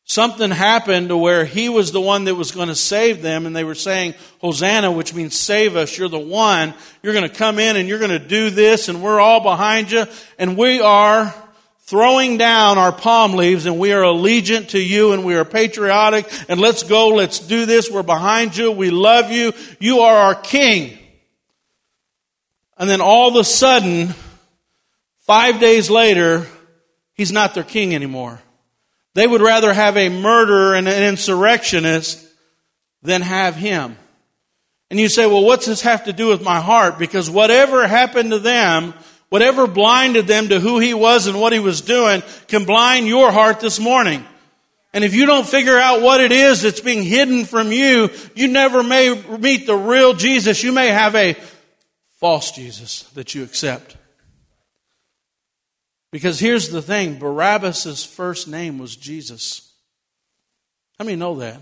Something 0.09 0.53
happened 0.53 1.09
to 1.09 1.17
where 1.17 1.45
he 1.45 1.69
was 1.69 1.91
the 1.91 2.01
one 2.01 2.25
that 2.25 2.37
was 2.37 2.53
going 2.53 2.69
to 2.69 2.77
save 2.77 3.23
them, 3.23 3.45
and 3.45 3.57
they 3.57 3.65
were 3.65 3.75
saying, 3.75 4.15
Hosanna, 4.41 4.93
which 4.93 5.13
means 5.13 5.37
save 5.37 5.75
us. 5.75 5.99
You're 5.99 6.09
the 6.09 6.17
one. 6.17 6.75
You're 7.03 7.13
going 7.13 7.29
to 7.29 7.35
come 7.35 7.59
in 7.59 7.75
and 7.75 7.89
you're 7.89 7.99
going 7.99 8.13
to 8.13 8.21
do 8.21 8.51
this, 8.51 8.89
and 8.89 9.03
we're 9.03 9.19
all 9.19 9.41
behind 9.41 9.91
you. 9.91 10.05
And 10.39 10.57
we 10.57 10.81
are 10.81 11.35
throwing 11.87 12.39
down 12.39 12.79
our 12.79 12.93
palm 12.93 13.35
leaves 13.35 13.67
and 13.67 13.81
we 13.81 13.93
are 13.93 14.03
allegiant 14.03 14.71
to 14.71 14.81
you 14.81 15.13
and 15.13 15.25
we 15.25 15.37
are 15.37 15.45
patriotic 15.45 16.29
and 16.49 16.61
let's 16.61 16.83
go, 16.83 17.11
let's 17.11 17.39
do 17.39 17.65
this. 17.65 17.89
We're 17.89 18.03
behind 18.03 18.57
you. 18.57 18.73
We 18.73 18.91
love 18.91 19.31
you. 19.31 19.53
You 19.79 20.01
are 20.01 20.17
our 20.17 20.35
king. 20.35 20.99
And 22.77 22.91
then 22.91 23.01
all 23.01 23.29
of 23.29 23.37
a 23.37 23.45
sudden, 23.45 24.15
five 25.19 25.61
days 25.61 25.89
later, 25.89 26.47
he's 27.15 27.31
not 27.31 27.55
their 27.55 27.63
king 27.63 27.95
anymore. 27.95 28.41
They 29.17 29.27
would 29.27 29.43
rather 29.43 29.73
have 29.73 29.97
a 29.97 30.09
murderer 30.09 30.77
and 30.77 30.87
an 30.87 31.03
insurrectionist 31.03 32.25
than 33.03 33.23
have 33.23 33.57
him. 33.57 33.97
And 34.91 35.01
you 35.01 35.09
say, 35.09 35.27
well, 35.27 35.45
what's 35.45 35.67
this 35.67 35.83
have 35.83 36.05
to 36.05 36.13
do 36.13 36.29
with 36.29 36.43
my 36.43 36.61
heart? 36.61 36.99
Because 36.99 37.29
whatever 37.29 37.89
happened 37.89 38.31
to 38.31 38.39
them 38.39 38.95
Whatever 39.29 39.67
blinded 39.67 40.27
them 40.27 40.49
to 40.49 40.61
who 40.61 40.79
he 40.79 40.95
was 40.95 41.27
and 41.27 41.41
what 41.41 41.53
he 41.53 41.59
was 41.59 41.81
doing 41.81 42.23
can 42.47 42.65
blind 42.65 43.07
your 43.07 43.33
heart 43.33 43.61
this 43.61 43.81
morning. 43.81 44.25
And 44.93 45.05
if 45.05 45.15
you 45.15 45.27
don't 45.27 45.47
figure 45.47 45.77
out 45.77 46.01
what 46.01 46.21
it 46.21 46.33
is 46.33 46.63
that's 46.63 46.81
being 46.81 47.03
hidden 47.03 47.45
from 47.45 47.73
you, 47.73 48.11
you 48.35 48.49
never 48.49 48.83
may 48.83 49.15
meet 49.39 49.67
the 49.67 49.77
real 49.77 50.15
Jesus. 50.15 50.63
You 50.63 50.73
may 50.73 50.89
have 50.89 51.15
a 51.15 51.37
false 52.19 52.53
Jesus 52.53 53.03
that 53.15 53.35
you 53.35 53.43
accept. 53.43 53.97
Because 56.13 56.41
here's 56.41 56.69
the 56.69 56.83
thing 56.83 57.19
Barabbas' 57.19 58.05
first 58.05 58.49
name 58.49 58.79
was 58.79 58.97
Jesus. 58.97 59.73
How 60.99 61.05
many 61.05 61.17
know 61.17 61.37
that? 61.37 61.61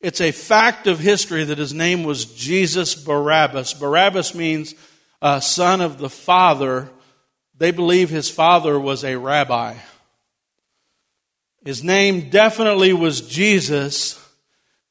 It's 0.00 0.20
a 0.20 0.32
fact 0.32 0.86
of 0.86 1.00
history 1.00 1.44
that 1.44 1.58
his 1.58 1.74
name 1.74 2.04
was 2.04 2.24
Jesus 2.24 2.94
Barabbas. 2.94 3.74
Barabbas 3.74 4.34
means 4.34 4.74
uh, 5.20 5.40
son 5.40 5.80
of 5.80 5.98
the 5.98 6.10
father. 6.10 6.88
They 7.56 7.72
believe 7.72 8.08
his 8.08 8.30
father 8.30 8.78
was 8.78 9.02
a 9.02 9.16
rabbi. 9.16 9.74
His 11.64 11.82
name 11.82 12.30
definitely 12.30 12.92
was 12.92 13.20
Jesus, 13.20 14.24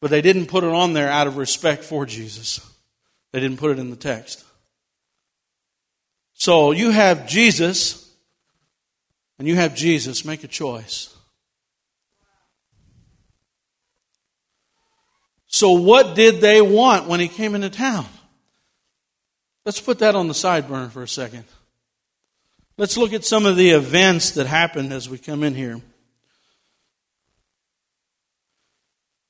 but 0.02 0.12
they 0.12 0.22
didn't 0.22 0.48
put 0.48 0.66
it 0.66 0.72
on 0.72 0.94
there 0.94 1.10
out 1.10 1.28
of 1.28 1.38
respect 1.38 1.86
for 1.86 2.06
Jesus. 2.06 2.60
They 3.32 3.40
didn't 3.40 3.58
put 3.58 3.72
it 3.72 3.80
in 3.80 3.90
the 3.90 3.96
text. 3.96 4.44
So 6.40 6.72
you 6.72 6.92
have 6.92 7.28
Jesus, 7.28 8.14
and 9.40 9.48
you 9.48 9.56
have 9.56 9.76
Jesus. 9.76 10.24
Make 10.24 10.44
a 10.44 10.48
choice. 10.48 11.14
So, 15.48 15.72
what 15.72 16.16
did 16.16 16.40
they 16.40 16.62
want 16.62 17.08
when 17.08 17.20
he 17.20 17.28
came 17.28 17.56
into 17.56 17.72
town? 17.72 18.06
Let's 19.66 19.82
put 19.82 19.98
that 20.00 20.14
on 20.14 20.28
the 20.28 20.36
side 20.36 20.68
burner 20.68 20.90
for 20.90 21.02
a 21.02 21.08
second. 21.08 21.46
Let's 22.78 22.98
look 22.98 23.14
at 23.14 23.26
some 23.26 23.48
of 23.48 23.56
the 23.56 23.72
events 23.72 24.32
that 24.32 24.46
happened 24.46 24.94
as 24.94 25.10
we 25.10 25.18
come 25.18 25.42
in 25.42 25.56
here. 25.56 25.82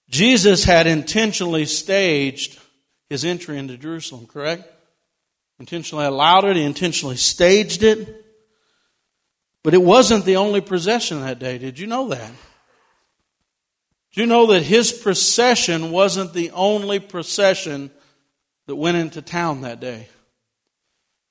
Jesus 0.10 0.66
had 0.66 0.88
intentionally 0.88 1.66
staged 1.66 2.60
his 3.10 3.24
entry 3.24 3.58
into 3.58 3.78
Jerusalem, 3.78 4.28
correct? 4.28 4.74
Intentionally 5.60 6.06
allowed 6.06 6.46
it, 6.46 6.56
he 6.56 6.64
intentionally 6.64 7.18
staged 7.18 7.84
it. 7.84 8.26
But 9.64 9.74
it 9.74 9.82
wasn't 9.82 10.26
the 10.26 10.38
only 10.38 10.62
procession 10.62 11.22
that 11.22 11.40
day. 11.40 11.58
Did 11.58 11.80
you 11.80 11.88
know 11.88 12.10
that? 12.10 12.32
Do 14.14 14.22
you 14.22 14.28
know 14.28 14.48
that 14.48 14.64
his 14.64 14.92
procession 14.92 15.92
wasn't 15.92 16.34
the 16.34 16.52
only 16.52 17.00
procession 17.00 17.92
that 18.68 18.76
went 18.76 18.98
into 18.98 19.22
town 19.22 19.62
that 19.62 19.80
day? 19.80 20.08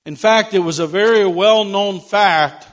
In 0.04 0.16
fact, 0.16 0.54
it 0.54 0.60
was 0.60 0.78
a 0.78 0.86
very 0.86 1.26
well 1.26 1.64
known 1.64 2.00
fact 2.00 2.66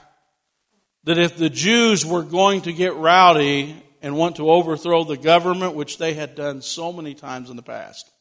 that 1.04 1.18
if 1.18 1.36
the 1.36 1.50
Jews 1.50 2.06
were 2.06 2.24
going 2.24 2.62
to 2.62 2.74
get 2.74 2.96
rowdy 2.96 3.82
and 4.02 4.16
want 4.16 4.36
to 4.36 4.52
overthrow 4.52 5.04
the 5.04 5.18
government, 5.18 5.76
which 5.76 5.98
they 5.98 6.14
had 6.14 6.36
done 6.36 6.62
so 6.62 6.94
many 6.94 7.14
times 7.14 7.50
in 7.50 7.56
the 7.56 7.64
past. 7.64 8.13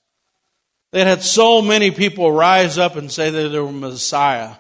They 0.92 1.05
had 1.05 1.22
so 1.22 1.62
many 1.62 1.90
people 1.90 2.31
rise 2.31 2.78
up 2.78 2.96
and 2.96 3.11
say 3.11 3.31
that 3.31 3.48
they 3.48 3.59
were 3.59 3.72
Messiah. 3.72 4.52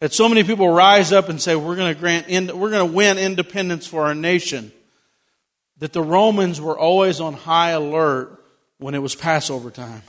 That 0.00 0.14
so 0.14 0.28
many 0.28 0.42
people 0.42 0.68
rise 0.70 1.12
up 1.12 1.28
and 1.28 1.40
say, 1.40 1.56
we're 1.56 1.76
going 1.76 1.94
to 1.94 2.00
grant, 2.00 2.28
we're 2.28 2.70
going 2.70 2.88
to 2.88 2.94
win 2.94 3.18
independence 3.18 3.86
for 3.86 4.04
our 4.04 4.14
nation. 4.14 4.72
That 5.78 5.92
the 5.92 6.02
Romans 6.02 6.60
were 6.60 6.78
always 6.78 7.20
on 7.20 7.34
high 7.34 7.70
alert 7.70 8.42
when 8.78 8.94
it 8.94 9.02
was 9.02 9.14
Passover 9.14 9.70
time. 9.70 10.02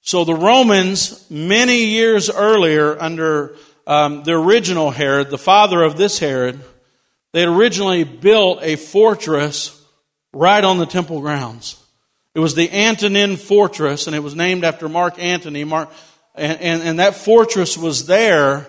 So 0.00 0.24
the 0.24 0.34
Romans, 0.34 1.28
many 1.30 1.84
years 1.84 2.28
earlier, 2.28 3.00
under 3.00 3.56
um, 3.86 4.24
the 4.24 4.32
original 4.32 4.90
Herod, 4.90 5.30
the 5.30 5.38
father 5.38 5.82
of 5.82 5.96
this 5.96 6.18
Herod, 6.18 6.60
they 7.32 7.40
had 7.40 7.48
originally 7.48 8.04
built 8.04 8.60
a 8.62 8.76
fortress 8.76 9.80
right 10.32 10.62
on 10.62 10.78
the 10.78 10.86
temple 10.86 11.20
grounds. 11.20 11.80
It 12.36 12.40
was 12.40 12.54
the 12.54 12.70
Antonia 12.70 13.34
Fortress, 13.38 14.06
and 14.06 14.14
it 14.14 14.18
was 14.18 14.34
named 14.34 14.62
after 14.62 14.90
Mark 14.90 15.18
Antony. 15.18 15.64
Mark, 15.64 15.90
and, 16.34 16.60
and, 16.60 16.82
and 16.82 16.98
that 16.98 17.14
fortress 17.14 17.78
was 17.78 18.04
there 18.04 18.68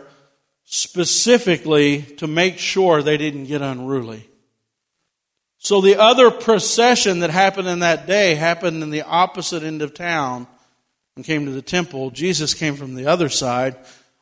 specifically 0.64 2.04
to 2.04 2.28
make 2.28 2.60
sure 2.60 3.04
they 3.04 3.18
didn't 3.18 3.44
get 3.44 3.62
unruly. 3.62 4.26
So 5.58 5.82
the 5.82 6.00
other 6.00 6.32
procession 6.32 7.20
that 7.20 7.30
happened 7.30 7.68
in 7.68 7.80
that 7.80 8.08
day 8.08 8.36
happened 8.36 8.84
in 8.84 8.90
the 8.90 9.02
opposite 9.02 9.64
end 9.64 9.82
of 9.82 9.94
town 9.94 10.48
and 11.18 11.26
came 11.26 11.44
to 11.44 11.52
the 11.52 11.62
temple. 11.62 12.10
Jesus 12.12 12.54
came 12.54 12.78
from 12.78 12.96
the 12.96 13.08
other 13.08 13.28
side. 13.28 13.76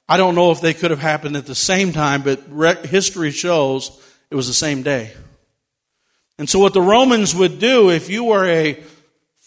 I 0.09 0.17
don't 0.17 0.33
know 0.33 0.49
if 0.49 0.59
they 0.59 0.73
could 0.73 0.89
have 0.89 0.99
happened 0.99 1.37
at 1.37 1.45
the 1.45 1.53
same 1.53 1.93
time, 1.93 2.23
but 2.23 2.87
history 2.87 3.29
shows 3.29 3.91
it 4.31 4.35
was 4.35 4.47
the 4.47 4.55
same 4.55 4.81
day. 4.81 5.13
And 6.39 6.49
so, 6.49 6.57
what 6.57 6.73
the 6.73 6.81
Romans 6.81 7.35
would 7.35 7.59
do 7.59 7.91
if 7.91 8.09
you 8.09 8.23
were 8.23 8.45
a 8.45 8.83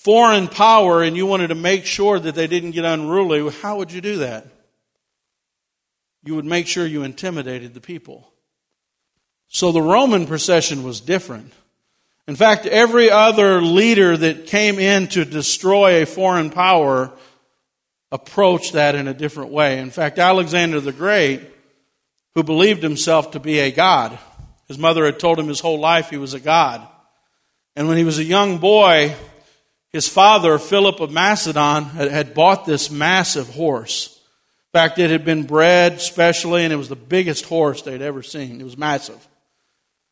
foreign 0.09 0.49
power 0.49 1.03
and 1.03 1.19
you 1.19 1.27
wanted 1.27 1.49
to 1.49 1.55
make 1.55 1.85
sure 1.85 2.19
that 2.19 2.35
they 2.35 2.47
didn't 2.47 2.71
get 2.71 2.87
unruly, 2.87 3.47
how 3.61 3.77
would 3.77 3.93
you 3.93 4.01
do 4.01 4.17
that? 4.17 4.47
You 6.25 6.35
would 6.35 6.47
make 6.47 6.67
sure 6.67 6.87
you 6.87 7.03
intimidated 7.03 7.75
the 7.75 7.83
people. 7.83 8.33
So, 9.49 9.71
the 9.71 9.83
Roman 9.83 10.27
procession 10.27 10.83
was 10.83 11.03
different. 11.03 11.53
In 12.27 12.37
fact, 12.37 12.65
every 12.65 13.11
other 13.11 13.61
leader 13.61 14.17
that 14.17 14.47
came 14.47 14.79
in 14.79 15.09
to 15.09 15.27
destroy 15.27 16.01
a 16.01 16.07
foreign 16.07 16.49
power 16.49 17.13
approached 18.11 18.73
that 18.73 18.95
in 18.95 19.09
a 19.09 19.15
different 19.15 19.51
way. 19.51 19.79
In 19.79 19.91
fact, 19.91 20.19
Alexander 20.19 20.81
the 20.81 20.91
Great, 20.91 21.43
who 22.35 22.43
believed 22.43 22.83
himself 22.83 23.33
to 23.33 23.41
be 23.41 23.59
a 23.59 23.71
god, 23.71 24.19
his 24.69 24.79
mother 24.79 25.05
had 25.05 25.21
told 25.21 25.39
him 25.39 25.49
his 25.49 25.61
whole 25.61 25.79
life 25.79 26.09
he 26.09 26.17
was 26.17 26.33
a 26.33 26.41
god. 26.41 26.89
And 27.77 27.89
when 27.89 27.99
he 27.99 28.05
was 28.05 28.19
a 28.19 28.25
young 28.25 28.57
boy, 28.57 29.15
his 29.93 30.09
father, 30.09 30.59
Philip 30.59 31.01
of 31.01 31.11
Macedon, 31.11 31.85
had 31.85 32.35
bought 32.35 32.67
this 32.67 32.91
massive 32.91 33.49
horse. 33.49 34.15
In 34.75 34.79
fact, 34.79 34.99
it 34.99 35.11
had 35.11 35.25
been 35.25 35.45
bred 35.45 36.01
specially, 36.01 36.65
and 36.65 36.73
it 36.73 36.77
was 36.77 36.91
the 36.91 36.97
biggest 36.97 37.47
horse 37.47 37.83
they'd 37.83 38.03
ever 38.03 38.23
seen. 38.23 38.61
It 38.61 38.65
was 38.65 38.77
massive. 38.77 39.27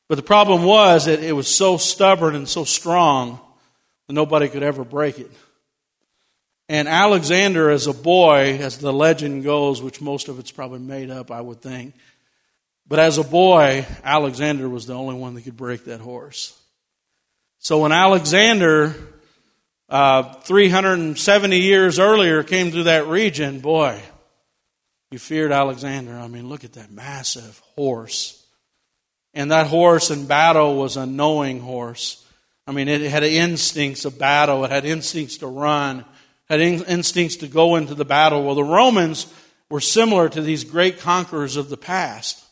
But 0.09 0.15
the 0.15 0.23
problem 0.23 0.63
was 0.63 1.07
that 1.07 1.21
it 1.21 1.33
was 1.33 1.49
so 1.49 1.77
stubborn 1.77 2.35
and 2.35 2.49
so 2.49 2.65
strong 2.65 3.41
that 4.07 4.15
nobody 4.15 4.49
could 4.49 4.63
ever 4.63 4.85
break 4.85 5.19
it. 5.19 5.31
And 6.69 6.89
Alexander, 6.89 7.71
as 7.71 7.87
a 7.87 7.93
boy, 7.93 8.59
as 8.61 8.79
the 8.79 8.93
legend 8.93 9.45
goes, 9.45 9.83
which 9.83 10.01
most 10.01 10.29
of 10.29 10.39
it's 10.39 10.51
probably 10.51 10.81
made 10.81 11.11
up, 11.11 11.31
I 11.31 11.41
would 11.41 11.61
think, 11.61 11.95
but 12.89 12.99
as 12.99 13.19
a 13.19 13.25
boy, 13.25 13.85
Alexander 14.03 14.69
was 14.69 14.87
the 14.87 14.95
only 14.95 15.15
one 15.15 15.35
that 15.35 15.43
could 15.43 15.57
break 15.57 15.85
that 15.85 16.01
horse. 16.01 16.59
So 17.59 17.81
when 17.81 17.93
Alexander, 17.93 18.95
uh, 19.89 20.35
370 20.41 21.59
years 21.59 21.99
earlier, 21.99 22.43
came 22.43 22.71
through 22.71 22.85
that 22.85 23.07
region, 23.07 23.61
boy, 23.61 24.01
you 25.11 25.19
feared 25.19 25.53
Alexander. 25.53 26.17
I 26.17 26.27
mean, 26.27 26.49
look 26.49 26.65
at 26.65 26.73
that 26.73 26.91
massive 26.91 27.61
horse. 27.77 28.45
And 29.35 29.51
that 29.51 29.69
horse 29.69 30.11
in 30.11 30.27
battle 30.27 30.77
was 30.77 30.97
a 30.97 31.07
knowing 31.07 31.61
horse. 31.61 32.25
I 32.67 32.73
mean, 32.73 32.89
it 32.89 33.01
had 33.03 33.23
instincts 33.23 34.05
of 34.05 34.19
battle, 34.19 34.65
it 34.65 34.71
had 34.71 34.85
instincts 34.85 35.39
to 35.39 35.47
run, 35.47 36.05
had 36.49 36.61
instincts 36.61 37.37
to 37.37 37.47
go 37.47 37.77
into 37.77 37.95
the 37.95 38.05
battle. 38.05 38.43
Well, 38.43 38.57
the 38.57 38.65
Romans 38.65 39.33
were 39.71 39.81
similar 39.81 40.29
to 40.29 40.41
these 40.41 40.65
great 40.65 40.99
conquerors 40.99 41.57
of 41.57 41.69
the 41.69 41.77
past. 41.77 42.43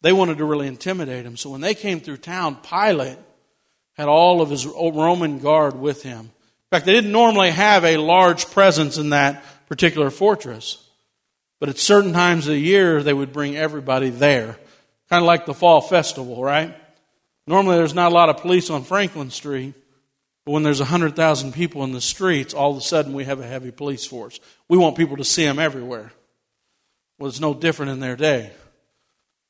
They 0.00 0.12
wanted 0.12 0.38
to 0.38 0.44
really 0.44 0.66
intimidate 0.66 1.24
him. 1.24 1.36
So 1.36 1.50
when 1.50 1.60
they 1.60 1.74
came 1.74 2.00
through 2.00 2.16
town, 2.16 2.56
Pilate 2.56 3.18
had 3.94 4.08
all 4.08 4.40
of 4.40 4.50
his 4.50 4.66
Roman 4.66 5.38
guard 5.38 5.78
with 5.78 6.02
him. 6.02 6.20
In 6.20 6.30
fact, 6.70 6.86
they 6.86 6.92
didn't 6.92 7.12
normally 7.12 7.50
have 7.50 7.84
a 7.84 7.98
large 7.98 8.50
presence 8.50 8.96
in 8.96 9.10
that 9.10 9.44
particular 9.68 10.10
fortress. 10.10 10.82
But 11.60 11.68
at 11.68 11.78
certain 11.78 12.12
times 12.12 12.46
of 12.46 12.54
the 12.54 12.58
year, 12.58 13.02
they 13.02 13.12
would 13.12 13.32
bring 13.32 13.56
everybody 13.56 14.10
there. 14.10 14.56
Kind 15.08 15.22
of 15.22 15.26
like 15.26 15.46
the 15.46 15.54
fall 15.54 15.80
festival, 15.80 16.42
right? 16.42 16.74
Normally, 17.46 17.76
there's 17.76 17.94
not 17.94 18.12
a 18.12 18.14
lot 18.14 18.30
of 18.30 18.38
police 18.38 18.70
on 18.70 18.84
Franklin 18.84 19.30
Street. 19.30 19.74
But 20.44 20.52
when 20.52 20.62
there's 20.62 20.80
100,000 20.80 21.52
people 21.52 21.84
in 21.84 21.92
the 21.92 22.00
streets, 22.00 22.52
all 22.54 22.72
of 22.72 22.78
a 22.78 22.80
sudden 22.80 23.12
we 23.12 23.24
have 23.24 23.40
a 23.40 23.46
heavy 23.46 23.70
police 23.70 24.04
force. 24.04 24.40
We 24.68 24.78
want 24.78 24.96
people 24.96 25.18
to 25.18 25.24
see 25.24 25.44
them 25.44 25.58
everywhere. 25.58 26.12
Well, 27.18 27.28
it's 27.28 27.40
no 27.40 27.54
different 27.54 27.92
in 27.92 28.00
their 28.00 28.16
day. 28.16 28.50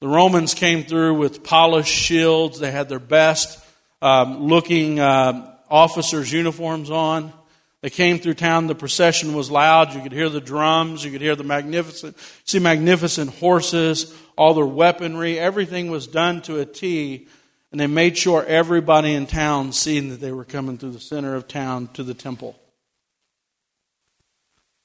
The 0.01 0.09
Romans 0.09 0.53
came 0.53 0.85
through 0.85 1.15
with 1.15 1.45
polished 1.45 1.95
shields. 1.95 2.59
They 2.59 2.71
had 2.71 2.89
their 2.89 2.99
best 2.99 3.62
um, 4.03 4.49
looking 4.49 5.01
uh, 5.01 5.57
officers' 5.71 6.31
uniforms 6.31 6.91
on. 6.91 7.33
They 7.81 7.91
came 7.91 8.19
through 8.19 8.35
town. 8.35 8.67
The 8.67 8.75
procession 8.75 9.35
was 9.35 9.51
loud. 9.51 9.95
You 9.95 10.03
could 10.03 10.12
hear 10.12 10.29
the 10.29 10.41
drums. 10.41 11.05
You 11.05 11.11
could 11.11 11.21
hear 11.21 11.35
the 11.35 11.45
magnificent, 11.45 12.17
see 12.45 12.59
magnificent 12.59 13.31
horses, 13.35 14.15
all 14.37 14.55
their 14.55 14.67
weaponry. 14.67 15.38
Everything 15.38 15.91
was 15.91 16.07
done 16.07 16.43
to 16.43 16.61
a 16.61 16.67
T. 16.67 17.27
And 17.71 17.81
they 17.81 17.87
made 17.87 18.19
sure 18.19 18.45
everybody 18.45 19.15
in 19.15 19.27
town 19.27 19.73
seen 19.73 20.11
that 20.11 20.21
they 20.21 20.31
were 20.31 20.45
coming 20.45 20.79
through 20.79 20.91
the 20.91 21.01
center 21.01 21.35
of 21.35 21.49
town 21.49 21.88
to 21.95 22.03
the 22.03 22.12
temple. 22.12 22.59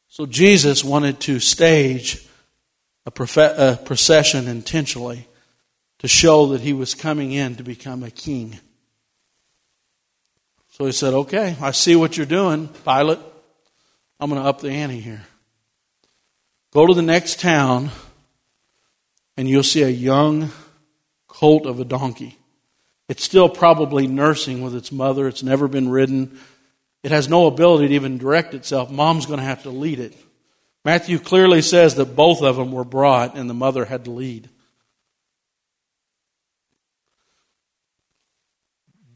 So 0.07 0.25
Jesus 0.25 0.83
wanted 0.83 1.19
to 1.21 1.39
stage 1.39 2.25
a, 3.05 3.11
profe- 3.11 3.57
a 3.57 3.77
procession 3.77 4.47
intentionally 4.47 5.27
to 5.99 6.07
show 6.07 6.47
that 6.47 6.61
he 6.61 6.73
was 6.73 6.95
coming 6.95 7.31
in 7.31 7.55
to 7.57 7.63
become 7.63 8.03
a 8.03 8.11
king. 8.11 8.59
So 10.77 10.85
he 10.85 10.91
said, 10.91 11.15
Okay, 11.15 11.55
I 11.59 11.71
see 11.71 11.95
what 11.95 12.17
you're 12.17 12.27
doing, 12.27 12.67
Pilate. 12.85 13.17
I'm 14.19 14.29
going 14.29 14.39
to 14.39 14.47
up 14.47 14.61
the 14.61 14.69
ante 14.69 14.99
here. 14.99 15.25
Go 16.71 16.85
to 16.85 16.93
the 16.93 17.01
next 17.01 17.39
town, 17.39 17.89
and 19.35 19.49
you'll 19.49 19.63
see 19.63 19.81
a 19.81 19.89
young 19.89 20.51
colt 21.27 21.65
of 21.65 21.79
a 21.79 21.83
donkey. 21.83 22.37
It's 23.09 23.23
still 23.23 23.49
probably 23.49 24.05
nursing 24.05 24.61
with 24.61 24.75
its 24.75 24.91
mother. 24.91 25.27
It's 25.27 25.41
never 25.41 25.67
been 25.67 25.89
ridden. 25.89 26.39
It 27.01 27.09
has 27.09 27.27
no 27.27 27.47
ability 27.47 27.87
to 27.87 27.95
even 27.95 28.19
direct 28.19 28.53
itself. 28.53 28.91
Mom's 28.91 29.25
going 29.25 29.39
to 29.39 29.45
have 29.45 29.63
to 29.63 29.71
lead 29.71 29.99
it. 29.99 30.15
Matthew 30.85 31.17
clearly 31.17 31.63
says 31.63 31.95
that 31.95 32.15
both 32.15 32.43
of 32.43 32.55
them 32.55 32.71
were 32.71 32.83
brought 32.83 33.35
and 33.35 33.49
the 33.49 33.55
mother 33.55 33.85
had 33.85 34.05
to 34.05 34.11
lead. 34.11 34.47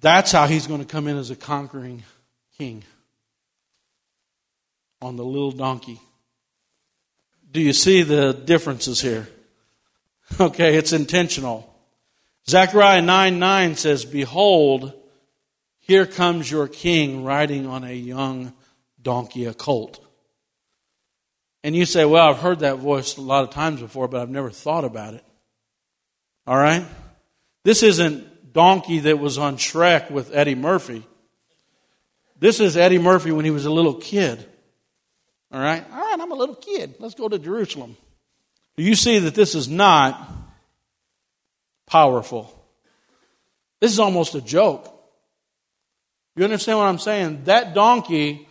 That's 0.01 0.31
how 0.31 0.47
he's 0.47 0.67
going 0.67 0.79
to 0.79 0.85
come 0.85 1.07
in 1.07 1.17
as 1.17 1.29
a 1.29 1.35
conquering 1.35 2.03
king 2.57 2.83
on 5.01 5.15
the 5.15 5.23
little 5.23 5.51
donkey. 5.51 5.99
Do 7.51 7.61
you 7.61 7.73
see 7.73 8.01
the 8.03 8.33
differences 8.33 9.01
here? 9.01 9.27
Okay, 10.39 10.77
it's 10.77 10.93
intentional. 10.93 11.75
Zechariah 12.47 13.01
9 13.01 13.37
9 13.37 13.75
says, 13.75 14.05
Behold, 14.05 14.93
here 15.77 16.05
comes 16.05 16.49
your 16.49 16.69
king 16.69 17.25
riding 17.25 17.67
on 17.67 17.83
a 17.83 17.93
young 17.93 18.53
donkey, 19.01 19.43
a 19.43 19.53
colt. 19.53 19.99
And 21.65 21.75
you 21.75 21.85
say, 21.85 22.05
Well, 22.05 22.29
I've 22.29 22.39
heard 22.39 22.59
that 22.59 22.77
voice 22.77 23.17
a 23.17 23.21
lot 23.21 23.43
of 23.43 23.49
times 23.49 23.81
before, 23.81 24.07
but 24.07 24.21
I've 24.21 24.29
never 24.29 24.49
thought 24.49 24.85
about 24.85 25.15
it. 25.15 25.25
All 26.47 26.57
right? 26.57 26.85
This 27.65 27.83
isn't 27.83 28.25
donkey 28.53 28.99
that 28.99 29.19
was 29.19 29.37
on 29.37 29.57
Shrek 29.57 30.11
with 30.11 30.33
Eddie 30.33 30.55
Murphy. 30.55 31.05
This 32.39 32.59
is 32.59 32.75
Eddie 32.75 32.97
Murphy 32.97 33.31
when 33.31 33.45
he 33.45 33.51
was 33.51 33.65
a 33.65 33.71
little 33.71 33.93
kid. 33.93 34.43
All 35.51 35.59
right? 35.59 35.85
All 35.91 35.99
right, 35.99 36.17
I'm 36.19 36.31
a 36.31 36.35
little 36.35 36.55
kid. 36.55 36.95
Let's 36.99 37.15
go 37.15 37.27
to 37.27 37.37
Jerusalem. 37.37 37.97
Do 38.77 38.83
you 38.83 38.95
see 38.95 39.19
that 39.19 39.35
this 39.35 39.53
is 39.53 39.67
not 39.67 40.29
powerful? 41.85 42.57
This 43.79 43.91
is 43.91 43.99
almost 43.99 44.33
a 44.35 44.41
joke. 44.41 44.87
You 46.35 46.43
understand 46.45 46.77
what 46.77 46.85
I'm 46.85 46.99
saying? 46.99 47.43
That 47.43 47.73
donkey 47.73 48.47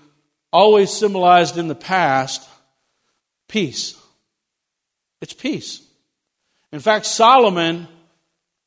always 0.53 0.93
symbolized 0.93 1.57
in 1.57 1.69
the 1.69 1.75
past 1.75 2.47
peace. 3.49 3.97
It's 5.21 5.33
peace. 5.33 5.83
In 6.73 6.81
fact, 6.81 7.07
Solomon 7.07 7.89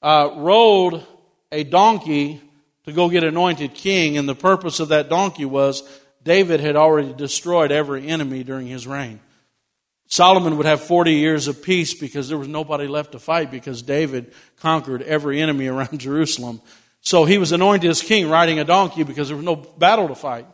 uh, 0.01 0.31
rode 0.35 1.05
a 1.53 1.63
donkey 1.63 2.41
to 2.85 2.91
go 2.91 3.09
get 3.09 3.23
anointed 3.23 3.73
king, 3.73 4.17
and 4.17 4.27
the 4.27 4.35
purpose 4.35 4.79
of 4.79 4.89
that 4.89 5.09
donkey 5.09 5.45
was 5.45 5.83
David 6.23 6.59
had 6.59 6.75
already 6.75 7.13
destroyed 7.13 7.71
every 7.71 8.07
enemy 8.07 8.43
during 8.43 8.67
his 8.67 8.87
reign. 8.87 9.19
Solomon 10.07 10.57
would 10.57 10.65
have 10.65 10.81
40 10.81 11.13
years 11.13 11.47
of 11.47 11.63
peace 11.63 11.93
because 11.93 12.29
there 12.29 12.37
was 12.37 12.47
nobody 12.47 12.87
left 12.87 13.13
to 13.13 13.19
fight 13.19 13.49
because 13.49 13.81
David 13.81 14.33
conquered 14.57 15.01
every 15.01 15.41
enemy 15.41 15.67
around 15.69 15.99
Jerusalem. 15.99 16.61
So 17.01 17.25
he 17.25 17.37
was 17.37 17.51
anointed 17.51 17.89
as 17.89 18.01
king 18.01 18.29
riding 18.29 18.59
a 18.59 18.63
donkey 18.63 19.03
because 19.03 19.27
there 19.27 19.37
was 19.37 19.45
no 19.45 19.55
battle 19.55 20.07
to 20.07 20.15
fight. 20.15 20.45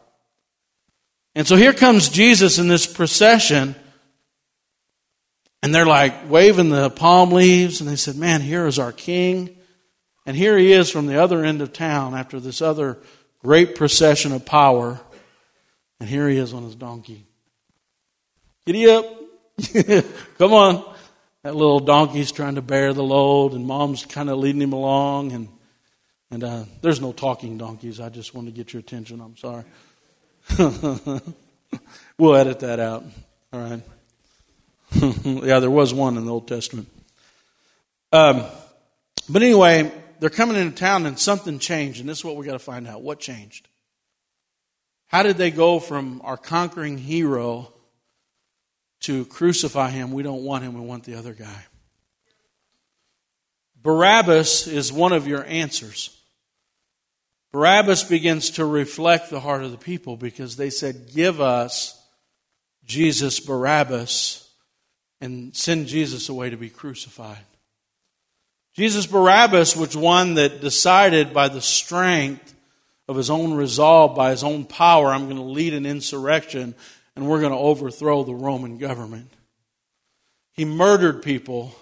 And 1.35 1.47
so 1.47 1.55
here 1.55 1.73
comes 1.73 2.09
Jesus 2.09 2.57
in 2.57 2.67
this 2.67 2.87
procession, 2.87 3.75
and 5.61 5.73
they're 5.73 5.85
like 5.85 6.29
waving 6.29 6.69
the 6.69 6.89
palm 6.89 7.31
leaves, 7.31 7.81
and 7.81 7.89
they 7.89 7.95
said, 7.95 8.15
Man, 8.15 8.41
here 8.41 8.65
is 8.65 8.79
our 8.79 8.91
king. 8.91 9.55
And 10.29 10.37
here 10.37 10.59
he 10.59 10.73
is 10.73 10.91
from 10.91 11.07
the 11.07 11.19
other 11.19 11.43
end 11.43 11.59
of 11.59 11.73
town 11.73 12.13
after 12.13 12.39
this 12.39 12.61
other 12.61 12.99
great 13.39 13.73
procession 13.73 14.31
of 14.31 14.45
power. 14.45 15.01
And 15.99 16.07
here 16.07 16.29
he 16.29 16.37
is 16.37 16.53
on 16.53 16.61
his 16.61 16.75
donkey. 16.75 17.25
Giddy 18.63 18.91
up. 18.91 19.05
Come 20.37 20.53
on. 20.53 20.95
That 21.41 21.55
little 21.55 21.79
donkey's 21.79 22.31
trying 22.31 22.53
to 22.53 22.61
bear 22.61 22.93
the 22.93 23.01
load, 23.01 23.53
and 23.53 23.65
mom's 23.65 24.05
kind 24.05 24.29
of 24.29 24.37
leading 24.37 24.61
him 24.61 24.71
along. 24.71 25.31
And, 25.31 25.47
and 26.29 26.43
uh, 26.43 26.65
there's 26.81 27.01
no 27.01 27.11
talking 27.11 27.57
donkeys. 27.57 27.99
I 27.99 28.09
just 28.09 28.35
want 28.35 28.45
to 28.45 28.51
get 28.51 28.71
your 28.71 28.81
attention. 28.81 29.21
I'm 29.21 29.35
sorry. 29.35 29.63
we'll 32.19 32.35
edit 32.35 32.59
that 32.59 32.79
out. 32.79 33.03
All 33.51 33.61
right. 33.61 33.81
yeah, 35.25 35.59
there 35.59 35.71
was 35.71 35.91
one 35.91 36.17
in 36.17 36.25
the 36.25 36.31
Old 36.31 36.47
Testament. 36.47 36.87
Um, 38.11 38.45
but 39.27 39.41
anyway, 39.41 39.91
they're 40.19 40.29
coming 40.29 40.57
into 40.57 40.75
town 40.75 41.05
and 41.05 41.17
something 41.17 41.59
changed, 41.59 41.99
and 41.99 42.09
this 42.09 42.19
is 42.19 42.25
what 42.25 42.35
we 42.35 42.45
got 42.45 42.53
to 42.53 42.59
find 42.59 42.87
out. 42.87 43.01
What 43.01 43.19
changed? 43.19 43.67
How 45.07 45.23
did 45.23 45.37
they 45.37 45.51
go 45.51 45.79
from 45.79 46.21
our 46.23 46.37
conquering 46.37 46.97
hero 46.97 47.73
to 49.01 49.25
crucify 49.25 49.89
him? 49.89 50.11
We 50.11 50.23
don't 50.23 50.43
want 50.43 50.63
him, 50.63 50.73
we 50.73 50.81
want 50.81 51.03
the 51.03 51.15
other 51.15 51.33
guy. 51.33 51.65
Barabbas 53.81 54.67
is 54.67 54.91
one 54.91 55.13
of 55.13 55.25
your 55.25 55.43
answers. 55.45 56.15
Barabbas 57.51 58.03
begins 58.03 58.51
to 58.51 58.65
reflect 58.65 59.29
the 59.29 59.39
heart 59.39 59.63
of 59.63 59.71
the 59.71 59.77
people 59.77 60.17
because 60.17 60.57
they 60.57 60.69
said, 60.69 61.11
Give 61.13 61.41
us 61.41 61.99
Jesus 62.85 63.39
Barabbas 63.39 64.47
and 65.21 65.55
send 65.55 65.87
Jesus 65.87 66.29
away 66.29 66.49
to 66.49 66.57
be 66.57 66.69
crucified. 66.69 67.37
Jesus 68.75 69.05
Barabbas 69.05 69.75
was 69.75 69.97
one 69.97 70.35
that 70.35 70.61
decided 70.61 71.33
by 71.33 71.49
the 71.49 71.61
strength 71.61 72.53
of 73.07 73.15
his 73.15 73.29
own 73.29 73.53
resolve, 73.53 74.15
by 74.15 74.31
his 74.31 74.43
own 74.43 74.65
power, 74.65 75.07
I'm 75.07 75.25
going 75.25 75.37
to 75.37 75.41
lead 75.41 75.73
an 75.73 75.85
insurrection 75.85 76.75
and 77.15 77.27
we're 77.27 77.41
going 77.41 77.51
to 77.51 77.57
overthrow 77.57 78.23
the 78.23 78.35
Roman 78.35 78.77
government. 78.77 79.33
He 80.53 80.63
murdered 80.63 81.23
people 81.23 81.75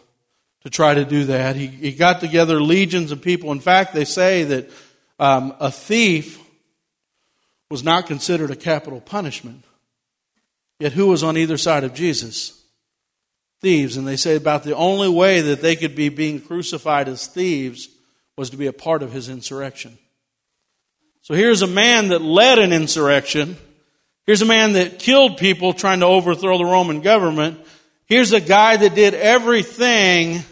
to 0.63 0.69
try 0.69 0.93
to 0.93 1.06
do 1.06 1.26
that. 1.26 1.56
He, 1.56 1.67
he 1.67 1.91
got 1.91 2.21
together 2.21 2.62
legions 2.62 3.12
of 3.12 3.21
people. 3.21 3.52
In 3.52 3.60
fact, 3.60 3.93
they 3.93 4.06
say 4.06 4.43
that 4.45 4.69
um, 5.19 5.54
a 5.60 5.69
thief 5.69 6.41
was 7.69 7.84
not 7.84 8.08
considered 8.08 8.50
a 8.50 8.56
capital 8.56 9.02
punishment. 9.02 9.63
Yet 10.80 10.93
who 10.93 11.08
was 11.08 11.23
on 11.23 11.38
either 11.38 11.58
side 11.58 11.84
of 11.84 11.93
Jesus? 11.93 12.56
Thieves. 13.61 13.97
And 13.97 14.07
they 14.07 14.15
say 14.15 14.35
about 14.35 14.63
the 14.63 14.75
only 14.75 15.09
way 15.09 15.41
that 15.41 15.61
they 15.61 15.75
could 15.75 15.95
be 15.95 16.09
being 16.09 16.41
crucified 16.41 17.07
as 17.07 17.27
thieves 17.27 17.89
was 18.37 18.51
to 18.51 18.57
be 18.57 18.67
a 18.67 18.73
part 18.73 19.01
of 19.01 19.11
his 19.11 19.29
insurrection. 19.29 19.97
So 21.23 21.33
here's 21.33 21.61
a 21.61 21.67
man 21.67 22.09
that 22.09 22.21
led 22.21 22.59
an 22.59 22.71
insurrection. 22.71 23.57
Here's 24.25 24.41
a 24.41 24.45
man 24.45 24.73
that 24.73 24.99
killed 24.99 25.37
people 25.37 25.73
trying 25.73 26.01
to 26.01 26.05
overthrow 26.05 26.57
the 26.57 26.65
Roman 26.65 27.01
government. 27.01 27.59
Here's 28.05 28.31
a 28.31 28.39
guy 28.39 28.77
that 28.77 28.95
did 28.95 29.13
everything 29.13 30.43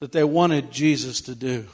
that 0.00 0.12
they 0.12 0.24
wanted 0.24 0.70
Jesus 0.70 1.22
to 1.22 1.34
do. 1.34 1.66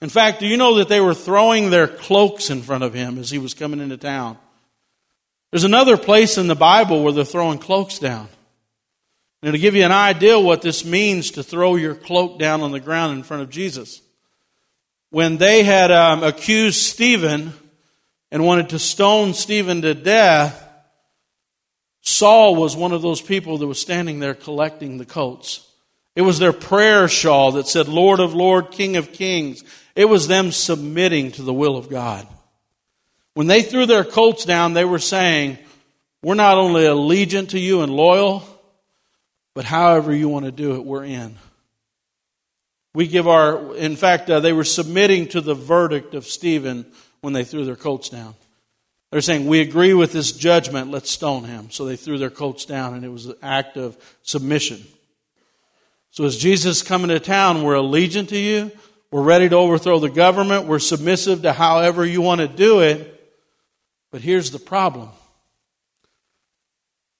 In 0.00 0.08
fact, 0.08 0.40
do 0.40 0.46
you 0.46 0.56
know 0.56 0.76
that 0.76 0.88
they 0.88 1.00
were 1.00 1.14
throwing 1.14 1.70
their 1.70 1.88
cloaks 1.88 2.50
in 2.50 2.62
front 2.62 2.84
of 2.84 2.94
him 2.94 3.18
as 3.18 3.30
he 3.30 3.38
was 3.38 3.54
coming 3.54 3.80
into 3.80 3.96
town? 3.96 4.36
There's 5.50 5.64
another 5.64 5.96
place 5.96 6.36
in 6.36 6.46
the 6.46 6.54
Bible 6.54 7.02
where 7.02 7.12
they're 7.12 7.24
throwing 7.24 7.58
cloaks 7.58 7.98
down. 7.98 8.28
And 9.42 9.52
to 9.52 9.58
give 9.58 9.74
you 9.74 9.84
an 9.84 9.92
idea 9.92 10.38
what 10.38 10.62
this 10.62 10.84
means 10.84 11.32
to 11.32 11.42
throw 11.42 11.76
your 11.76 11.94
cloak 11.94 12.38
down 12.38 12.60
on 12.60 12.72
the 12.72 12.80
ground 12.80 13.16
in 13.16 13.22
front 13.22 13.42
of 13.42 13.50
Jesus. 13.50 14.02
When 15.10 15.36
they 15.36 15.62
had 15.62 15.90
um, 15.90 16.22
accused 16.22 16.82
Stephen 16.82 17.52
and 18.30 18.44
wanted 18.44 18.70
to 18.70 18.78
stone 18.78 19.34
Stephen 19.34 19.82
to 19.82 19.94
death, 19.94 20.64
Saul 22.00 22.56
was 22.56 22.76
one 22.76 22.92
of 22.92 23.02
those 23.02 23.22
people 23.22 23.58
that 23.58 23.66
was 23.66 23.80
standing 23.80 24.18
there 24.18 24.34
collecting 24.34 24.98
the 24.98 25.04
coats. 25.04 25.66
It 26.16 26.22
was 26.22 26.40
their 26.40 26.52
prayer 26.52 27.06
shawl 27.06 27.52
that 27.52 27.68
said, 27.68 27.86
Lord 27.86 28.18
of 28.18 28.34
Lord, 28.34 28.72
King 28.72 28.96
of 28.96 29.12
Kings. 29.12 29.62
It 29.94 30.06
was 30.06 30.26
them 30.26 30.50
submitting 30.50 31.30
to 31.32 31.42
the 31.42 31.54
will 31.54 31.76
of 31.76 31.88
God. 31.88 32.26
When 33.34 33.46
they 33.46 33.62
threw 33.62 33.86
their 33.86 34.04
coats 34.04 34.44
down, 34.44 34.72
they 34.72 34.84
were 34.84 34.98
saying, 34.98 35.58
We're 36.22 36.34
not 36.34 36.58
only 36.58 36.82
allegiant 36.82 37.50
to 37.50 37.58
you 37.58 37.82
and 37.82 37.94
loyal, 37.94 38.42
but 39.58 39.64
however 39.64 40.14
you 40.14 40.28
want 40.28 40.44
to 40.44 40.52
do 40.52 40.76
it, 40.76 40.84
we're 40.84 41.02
in. 41.02 41.34
We 42.94 43.08
give 43.08 43.26
our, 43.26 43.74
in 43.74 43.96
fact, 43.96 44.30
uh, 44.30 44.38
they 44.38 44.52
were 44.52 44.62
submitting 44.62 45.26
to 45.30 45.40
the 45.40 45.56
verdict 45.56 46.14
of 46.14 46.26
Stephen 46.26 46.86
when 47.22 47.32
they 47.32 47.42
threw 47.42 47.64
their 47.64 47.74
coats 47.74 48.08
down. 48.08 48.36
They're 49.10 49.20
saying, 49.20 49.48
We 49.48 49.58
agree 49.58 49.94
with 49.94 50.12
this 50.12 50.30
judgment, 50.30 50.92
let's 50.92 51.10
stone 51.10 51.42
him. 51.42 51.72
So 51.72 51.86
they 51.86 51.96
threw 51.96 52.18
their 52.18 52.30
coats 52.30 52.66
down, 52.66 52.94
and 52.94 53.04
it 53.04 53.08
was 53.08 53.26
an 53.26 53.34
act 53.42 53.76
of 53.76 53.96
submission. 54.22 54.80
So 56.12 56.22
as 56.22 56.36
Jesus 56.36 56.80
coming 56.80 57.08
to 57.08 57.18
town, 57.18 57.64
we're 57.64 57.74
allegiant 57.74 58.28
to 58.28 58.38
you, 58.38 58.70
we're 59.10 59.22
ready 59.22 59.48
to 59.48 59.56
overthrow 59.56 59.98
the 59.98 60.08
government. 60.08 60.66
We're 60.66 60.78
submissive 60.78 61.42
to 61.42 61.52
however 61.52 62.06
you 62.06 62.22
want 62.22 62.42
to 62.42 62.46
do 62.46 62.78
it. 62.78 63.28
But 64.12 64.20
here's 64.20 64.52
the 64.52 64.60
problem 64.60 65.08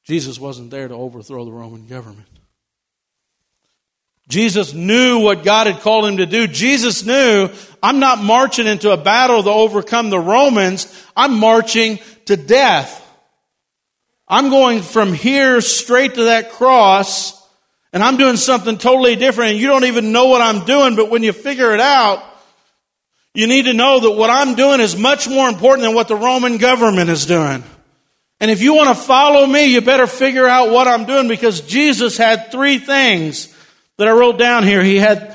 Jesus 0.09 0.41
wasn't 0.41 0.71
there 0.71 0.89
to 0.89 0.95
overthrow 0.95 1.45
the 1.45 1.53
Roman 1.53 1.87
government. 1.87 2.27
Jesus 4.27 4.73
knew 4.73 5.19
what 5.19 5.45
God 5.45 5.67
had 5.67 5.83
called 5.83 6.07
him 6.07 6.17
to 6.17 6.25
do. 6.25 6.47
Jesus 6.47 7.05
knew, 7.05 7.51
I'm 7.83 7.99
not 7.99 8.23
marching 8.23 8.67
into 8.67 8.91
a 8.91 8.97
battle 8.97 9.43
to 9.43 9.51
overcome 9.51 10.09
the 10.09 10.19
Romans. 10.19 10.87
I'm 11.15 11.39
marching 11.39 11.99
to 12.25 12.39
death. 12.39 13.05
I'm 14.27 14.49
going 14.49 14.81
from 14.81 15.13
here 15.13 15.61
straight 15.61 16.15
to 16.15 16.25
that 16.25 16.53
cross 16.53 17.35
and 17.93 18.03
I'm 18.03 18.17
doing 18.17 18.37
something 18.37 18.79
totally 18.79 19.17
different 19.17 19.53
and 19.53 19.61
you 19.61 19.67
don't 19.67 19.85
even 19.85 20.13
know 20.13 20.29
what 20.29 20.41
I'm 20.41 20.65
doing, 20.65 20.97
but 20.97 21.11
when 21.11 21.23
you 21.23 21.35
figure 21.35 21.75
it 21.75 21.81
out, 21.81 22.23
you 23.35 23.47
need 23.47 23.67
to 23.67 23.75
know 23.75 24.01
that 24.01 24.13
what 24.13 24.31
I'm 24.31 24.55
doing 24.55 24.81
is 24.81 24.97
much 24.97 25.29
more 25.29 25.51
important 25.51 25.87
than 25.87 25.95
what 25.95 26.09
the 26.09 26.17
Roman 26.17 26.57
government 26.57 27.11
is 27.11 27.27
doing. 27.27 27.63
And 28.41 28.51
if 28.51 28.63
you 28.63 28.75
want 28.75 28.97
to 28.97 29.05
follow 29.05 29.47
me, 29.47 29.67
you 29.67 29.81
better 29.81 30.07
figure 30.07 30.47
out 30.47 30.71
what 30.71 30.87
I'm 30.87 31.07
doing 31.07 31.27
because 31.27 31.61
Jesus 31.63 32.17
had 32.17 32.53
three 32.53 32.79
things 32.79 33.53
that 33.97 34.07
I 34.07 34.13
wrote 34.13 34.39
down 34.39 34.63
here. 34.63 34.83
He 34.83 34.97
had, 34.97 35.35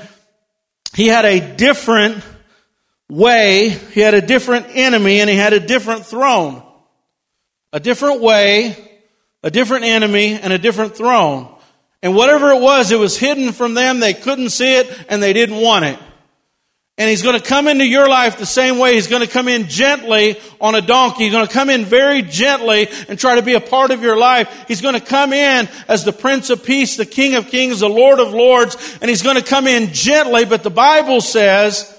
he 0.94 1.06
had 1.06 1.26
a 1.26 1.54
different 1.56 2.24
way, 3.08 3.68
he 3.68 4.00
had 4.00 4.14
a 4.14 4.22
different 4.22 4.66
enemy, 4.70 5.20
and 5.20 5.28
he 5.28 5.36
had 5.36 5.52
a 5.52 5.60
different 5.60 6.06
throne. 6.06 6.62
A 7.72 7.80
different 7.80 8.22
way, 8.22 8.76
a 9.42 9.50
different 9.50 9.84
enemy, 9.84 10.38
and 10.40 10.52
a 10.52 10.58
different 10.58 10.96
throne. 10.96 11.54
And 12.02 12.14
whatever 12.14 12.50
it 12.50 12.60
was, 12.60 12.90
it 12.90 12.98
was 12.98 13.18
hidden 13.18 13.52
from 13.52 13.74
them. 13.74 14.00
They 14.00 14.14
couldn't 14.14 14.50
see 14.50 14.76
it, 14.76 15.06
and 15.08 15.22
they 15.22 15.32
didn't 15.32 15.60
want 15.60 15.84
it. 15.84 15.98
And 16.96 17.10
he's 17.10 17.22
going 17.22 17.36
to 17.38 17.44
come 17.44 17.66
into 17.66 17.84
your 17.84 18.08
life 18.08 18.38
the 18.38 18.46
same 18.46 18.78
way. 18.78 18.94
He's 18.94 19.08
going 19.08 19.22
to 19.22 19.28
come 19.28 19.48
in 19.48 19.66
gently 19.66 20.38
on 20.60 20.76
a 20.76 20.80
donkey. 20.80 21.24
He's 21.24 21.32
going 21.32 21.46
to 21.46 21.52
come 21.52 21.68
in 21.68 21.84
very 21.84 22.22
gently 22.22 22.88
and 23.08 23.18
try 23.18 23.34
to 23.34 23.42
be 23.42 23.54
a 23.54 23.60
part 23.60 23.90
of 23.90 24.00
your 24.00 24.16
life. 24.16 24.66
He's 24.68 24.80
going 24.80 24.94
to 24.94 25.04
come 25.04 25.32
in 25.32 25.68
as 25.88 26.04
the 26.04 26.12
Prince 26.12 26.50
of 26.50 26.64
Peace, 26.64 26.96
the 26.96 27.04
King 27.04 27.34
of 27.34 27.48
Kings, 27.48 27.80
the 27.80 27.88
Lord 27.88 28.20
of 28.20 28.32
Lords, 28.32 28.76
and 29.00 29.08
he's 29.08 29.22
going 29.22 29.36
to 29.36 29.42
come 29.42 29.66
in 29.66 29.92
gently. 29.92 30.44
But 30.44 30.62
the 30.62 30.70
Bible 30.70 31.20
says 31.20 31.90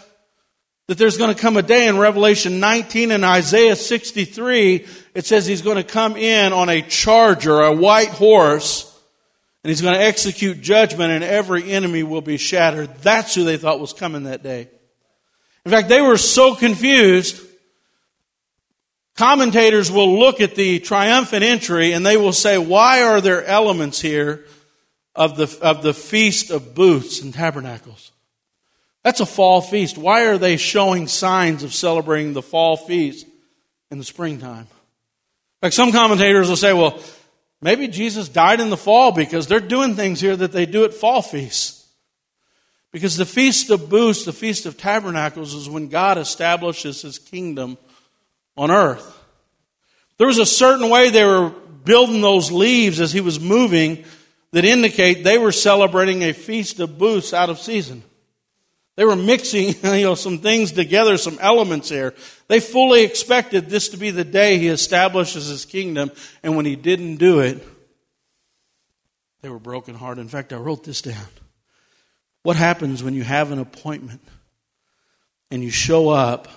that 0.87 0.97
there's 0.97 1.17
going 1.17 1.35
to 1.35 1.41
come 1.41 1.57
a 1.57 1.61
day 1.61 1.89
in 1.89 1.97
Revelation 1.97 2.61
19 2.61 3.11
and 3.11 3.25
Isaiah 3.25 3.75
63. 3.75 4.85
It 5.13 5.25
says 5.25 5.45
he's 5.45 5.61
going 5.61 5.77
to 5.77 5.83
come 5.83 6.15
in 6.15 6.53
on 6.53 6.69
a 6.69 6.81
charger, 6.81 7.59
a 7.59 7.73
white 7.73 8.11
horse, 8.11 8.97
and 9.61 9.69
he's 9.69 9.81
going 9.81 9.95
to 9.95 10.01
execute 10.05 10.61
judgment 10.61 11.11
and 11.11 11.23
every 11.23 11.69
enemy 11.69 12.03
will 12.03 12.21
be 12.21 12.37
shattered. 12.37 12.95
That's 13.01 13.35
who 13.35 13.43
they 13.43 13.57
thought 13.57 13.81
was 13.81 13.91
coming 13.91 14.23
that 14.23 14.41
day. 14.41 14.69
In 15.65 15.71
fact, 15.71 15.89
they 15.89 16.01
were 16.01 16.17
so 16.17 16.55
confused. 16.55 17.41
Commentators 19.15 19.91
will 19.91 20.19
look 20.19 20.39
at 20.39 20.55
the 20.55 20.79
triumphant 20.79 21.43
entry 21.43 21.93
and 21.93 22.05
they 22.05 22.17
will 22.17 22.33
say, 22.33 22.57
why 22.57 23.03
are 23.03 23.21
there 23.21 23.43
elements 23.43 23.99
here 23.99 24.45
of 25.15 25.37
the, 25.37 25.57
of 25.61 25.81
the 25.81 25.93
feast 25.93 26.51
of 26.51 26.75
booths 26.75 27.21
and 27.21 27.33
tabernacles? 27.33 28.11
That's 29.03 29.21
a 29.21 29.25
fall 29.25 29.61
feast. 29.61 29.97
Why 29.97 30.25
are 30.25 30.37
they 30.37 30.57
showing 30.57 31.07
signs 31.07 31.63
of 31.63 31.73
celebrating 31.73 32.33
the 32.33 32.41
fall 32.41 32.75
feast 32.75 33.25
in 33.89 33.97
the 33.97 34.03
springtime? 34.03 34.67
Like 35.61 35.73
some 35.73 35.91
commentators 35.91 36.49
will 36.49 36.57
say, 36.57 36.73
well, 36.73 36.99
maybe 37.61 37.87
Jesus 37.87 38.29
died 38.29 38.59
in 38.59 38.69
the 38.69 38.77
fall 38.77 39.11
because 39.11 39.47
they're 39.47 39.59
doing 39.59 39.95
things 39.95 40.19
here 40.21 40.35
that 40.35 40.51
they 40.51 40.65
do 40.65 40.85
at 40.85 40.93
fall 40.93 41.21
feasts. 41.21 41.74
Because 42.95 43.17
the 43.17 43.25
Feast 43.25 43.71
of 43.71 43.89
Booths, 43.89 44.23
the 44.23 44.31
Feast 44.31 44.65
of 44.65 44.77
Tabernacles, 44.77 45.53
is 45.53 45.67
when 45.67 45.89
God 45.89 46.17
establishes 46.17 47.01
his 47.01 47.19
kingdom 47.19 47.77
on 48.55 48.71
earth. 48.71 49.21
There 50.17 50.27
was 50.27 50.37
a 50.37 50.45
certain 50.45 50.89
way 50.89 51.09
they 51.09 51.25
were 51.25 51.49
building 51.49 52.21
those 52.21 52.53
leaves 52.53 53.01
as 53.01 53.11
he 53.11 53.19
was 53.19 53.37
moving 53.37 54.05
that 54.51 54.63
indicate 54.63 55.25
they 55.25 55.37
were 55.37 55.51
celebrating 55.51 56.23
a 56.23 56.31
Feast 56.31 56.79
of 56.79 56.97
Booths 56.97 57.33
out 57.33 57.49
of 57.49 57.59
season. 57.59 58.01
They 58.95 59.03
were 59.03 59.17
mixing, 59.17 59.75
you 59.83 60.05
know, 60.05 60.15
some 60.15 60.37
things 60.37 60.71
together, 60.71 61.17
some 61.17 61.37
elements 61.41 61.89
here. 61.89 62.13
They 62.47 62.61
fully 62.61 63.03
expected 63.03 63.69
this 63.69 63.89
to 63.89 63.97
be 63.97 64.11
the 64.11 64.23
day 64.23 64.57
he 64.57 64.69
establishes 64.69 65.47
his 65.47 65.65
kingdom, 65.65 66.11
and 66.43 66.55
when 66.55 66.65
he 66.65 66.77
didn't 66.77 67.17
do 67.17 67.41
it, 67.41 67.61
they 69.41 69.49
were 69.49 69.59
brokenhearted. 69.59 70.21
In 70.21 70.29
fact, 70.29 70.53
I 70.53 70.55
wrote 70.55 70.85
this 70.85 71.01
down. 71.01 71.27
What 72.45 72.57
happens 72.57 73.01
when 73.01 73.15
you 73.15 73.23
have 73.23 73.51
an 73.51 73.57
appointment 73.57 74.21
and 75.49 75.63
you 75.63 75.71
show 75.71 76.09
up 76.09 76.47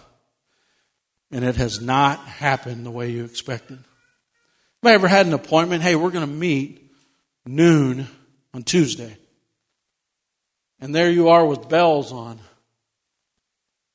and 1.31 1.43
it 1.43 1.57
has 1.57 1.81
not 1.81 2.19
happened 2.19 2.85
the 2.85 2.91
way 2.91 3.09
you 3.09 3.25
expected? 3.25 3.79
Have 3.79 4.85
I 4.85 4.93
ever 4.93 5.09
had 5.09 5.25
an 5.25 5.33
appointment? 5.33 5.83
Hey, 5.83 5.97
we're 5.97 6.11
going 6.11 6.29
to 6.29 6.31
meet 6.31 6.93
noon 7.47 8.07
on 8.53 8.65
Tuesday. 8.65 9.17
And 10.79 10.95
there 10.95 11.11
you 11.11 11.31
are 11.31 11.47
with 11.47 11.71
bells 11.71 12.13
on, 12.13 12.39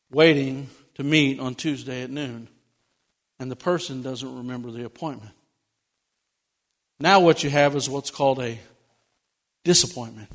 waiting 0.10 0.72
to 0.96 1.04
meet 1.04 1.40
on 1.40 1.54
Tuesday 1.54 2.02
at 2.02 2.10
noon. 2.10 2.48
And 3.40 3.52
the 3.52 3.56
person 3.56 4.02
doesn't 4.02 4.38
remember 4.38 4.72
the 4.72 4.84
appointment. 4.84 5.36
Now, 7.00 7.20
what 7.20 7.44
you 7.44 7.52
have 7.52 7.76
is 7.76 7.88
what's 7.88 8.10
called 8.10 8.40
a 8.40 8.58
disappointment. 9.64 10.32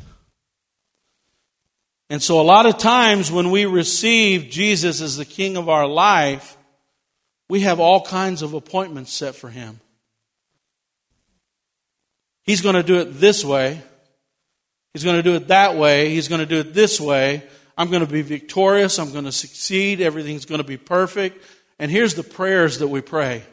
And 2.11 2.23
so, 2.23 2.41
a 2.41 2.43
lot 2.43 2.67
of 2.67 2.79
times 2.79 3.31
when 3.31 3.51
we 3.51 3.67
receive 3.67 4.51
Jesus 4.51 5.01
as 5.01 5.17
the 5.17 5.25
King 5.25 5.57
of 5.57 5.69
our 5.69 5.87
life, 5.87 6.57
we 7.49 7.61
have 7.61 7.81
all 7.81 8.05
kinds 8.05 8.43
of 8.43 8.55
appointments 8.55 9.13
set 9.13 9.35
for 9.35 9.51
Him. 9.51 9.81
He's 12.45 12.63
going 12.63 12.77
to 12.77 12.83
do 12.83 12.99
it 13.01 13.21
this 13.21 13.45
way. 13.45 13.83
He's 14.95 15.05
going 15.05 15.17
to 15.17 15.23
do 15.23 15.35
it 15.35 15.49
that 15.49 15.77
way. 15.77 16.11
He's 16.11 16.29
going 16.29 16.41
to 16.41 16.47
do 16.47 16.61
it 16.61 16.73
this 16.73 16.99
way. 16.99 17.43
I'm 17.77 17.91
going 17.91 18.05
to 18.05 18.11
be 18.11 18.23
victorious. 18.23 18.99
I'm 18.99 19.13
going 19.13 19.27
to 19.27 19.33
succeed. 19.33 20.01
Everything's 20.01 20.47
going 20.47 20.61
to 20.61 20.67
be 20.67 20.79
perfect. 20.79 21.45
And 21.79 21.91
here's 21.91 22.15
the 22.15 22.25
prayers 22.25 22.79
that 22.79 22.89
we 22.89 23.03
pray 23.03 23.45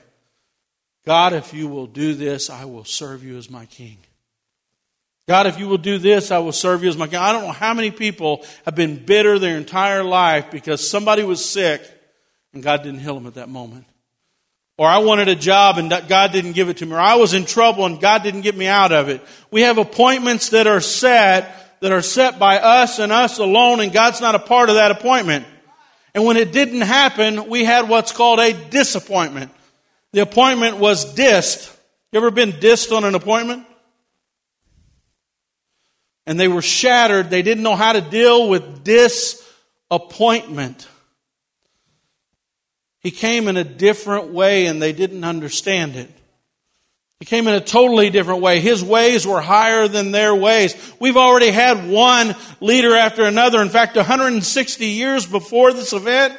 God, 1.05 1.33
if 1.33 1.53
you 1.53 1.67
will 1.67 1.87
do 1.87 2.13
this, 2.13 2.49
I 2.49 2.65
will 2.65 2.85
serve 2.85 3.23
you 3.23 3.37
as 3.37 3.49
my 3.49 3.65
King. 3.65 3.97
God, 5.28 5.47
if 5.47 5.57
you 5.57 5.67
will 5.67 5.80
do 5.80 5.97
this, 5.97 6.30
I 6.30 6.38
will 6.38 6.51
serve 6.51 6.84
you 6.84 6.89
as 6.89 6.97
my 6.97 7.07
king. 7.07 7.17
I 7.17 7.32
don't 7.32 7.43
know 7.43 7.51
how 7.51 7.73
many 7.73 7.89
people 7.89 8.45
have 8.63 8.76
been 8.76 9.03
bitter 9.03 9.39
their 9.39 9.57
entire 9.57 10.03
life 10.03 10.51
because 10.51 10.88
somebody 10.88 11.23
was 11.23 11.43
sick 11.43 11.82
and 12.53 12.61
God 12.61 12.84
didn't 12.84 12.99
heal 12.99 13.15
them 13.15 13.26
at 13.26 13.34
that 13.34 13.49
moment. 13.49 13.86
Or 14.78 14.88
I 14.88 14.99
wanted 14.99 15.28
a 15.28 15.36
job 15.36 15.78
and 15.78 15.89
God 16.07 16.32
didn't 16.32 16.51
give 16.51 16.69
it 16.69 16.78
to 16.78 16.86
me. 16.86 16.93
Or 16.93 16.99
I 16.99 17.15
was 17.15 17.34
in 17.34 17.45
trouble 17.45 17.86
and 17.86 17.99
God 17.99 18.21
didn't 18.21 18.41
get 18.41 18.55
me 18.55 18.67
out 18.67 18.91
of 18.91 19.09
it. 19.09 19.21
We 19.49 19.61
have 19.61 19.78
appointments 19.80 20.49
that 20.49 20.67
are 20.67 20.82
set, 20.82 21.80
that 21.80 21.91
are 21.91 22.03
set 22.03 22.38
by 22.38 22.59
us 22.59 22.99
and 22.99 23.11
us 23.11 23.39
alone 23.39 23.80
and 23.80 23.91
God's 23.91 24.21
not 24.21 24.36
a 24.36 24.39
part 24.39 24.69
of 24.69 24.76
that 24.76 24.91
appointment. 24.91 25.47
And 26.13 26.23
when 26.23 26.38
it 26.38 26.51
didn't 26.51 26.82
happen, 26.82 27.49
we 27.49 27.65
had 27.65 27.89
what's 27.89 28.11
called 28.11 28.39
a 28.39 28.53
disappointment. 28.53 29.51
The 30.11 30.21
appointment 30.21 30.78
was 30.78 31.15
dissed. 31.15 31.76
You 32.11 32.19
ever 32.19 32.32
been 32.32 32.51
dissed 32.51 32.95
on 32.95 33.05
an 33.05 33.15
appointment? 33.15 33.65
And 36.26 36.39
they 36.39 36.47
were 36.47 36.61
shattered. 36.61 37.30
They 37.30 37.41
didn't 37.41 37.63
know 37.63 37.76
how 37.76 37.93
to 37.93 38.01
deal 38.01 38.49
with 38.49 38.84
disappointment. 38.84 40.88
He 42.99 43.11
came 43.11 43.47
in 43.47 43.57
a 43.57 43.63
different 43.63 44.34
way 44.34 44.65
and 44.65 44.82
they 44.82 44.91
didn't 44.91 45.23
understand 45.23 45.95
it. 45.95 46.09
He 47.19 47.26
came 47.26 47.47
in 47.47 47.53
a 47.53 47.61
totally 47.61 48.09
different 48.09 48.41
way. 48.41 48.59
His 48.59 48.84
ways 48.84 49.26
were 49.26 49.41
higher 49.41 49.88
than 49.88 50.11
their 50.11 50.36
ways. 50.36 50.76
We've 50.99 51.15
already 51.15 51.49
had 51.49 51.89
one 51.89 52.36
leader 52.59 52.95
after 52.95 53.23
another. 53.23 53.61
In 53.61 53.69
fact, 53.69 53.95
160 53.95 54.86
years 54.86 55.26
before 55.26 55.71
this 55.71 55.93
event, 55.93 56.38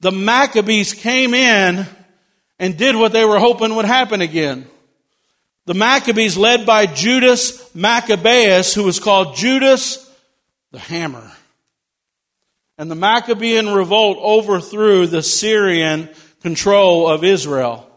the 0.00 0.12
Maccabees 0.12 0.94
came 0.94 1.34
in 1.34 1.86
and 2.58 2.76
did 2.76 2.94
what 2.94 3.12
they 3.12 3.24
were 3.24 3.38
hoping 3.38 3.74
would 3.74 3.84
happen 3.84 4.20
again. 4.20 4.68
The 5.66 5.74
Maccabees, 5.74 6.36
led 6.36 6.64
by 6.64 6.86
Judas 6.86 7.74
Maccabeus, 7.74 8.72
who 8.74 8.84
was 8.84 9.00
called 9.00 9.36
Judas 9.36 10.02
the 10.72 10.78
Hammer. 10.78 11.32
And 12.78 12.90
the 12.90 12.94
Maccabean 12.94 13.70
revolt 13.70 14.18
overthrew 14.18 15.06
the 15.06 15.22
Syrian 15.22 16.08
control 16.40 17.08
of 17.08 17.24
Israel. 17.24 17.90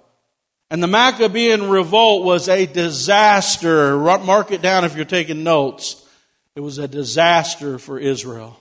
And 0.71 0.81
the 0.81 0.87
Maccabean 0.87 1.69
revolt 1.69 2.23
was 2.23 2.47
a 2.47 2.65
disaster. 2.65 3.97
Mark 3.97 4.51
it 4.51 4.61
down 4.61 4.85
if 4.85 4.95
you're 4.95 5.05
taking 5.05 5.43
notes. 5.43 6.05
It 6.55 6.61
was 6.61 6.77
a 6.77 6.87
disaster 6.87 7.77
for 7.77 7.99
Israel. 7.99 8.59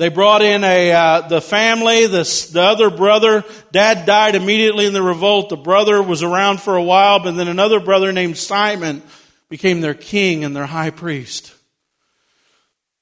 They 0.00 0.08
brought 0.08 0.40
in 0.40 0.64
a 0.64 0.92
uh, 0.92 1.28
the 1.28 1.42
family, 1.42 2.06
the, 2.06 2.22
the 2.54 2.62
other 2.62 2.88
brother. 2.88 3.44
Dad 3.70 4.06
died 4.06 4.34
immediately 4.34 4.86
in 4.86 4.94
the 4.94 5.02
revolt. 5.02 5.50
The 5.50 5.58
brother 5.58 6.02
was 6.02 6.22
around 6.22 6.62
for 6.62 6.74
a 6.74 6.82
while, 6.82 7.18
but 7.18 7.32
then 7.32 7.48
another 7.48 7.80
brother 7.80 8.10
named 8.10 8.38
Simon 8.38 9.02
became 9.50 9.82
their 9.82 9.92
king 9.92 10.42
and 10.42 10.56
their 10.56 10.64
high 10.64 10.88
priest. 10.88 11.52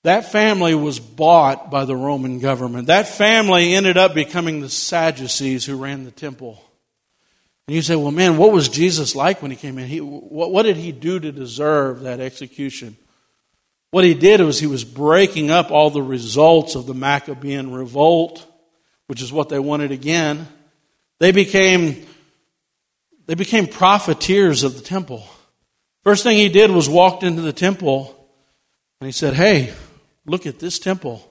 That 0.03 0.33
family 0.33 0.75
was 0.75 0.99
bought 0.99 1.71
by 1.71 1.85
the 1.85 1.95
Roman 1.95 2.41
government. 2.41 2.89
That 2.89 3.07
family 3.07 3.75
ended 3.75 3.97
up 3.97 4.13
becoming 4.13 4.61
the 4.61 4.69
Sadducees 4.69 5.65
who 5.65 5.77
ran 5.77 6.03
the 6.03 6.11
temple. 6.11 6.61
And 7.69 7.77
you 7.77 7.83
say, 7.83 7.95
well, 7.95 8.11
man, 8.11 8.39
what 8.39 8.51
was 8.51 8.69
Jesus 8.69 9.15
like 9.15 9.41
when 9.41 9.53
he 9.53 9.57
came 9.57 9.79
in? 9.79 9.87
He, 9.87 10.01
what, 10.01 10.51
what 10.51 10.65
did 10.65 10.77
he 10.77 10.91
do 10.91 11.21
to 11.21 11.31
deserve 11.31 12.01
that 12.01 12.19
execution? 12.19 12.97
What 13.91 14.05
he 14.05 14.15
did 14.15 14.41
was 14.41 14.59
he 14.61 14.67
was 14.67 14.85
breaking 14.85 15.51
up 15.51 15.71
all 15.71 15.91
the 15.91 16.03
results 16.03 16.75
of 16.75 16.87
the 16.87 16.95
Maccabean 16.95 17.73
revolt, 17.73 18.47
which 19.07 19.23
is 19.23 19.33
what 19.33 19.49
they 19.49 19.59
wanted 19.59 19.93
again. 19.93 20.47
They 21.21 21.33
became, 21.33 22.07
they 23.27 23.35
became 23.35 23.67
profiteers 23.67 24.63
of 24.63 24.77
the 24.77 24.83
temple. 24.83 25.25
First 26.05 26.23
thing 26.23 26.37
he 26.37 26.49
did 26.49 26.71
was 26.71 26.89
walked 26.89 27.23
into 27.23 27.43
the 27.43 27.53
temple 27.53 28.15
and 29.01 29.07
he 29.07 29.13
said, 29.13 29.35
Hey, 29.35 29.73
look 30.27 30.47
at 30.47 30.59
this 30.59 30.79
temple. 30.79 31.25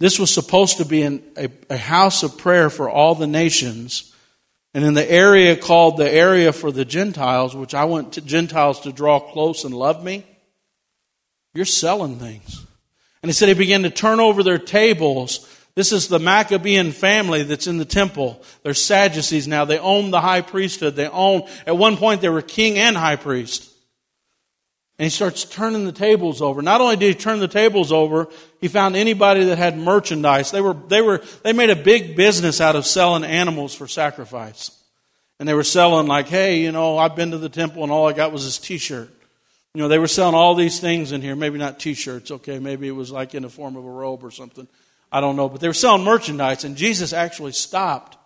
This 0.00 0.18
was 0.18 0.32
supposed 0.32 0.78
to 0.78 0.84
be 0.84 1.02
an, 1.02 1.22
a, 1.36 1.48
a 1.70 1.76
house 1.76 2.22
of 2.22 2.36
prayer 2.36 2.68
for 2.68 2.90
all 2.90 3.14
the 3.14 3.26
nations. 3.26 4.12
And 4.74 4.84
in 4.84 4.94
the 4.94 5.08
area 5.08 5.56
called 5.56 5.96
the 5.96 6.10
area 6.10 6.52
for 6.52 6.72
the 6.72 6.84
Gentiles, 6.84 7.54
which 7.54 7.74
I 7.74 7.84
want 7.84 8.14
to 8.14 8.20
Gentiles 8.20 8.80
to 8.80 8.92
draw 8.92 9.20
close 9.20 9.64
and 9.64 9.72
love 9.72 10.02
me, 10.02 10.26
you're 11.54 11.64
selling 11.64 12.18
things. 12.18 12.66
And 13.22 13.30
he 13.30 13.32
said 13.32 13.48
he 13.48 13.54
began 13.54 13.84
to 13.84 13.90
turn 13.90 14.20
over 14.20 14.42
their 14.42 14.58
tables. 14.58 15.48
This 15.74 15.92
is 15.92 16.08
the 16.08 16.18
Maccabean 16.18 16.92
family 16.92 17.42
that's 17.42 17.66
in 17.66 17.78
the 17.78 17.84
temple. 17.84 18.42
They're 18.62 18.74
Sadducees 18.74 19.48
now. 19.48 19.64
They 19.64 19.78
own 19.78 20.10
the 20.10 20.20
high 20.20 20.42
priesthood. 20.42 20.94
They 20.94 21.08
own, 21.08 21.48
at 21.66 21.76
one 21.76 21.96
point, 21.96 22.20
they 22.20 22.28
were 22.28 22.42
king 22.42 22.78
and 22.78 22.96
high 22.96 23.16
priest. 23.16 23.70
And 24.98 25.04
he 25.04 25.10
starts 25.10 25.44
turning 25.44 25.86
the 25.86 25.92
tables 25.92 26.40
over. 26.40 26.62
Not 26.62 26.80
only 26.80 26.96
did 26.96 27.08
he 27.08 27.20
turn 27.20 27.40
the 27.40 27.48
tables 27.48 27.90
over, 27.90 28.28
he 28.60 28.68
found 28.68 28.94
anybody 28.94 29.44
that 29.46 29.58
had 29.58 29.76
merchandise. 29.76 30.52
They 30.52 30.60
were, 30.60 30.74
they 30.74 31.00
were, 31.00 31.20
they 31.42 31.52
made 31.52 31.70
a 31.70 31.76
big 31.76 32.14
business 32.14 32.60
out 32.60 32.76
of 32.76 32.86
selling 32.86 33.24
animals 33.24 33.74
for 33.74 33.88
sacrifice. 33.88 34.70
And 35.40 35.48
they 35.48 35.54
were 35.54 35.64
selling 35.64 36.06
like, 36.06 36.28
hey, 36.28 36.60
you 36.60 36.70
know, 36.70 36.96
I've 36.96 37.16
been 37.16 37.32
to 37.32 37.38
the 37.38 37.48
temple 37.48 37.82
and 37.82 37.90
all 37.90 38.08
I 38.08 38.12
got 38.12 38.30
was 38.30 38.44
this 38.44 38.58
t-shirt. 38.58 39.10
You 39.74 39.82
know, 39.82 39.88
they 39.88 39.98
were 39.98 40.08
selling 40.08 40.34
all 40.34 40.54
these 40.54 40.80
things 40.80 41.12
in 41.12 41.20
here. 41.20 41.34
Maybe 41.34 41.58
not 41.58 41.80
t-shirts, 41.80 42.30
okay. 42.30 42.58
Maybe 42.58 42.86
it 42.86 42.92
was 42.92 43.10
like 43.10 43.34
in 43.34 43.42
the 43.42 43.48
form 43.48 43.76
of 43.76 43.84
a 43.84 43.90
robe 43.90 44.24
or 44.24 44.30
something. 44.30 44.68
I 45.10 45.20
don't 45.20 45.36
know. 45.36 45.48
But 45.48 45.60
they 45.60 45.68
were 45.68 45.74
selling 45.74 46.04
merchandise 46.04 46.64
and 46.64 46.76
Jesus 46.76 47.12
actually 47.12 47.52
stopped. 47.52 48.16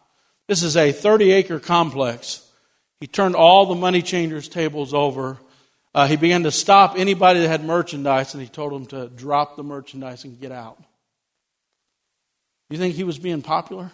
This 0.47 0.63
is 0.63 0.77
a 0.77 0.93
30 0.93 1.33
acre 1.33 1.59
complex. 1.59 2.47
He 3.01 3.07
turned 3.07 3.35
all 3.35 3.67
the 3.67 3.75
money 3.75 4.03
changers' 4.03 4.49
tables 4.49 4.93
over 4.93 5.39
uh, 5.95 6.07
he 6.07 6.17
began 6.17 6.43
to 6.45 6.51
stop 6.51 6.95
anybody 6.97 7.41
that 7.41 7.49
had 7.49 7.65
merchandise 7.65 8.35
and 8.35 8.43
he 8.43 8.49
told 8.49 8.73
them 8.73 8.87
to 8.87 9.09
drop 9.09 9.57
the 9.57 9.65
merchandise 9.65 10.25
and 10.25 10.41
get 10.41 10.53
out. 10.53 10.81
You 12.71 12.79
think 12.79 12.95
he 12.95 13.05
was 13.05 13.19
being 13.19 13.43
popular? 13.43 13.91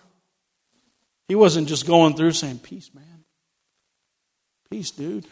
He 1.29 1.35
wasn't 1.35 1.69
just 1.69 1.87
going 1.87 2.15
through 2.15 2.33
saying, 2.33 2.59
Peace, 2.59 2.91
man. 2.93 3.25
Peace, 4.71 4.91
dude. 4.91 5.27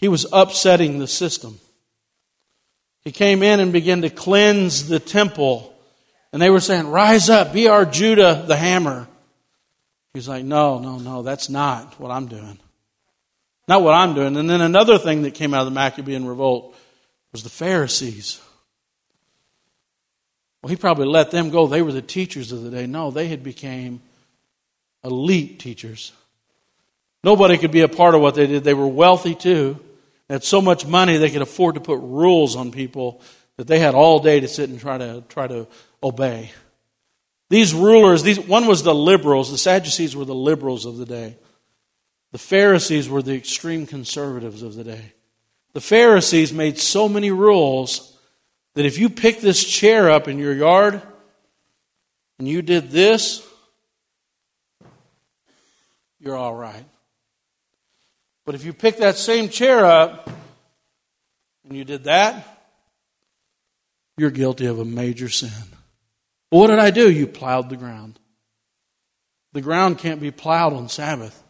He 0.00 0.08
was 0.08 0.26
upsetting 0.32 0.98
the 0.98 1.06
system. 1.06 1.58
He 3.02 3.12
came 3.12 3.42
in 3.42 3.60
and 3.60 3.70
began 3.70 4.00
to 4.02 4.10
cleanse 4.10 4.88
the 4.88 4.98
temple. 4.98 5.74
And 6.32 6.40
they 6.40 6.48
were 6.48 6.60
saying, 6.60 6.88
Rise 6.88 7.28
up, 7.28 7.52
be 7.52 7.68
our 7.68 7.84
Judah, 7.84 8.44
the 8.46 8.56
hammer. 8.56 9.06
He's 10.14 10.28
like, 10.28 10.44
No, 10.44 10.78
no, 10.78 10.98
no, 10.98 11.22
that's 11.22 11.50
not 11.50 12.00
what 12.00 12.10
I'm 12.10 12.26
doing. 12.26 12.58
Not 13.68 13.82
what 13.82 13.94
I'm 13.94 14.14
doing. 14.14 14.36
And 14.36 14.48
then 14.48 14.62
another 14.62 14.98
thing 14.98 15.22
that 15.22 15.34
came 15.34 15.52
out 15.52 15.60
of 15.60 15.66
the 15.66 15.74
Maccabean 15.74 16.26
revolt 16.26 16.74
was 17.32 17.42
the 17.42 17.50
Pharisees. 17.50 18.40
Well, 20.62 20.70
he 20.70 20.76
probably 20.76 21.06
let 21.06 21.30
them 21.30 21.50
go. 21.50 21.66
They 21.66 21.82
were 21.82 21.92
the 21.92 22.02
teachers 22.02 22.52
of 22.52 22.62
the 22.62 22.70
day. 22.70 22.86
No, 22.86 23.10
they 23.10 23.28
had 23.28 23.42
became 23.42 24.00
elite 25.04 25.60
teachers. 25.60 26.12
Nobody 27.22 27.58
could 27.58 27.70
be 27.70 27.82
a 27.82 27.88
part 27.88 28.14
of 28.14 28.22
what 28.22 28.34
they 28.34 28.46
did. 28.46 28.64
They 28.64 28.74
were 28.74 28.88
wealthy 28.88 29.34
too. 29.34 29.78
Had 30.30 30.44
so 30.44 30.62
much 30.62 30.86
money 30.86 31.16
they 31.16 31.30
could 31.30 31.42
afford 31.42 31.74
to 31.74 31.80
put 31.80 31.98
rules 31.98 32.54
on 32.54 32.70
people 32.70 33.20
that 33.56 33.66
they 33.66 33.80
had 33.80 33.96
all 33.96 34.20
day 34.20 34.38
to 34.38 34.46
sit 34.46 34.70
and 34.70 34.78
try 34.78 34.96
to 34.96 35.24
try 35.28 35.48
to 35.48 35.66
obey. 36.02 36.52
These 37.48 37.74
rulers, 37.74 38.22
these, 38.22 38.38
one 38.38 38.66
was 38.66 38.84
the 38.84 38.94
liberals. 38.94 39.50
The 39.50 39.58
Sadducees 39.58 40.14
were 40.14 40.24
the 40.24 40.34
liberals 40.34 40.86
of 40.86 40.98
the 40.98 41.04
day. 41.04 41.36
The 42.30 42.38
Pharisees 42.38 43.08
were 43.08 43.22
the 43.22 43.34
extreme 43.34 43.86
conservatives 43.86 44.62
of 44.62 44.76
the 44.76 44.84
day. 44.84 45.12
The 45.72 45.80
Pharisees 45.80 46.52
made 46.52 46.78
so 46.78 47.08
many 47.08 47.32
rules 47.32 48.16
that 48.74 48.86
if 48.86 48.98
you 48.98 49.10
pick 49.10 49.40
this 49.40 49.64
chair 49.64 50.10
up 50.10 50.28
in 50.28 50.38
your 50.38 50.54
yard 50.54 51.02
and 52.38 52.46
you 52.46 52.62
did 52.62 52.90
this, 52.92 53.44
you're 56.20 56.36
all 56.36 56.54
right. 56.54 56.84
But 58.44 58.54
if 58.54 58.64
you 58.64 58.72
pick 58.72 58.98
that 58.98 59.16
same 59.16 59.48
chair 59.48 59.84
up 59.84 60.30
and 61.64 61.76
you 61.76 61.84
did 61.84 62.04
that, 62.04 62.46
you're 64.16 64.30
guilty 64.30 64.66
of 64.66 64.78
a 64.78 64.84
major 64.84 65.28
sin. 65.28 65.50
Well, 66.50 66.62
what 66.62 66.66
did 66.68 66.78
I 66.78 66.90
do? 66.90 67.10
You 67.10 67.26
plowed 67.26 67.70
the 67.70 67.76
ground. 67.76 68.18
The 69.52 69.60
ground 69.60 69.98
can't 69.98 70.20
be 70.20 70.30
plowed 70.30 70.72
on 70.72 70.88
Sabbath. 70.88 71.42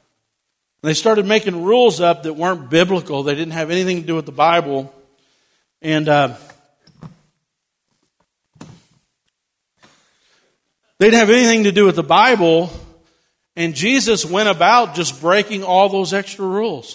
They 0.83 0.95
started 0.95 1.27
making 1.27 1.63
rules 1.63 2.01
up 2.01 2.23
that 2.23 2.35
weren't 2.35 2.71
biblical. 2.71 3.23
They 3.23 3.35
didn't 3.35 3.53
have 3.53 3.71
anything 3.71 4.01
to 4.01 4.07
do 4.07 4.15
with 4.15 4.27
the 4.27 4.33
Bible. 4.33 4.95
And 5.83 6.09
uh, 6.09 6.37
they 10.99 11.07
didn't 11.07 11.21
have 11.21 11.31
anything 11.31 11.65
to 11.65 11.73
do 11.73 11.85
with 11.85 11.97
the 11.97 12.03
Bible. 12.03 12.71
And 13.57 13.75
Jesus 13.75 14.25
went 14.25 14.49
about 14.49 14.95
just 14.95 15.21
breaking 15.21 15.65
all 15.65 15.89
those 15.89 16.15
extra 16.15 16.47
rules. 16.47 16.95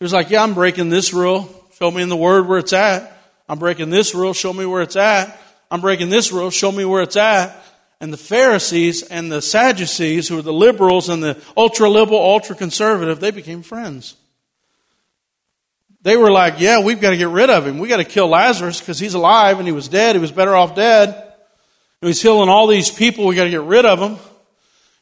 He 0.00 0.04
was 0.04 0.12
like, 0.12 0.30
Yeah, 0.30 0.42
I'm 0.42 0.54
breaking 0.54 0.90
this 0.90 1.12
rule. 1.12 1.48
Show 1.78 1.90
me 1.90 2.02
in 2.02 2.08
the 2.08 2.16
Word 2.16 2.46
where 2.46 2.58
it's 2.58 2.72
at. 2.72 3.10
I'm 3.48 3.58
breaking 3.58 3.90
this 3.90 4.14
rule. 4.14 4.32
Show 4.32 4.52
me 4.52 4.64
where 4.64 4.82
it's 4.82 4.96
at. 4.96 5.38
I'm 5.70 5.80
breaking 5.80 6.08
this 6.08 6.32
rule. 6.32 6.50
Show 6.50 6.70
me 6.70 6.84
where 6.84 7.02
it's 7.02 7.16
at 7.16 7.60
and 8.04 8.12
the 8.12 8.18
Pharisees 8.18 9.02
and 9.02 9.32
the 9.32 9.40
Sadducees, 9.40 10.28
who 10.28 10.36
were 10.36 10.42
the 10.42 10.52
liberals 10.52 11.08
and 11.08 11.22
the 11.22 11.40
ultra 11.56 11.88
liberal, 11.88 12.18
ultra 12.20 12.54
conservative, 12.54 13.18
they 13.18 13.30
became 13.30 13.62
friends. 13.62 14.14
They 16.02 16.16
were 16.18 16.30
like, 16.30 16.60
yeah, 16.60 16.82
we've 16.82 17.00
got 17.00 17.10
to 17.10 17.16
get 17.16 17.28
rid 17.28 17.48
of 17.48 17.66
him. 17.66 17.78
We've 17.78 17.88
got 17.88 17.96
to 17.96 18.04
kill 18.04 18.28
Lazarus 18.28 18.78
because 18.78 18.98
he's 18.98 19.14
alive 19.14 19.58
and 19.58 19.66
he 19.66 19.72
was 19.72 19.88
dead. 19.88 20.16
He 20.16 20.20
was 20.20 20.32
better 20.32 20.54
off 20.54 20.74
dead. 20.76 21.14
And 21.14 22.06
he's 22.06 22.20
healing 22.20 22.50
all 22.50 22.66
these 22.66 22.90
people. 22.90 23.26
We've 23.26 23.36
got 23.36 23.44
to 23.44 23.50
get 23.50 23.62
rid 23.62 23.86
of 23.86 23.98
him. 23.98 24.18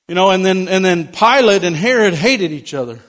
You 0.09 0.15
know, 0.15 0.31
and 0.31 0.45
then, 0.45 0.69
and 0.69 0.85
then 0.85 1.09
Pilate 1.09 1.65
and 1.65 1.77
Herod 1.77 2.15
hated 2.15 2.53
each 2.53 2.75
other. 2.75 3.01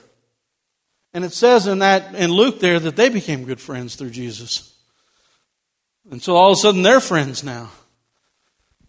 And 1.12 1.24
it 1.24 1.32
says 1.32 1.66
in 1.66 1.80
that, 1.80 2.14
in 2.14 2.30
Luke 2.30 2.60
there, 2.60 2.80
that 2.80 2.96
they 2.96 3.08
became 3.08 3.44
good 3.44 3.60
friends 3.60 3.96
through 3.96 4.10
Jesus. 4.10 4.74
And 6.10 6.22
so 6.22 6.36
all 6.36 6.52
of 6.52 6.58
a 6.58 6.60
sudden 6.60 6.82
they're 6.82 7.00
friends 7.00 7.44
now. 7.44 7.70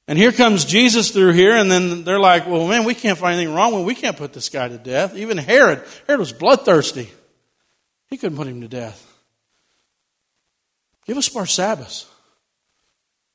And 0.08 0.20
here 0.20 0.32
comes 0.32 0.66
Jesus 0.66 1.10
through 1.10 1.34
here, 1.34 1.56
and 1.56 1.70
then 1.72 2.04
they're 2.04 2.20
like, 2.20 2.46
well, 2.46 2.68
man, 2.68 2.84
we 2.84 2.94
can't 2.94 3.18
find 3.18 3.36
anything 3.36 3.56
wrong 3.56 3.72
with 3.72 3.82
him. 3.82 3.88
We 3.88 3.96
can't 3.96 4.18
put 4.18 4.34
this 4.34 4.50
guy 4.50 4.68
to 4.68 4.78
death. 4.78 5.16
Even 5.16 5.38
Herod, 5.38 5.84
Herod 6.06 6.20
was 6.20 6.32
bloodthirsty. 6.32 7.10
He 8.10 8.18
couldn't 8.18 8.38
put 8.38 8.48
him 8.48 8.62
to 8.62 8.68
death. 8.68 9.02
Give 11.08 11.18
us 11.18 11.28
Barsabbas. 11.30 12.06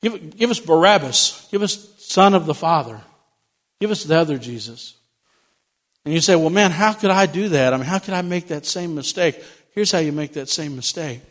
Give, 0.01 0.37
give 0.37 0.49
us 0.49 0.59
Barabbas. 0.59 1.47
Give 1.51 1.61
us 1.61 1.93
Son 1.99 2.33
of 2.33 2.45
the 2.45 2.53
Father. 2.53 3.01
Give 3.81 3.89
us 3.89 4.03
the 4.03 4.15
other 4.15 4.37
Jesus. 4.37 4.93
And 6.05 6.13
you 6.13 6.21
say, 6.21 6.35
well, 6.35 6.51
man, 6.51 6.69
how 6.69 6.93
could 6.93 7.09
I 7.09 7.25
do 7.25 7.49
that? 7.49 7.73
I 7.73 7.77
mean, 7.77 7.87
how 7.87 7.97
could 7.97 8.13
I 8.13 8.21
make 8.21 8.47
that 8.49 8.67
same 8.67 8.93
mistake? 8.93 9.43
Here's 9.73 9.91
how 9.91 9.97
you 9.97 10.11
make 10.11 10.33
that 10.33 10.49
same 10.49 10.75
mistake 10.75 11.21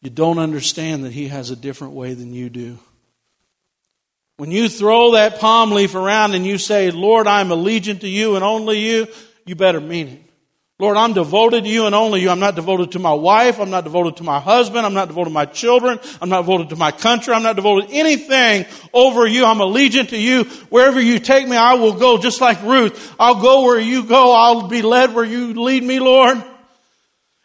you 0.00 0.10
don't 0.10 0.38
understand 0.38 1.04
that 1.04 1.12
he 1.12 1.28
has 1.28 1.50
a 1.50 1.56
different 1.56 1.94
way 1.94 2.14
than 2.14 2.32
you 2.32 2.50
do. 2.50 2.78
When 4.36 4.50
you 4.50 4.68
throw 4.68 5.12
that 5.12 5.38
palm 5.38 5.72
leaf 5.72 5.94
around 5.94 6.34
and 6.34 6.46
you 6.46 6.56
say, 6.58 6.90
Lord, 6.90 7.26
I'm 7.26 7.48
allegiant 7.48 8.00
to 8.00 8.08
you 8.08 8.34
and 8.36 8.44
only 8.44 8.78
you, 8.78 9.06
you 9.44 9.54
better 9.54 9.80
mean 9.80 10.08
it. 10.08 10.31
Lord, 10.82 10.96
I'm 10.96 11.12
devoted 11.12 11.62
to 11.62 11.70
you 11.70 11.86
and 11.86 11.94
only 11.94 12.22
you. 12.22 12.28
I'm 12.28 12.40
not 12.40 12.56
devoted 12.56 12.90
to 12.92 12.98
my 12.98 13.12
wife. 13.12 13.60
I'm 13.60 13.70
not 13.70 13.84
devoted 13.84 14.16
to 14.16 14.24
my 14.24 14.40
husband. 14.40 14.84
I'm 14.84 14.94
not 14.94 15.06
devoted 15.06 15.30
to 15.30 15.34
my 15.34 15.44
children. 15.44 16.00
I'm 16.20 16.28
not 16.28 16.40
devoted 16.40 16.70
to 16.70 16.76
my 16.76 16.90
country. 16.90 17.32
I'm 17.32 17.44
not 17.44 17.54
devoted 17.54 17.88
to 17.88 17.94
anything 17.94 18.66
over 18.92 19.24
you. 19.24 19.44
I'm 19.44 19.58
allegiant 19.58 20.08
to 20.08 20.18
you. 20.18 20.42
Wherever 20.70 21.00
you 21.00 21.20
take 21.20 21.46
me, 21.46 21.56
I 21.56 21.74
will 21.74 21.92
go 21.92 22.18
just 22.18 22.40
like 22.40 22.60
Ruth. 22.64 23.14
I'll 23.20 23.40
go 23.40 23.62
where 23.62 23.78
you 23.78 24.02
go. 24.02 24.32
I'll 24.32 24.66
be 24.66 24.82
led 24.82 25.14
where 25.14 25.24
you 25.24 25.54
lead 25.54 25.84
me, 25.84 26.00
Lord. 26.00 26.42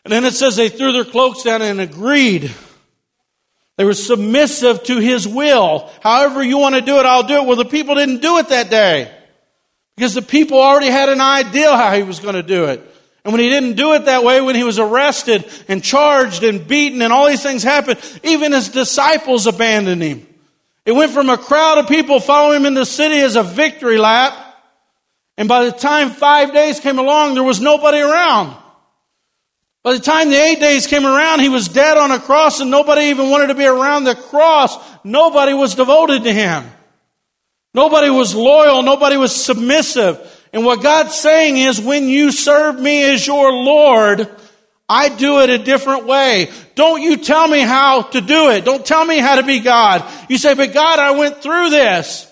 And 0.04 0.12
then 0.12 0.26
it 0.26 0.34
says 0.34 0.56
they 0.56 0.70
threw 0.70 0.92
their 0.92 1.06
cloaks 1.06 1.44
down 1.44 1.62
and 1.62 1.80
agreed 1.80 2.52
they 3.76 3.86
were 3.86 3.94
submissive 3.94 4.82
to 4.86 4.98
his 4.98 5.28
will. 5.28 5.92
However 6.02 6.42
you 6.42 6.58
want 6.58 6.74
to 6.74 6.82
do 6.82 6.98
it, 6.98 7.06
I'll 7.06 7.22
do 7.22 7.36
it. 7.36 7.46
Well, 7.46 7.56
the 7.56 7.66
people 7.66 7.94
didn't 7.94 8.24
do 8.24 8.40
it 8.40 8.50
that 8.50 8.72
day. 8.72 9.16
Because 9.96 10.16
the 10.16 10.24
people 10.24 10.60
already 10.60 10.88
had 10.88 11.10
an 11.10 11.22
idea 11.22 11.78
how 11.78 11.94
he 11.94 12.02
was 12.02 12.20
going 12.20 12.34
to 12.34 12.42
do 12.42 12.66
it. 12.66 12.96
And 13.28 13.34
when 13.34 13.42
he 13.42 13.50
didn't 13.50 13.74
do 13.74 13.92
it 13.92 14.06
that 14.06 14.24
way, 14.24 14.40
when 14.40 14.56
he 14.56 14.64
was 14.64 14.80
arrested 14.80 15.44
and 15.68 15.84
charged 15.84 16.46
and 16.46 16.66
beaten 16.66 17.02
and 17.02 17.12
all 17.12 17.28
these 17.28 17.44
things 17.44 17.62
happened, 17.62 18.00
even 18.24 18.54
his 18.54 18.70
disciples 18.70 19.48
abandoned 19.48 20.02
him. 20.02 20.26
It 20.86 20.94
went 20.94 21.12
from 21.12 21.30
a 21.30 21.38
crowd 21.38 21.78
of 21.78 21.90
people 21.90 22.22
following 22.22 22.62
him 22.62 22.66
in 22.68 22.74
the 22.74 22.86
city 22.86 23.20
as 23.20 23.36
a 23.36 23.44
victory 23.44 23.98
lap. 23.98 24.34
And 25.38 25.50
by 25.50 25.66
the 25.66 25.74
time 25.74 26.12
five 26.12 26.54
days 26.54 26.80
came 26.80 27.00
along, 27.00 27.34
there 27.34 27.44
was 27.44 27.60
nobody 27.60 28.00
around. 28.00 28.56
By 29.84 29.96
the 29.96 30.00
time 30.00 30.30
the 30.30 30.42
eight 30.42 30.62
days 30.62 30.88
came 30.88 31.06
around, 31.06 31.42
he 31.42 31.50
was 31.50 31.68
dead 31.68 31.98
on 31.98 32.12
a 32.12 32.22
cross 32.22 32.62
and 32.62 32.72
nobody 32.72 33.08
even 33.08 33.30
wanted 33.30 33.48
to 33.48 33.56
be 33.56 33.66
around 33.66 34.06
the 34.06 34.16
cross. 34.16 34.78
Nobody 35.04 35.54
was 35.54 35.76
devoted 35.76 36.24
to 36.24 36.32
him. 36.32 36.64
Nobody 37.74 38.10
was 38.10 38.34
loyal. 38.34 38.84
Nobody 38.84 39.18
was 39.18 39.36
submissive. 39.36 40.37
And 40.58 40.66
what 40.66 40.82
God's 40.82 41.14
saying 41.14 41.58
is 41.58 41.80
when 41.80 42.08
you 42.08 42.32
serve 42.32 42.80
me 42.80 43.04
as 43.04 43.28
your 43.28 43.54
Lord, 43.54 44.28
I 44.90 45.08
do 45.10 45.42
it 45.42 45.52
a 45.52 45.60
different 45.60 46.08
way. 46.08 46.50
Don't 46.74 47.00
you 47.00 47.18
tell 47.18 47.48
me 47.48 47.60
how 47.60 48.02
to 48.02 48.22
do 48.22 48.50
it. 48.50 48.66
Don't 48.66 48.84
tell 48.84 49.06
me 49.06 49.20
how 49.20 49.36
to 49.36 49.44
be 49.44 49.60
God. 49.60 50.04
You 50.28 50.40
say, 50.40 50.56
but 50.56 50.74
God, 50.74 50.98
I 50.98 51.12
went 51.12 51.44
through 51.44 51.70
this. 51.70 52.28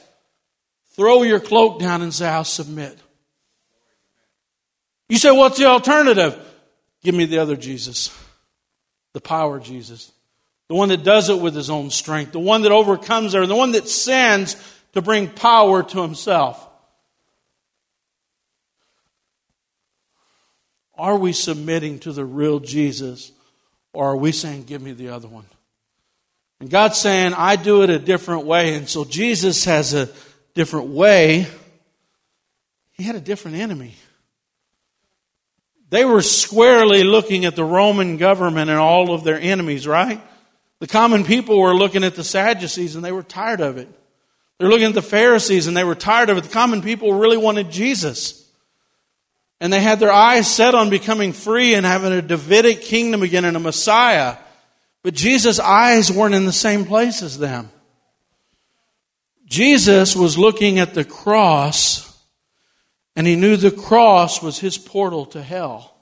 Throw 0.95 1.21
your 1.21 1.39
cloak 1.39 1.79
down 1.79 2.01
and 2.01 2.11
say, 2.11 2.27
I'll 2.27 2.43
submit. 2.43 2.97
You 5.07 5.19
say, 5.19 5.29
what's 5.29 5.59
the 5.59 5.65
alternative? 5.65 6.35
Give 7.03 7.13
me 7.13 7.25
the 7.25 7.37
other 7.37 7.55
Jesus, 7.55 8.09
the 9.13 9.21
power 9.21 9.59
Jesus, 9.59 10.11
the 10.67 10.73
one 10.73 10.89
that 10.89 11.03
does 11.03 11.29
it 11.29 11.37
with 11.37 11.53
his 11.53 11.69
own 11.69 11.91
strength, 11.91 12.31
the 12.31 12.39
one 12.39 12.63
that 12.63 12.71
overcomes 12.71 13.33
her, 13.33 13.45
the 13.45 13.55
one 13.55 13.73
that 13.73 13.87
sends 13.87 14.55
to 14.93 15.03
bring 15.03 15.29
power 15.29 15.83
to 15.83 16.01
himself. 16.01 16.67
Are 20.97 21.17
we 21.17 21.33
submitting 21.33 21.99
to 21.99 22.11
the 22.11 22.25
real 22.25 22.59
Jesus 22.59 23.31
or 23.93 24.11
are 24.11 24.17
we 24.17 24.31
saying, 24.31 24.63
give 24.63 24.81
me 24.81 24.93
the 24.93 25.09
other 25.09 25.27
one? 25.27 25.45
And 26.59 26.69
God's 26.69 26.97
saying, 26.97 27.33
I 27.33 27.57
do 27.57 27.83
it 27.83 27.89
a 27.89 27.99
different 27.99 28.45
way. 28.45 28.75
And 28.75 28.87
so 28.87 29.03
Jesus 29.03 29.65
has 29.65 29.93
a 29.93 30.09
different 30.53 30.87
way. 30.87 31.47
He 32.93 33.03
had 33.03 33.15
a 33.15 33.21
different 33.21 33.57
enemy. 33.57 33.95
They 35.89 36.05
were 36.05 36.21
squarely 36.21 37.03
looking 37.03 37.45
at 37.45 37.55
the 37.55 37.63
Roman 37.63 38.17
government 38.17 38.69
and 38.69 38.79
all 38.79 39.13
of 39.13 39.23
their 39.23 39.39
enemies, 39.39 39.85
right? 39.85 40.21
The 40.79 40.87
common 40.87 41.23
people 41.23 41.59
were 41.59 41.75
looking 41.75 42.03
at 42.03 42.15
the 42.15 42.23
Sadducees 42.23 42.95
and 42.95 43.03
they 43.03 43.11
were 43.11 43.23
tired 43.23 43.61
of 43.61 43.77
it. 43.77 43.87
They're 44.57 44.69
looking 44.69 44.87
at 44.87 44.93
the 44.93 45.01
Pharisees 45.01 45.67
and 45.67 45.75
they 45.75 45.83
were 45.83 45.95
tired 45.95 46.29
of 46.29 46.37
it. 46.37 46.45
The 46.45 46.49
common 46.49 46.81
people 46.81 47.13
really 47.13 47.37
wanted 47.37 47.69
Jesus. 47.69 48.44
And 49.59 49.71
they 49.71 49.81
had 49.81 49.99
their 49.99 50.11
eyes 50.11 50.53
set 50.53 50.75
on 50.75 50.89
becoming 50.89 51.33
free 51.33 51.75
and 51.75 51.85
having 51.85 52.11
a 52.11 52.21
Davidic 52.21 52.81
kingdom 52.81 53.23
again 53.23 53.45
and 53.45 53.55
a 53.55 53.59
Messiah. 53.59 54.37
But 55.03 55.13
Jesus' 55.13 55.59
eyes 55.59 56.11
weren't 56.11 56.35
in 56.35 56.45
the 56.45 56.51
same 56.51 56.85
place 56.85 57.21
as 57.21 57.37
them. 57.37 57.69
Jesus 59.45 60.15
was 60.15 60.37
looking 60.37 60.79
at 60.79 60.93
the 60.93 61.05
cross 61.05 62.05
and 63.15 63.25
he 63.25 63.35
knew 63.35 63.55
the 63.55 63.71
cross 63.71 64.41
was 64.41 64.59
his 64.59 64.77
portal 64.77 65.25
to 65.27 65.41
hell. 65.41 65.95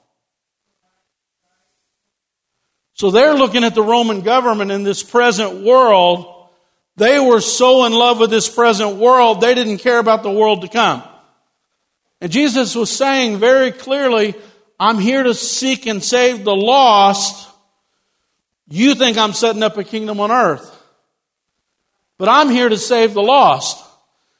So 2.94 3.10
they're 3.10 3.34
looking 3.34 3.64
at 3.64 3.74
the 3.74 3.82
Roman 3.82 4.20
government 4.22 4.70
in 4.70 4.82
this 4.82 5.02
present 5.02 5.62
world. 5.62 6.48
They 6.96 7.18
were 7.18 7.40
so 7.40 7.84
in 7.86 7.92
love 7.92 8.20
with 8.20 8.30
this 8.30 8.48
present 8.48 8.96
world, 8.96 9.40
they 9.40 9.54
didn't 9.54 9.78
care 9.78 9.98
about 9.98 10.22
the 10.22 10.30
world 10.30 10.62
to 10.62 10.68
come. 10.68 11.02
And 12.24 12.32
Jesus 12.32 12.74
was 12.74 12.90
saying 12.90 13.36
very 13.36 13.70
clearly, 13.70 14.34
I'm 14.80 14.98
here 14.98 15.24
to 15.24 15.34
seek 15.34 15.84
and 15.84 16.02
save 16.02 16.42
the 16.42 16.56
lost. 16.56 17.50
You 18.66 18.94
think 18.94 19.18
I'm 19.18 19.34
setting 19.34 19.62
up 19.62 19.76
a 19.76 19.84
kingdom 19.84 20.20
on 20.20 20.30
earth. 20.30 20.74
But 22.16 22.30
I'm 22.30 22.48
here 22.48 22.70
to 22.70 22.78
save 22.78 23.12
the 23.12 23.20
lost. 23.20 23.76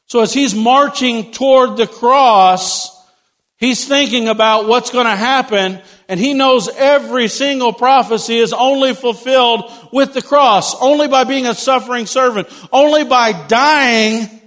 So 0.07 0.20
as 0.20 0.32
he's 0.32 0.55
marching 0.55 1.30
toward 1.30 1.76
the 1.76 1.87
cross, 1.87 2.89
he's 3.59 3.87
thinking 3.87 4.28
about 4.28 4.66
what's 4.66 4.91
going 4.91 5.05
to 5.05 5.14
happen, 5.14 5.82
and 6.09 6.18
he 6.18 6.32
knows 6.32 6.70
every 6.70 7.28
single 7.28 7.74
prophecy 7.74 8.39
is 8.39 8.55
only 8.55 8.95
fulfilled 8.95 9.70
with 9.93 10.14
the 10.14 10.22
cross, 10.22 10.74
only 10.80 11.07
by 11.07 11.24
being 11.24 11.47
a 11.47 11.55
suffering 11.55 12.07
servant, 12.07 12.49
only 12.72 13.05
by 13.05 13.47
dying 13.47 14.41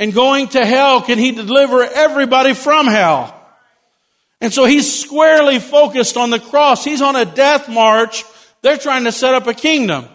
and 0.00 0.14
going 0.14 0.48
to 0.48 0.64
hell 0.64 1.02
can 1.02 1.18
he 1.18 1.30
deliver 1.30 1.82
everybody 1.84 2.54
from 2.54 2.86
hell. 2.86 3.36
And 4.40 4.52
so 4.52 4.64
he's 4.64 5.00
squarely 5.00 5.58
focused 5.58 6.16
on 6.16 6.30
the 6.30 6.40
cross. 6.40 6.82
He's 6.82 7.02
on 7.02 7.16
a 7.16 7.26
death 7.26 7.68
march. 7.68 8.24
They're 8.62 8.78
trying 8.78 9.04
to 9.04 9.12
set 9.12 9.34
up 9.34 9.46
a 9.46 9.52
kingdom. 9.52 10.06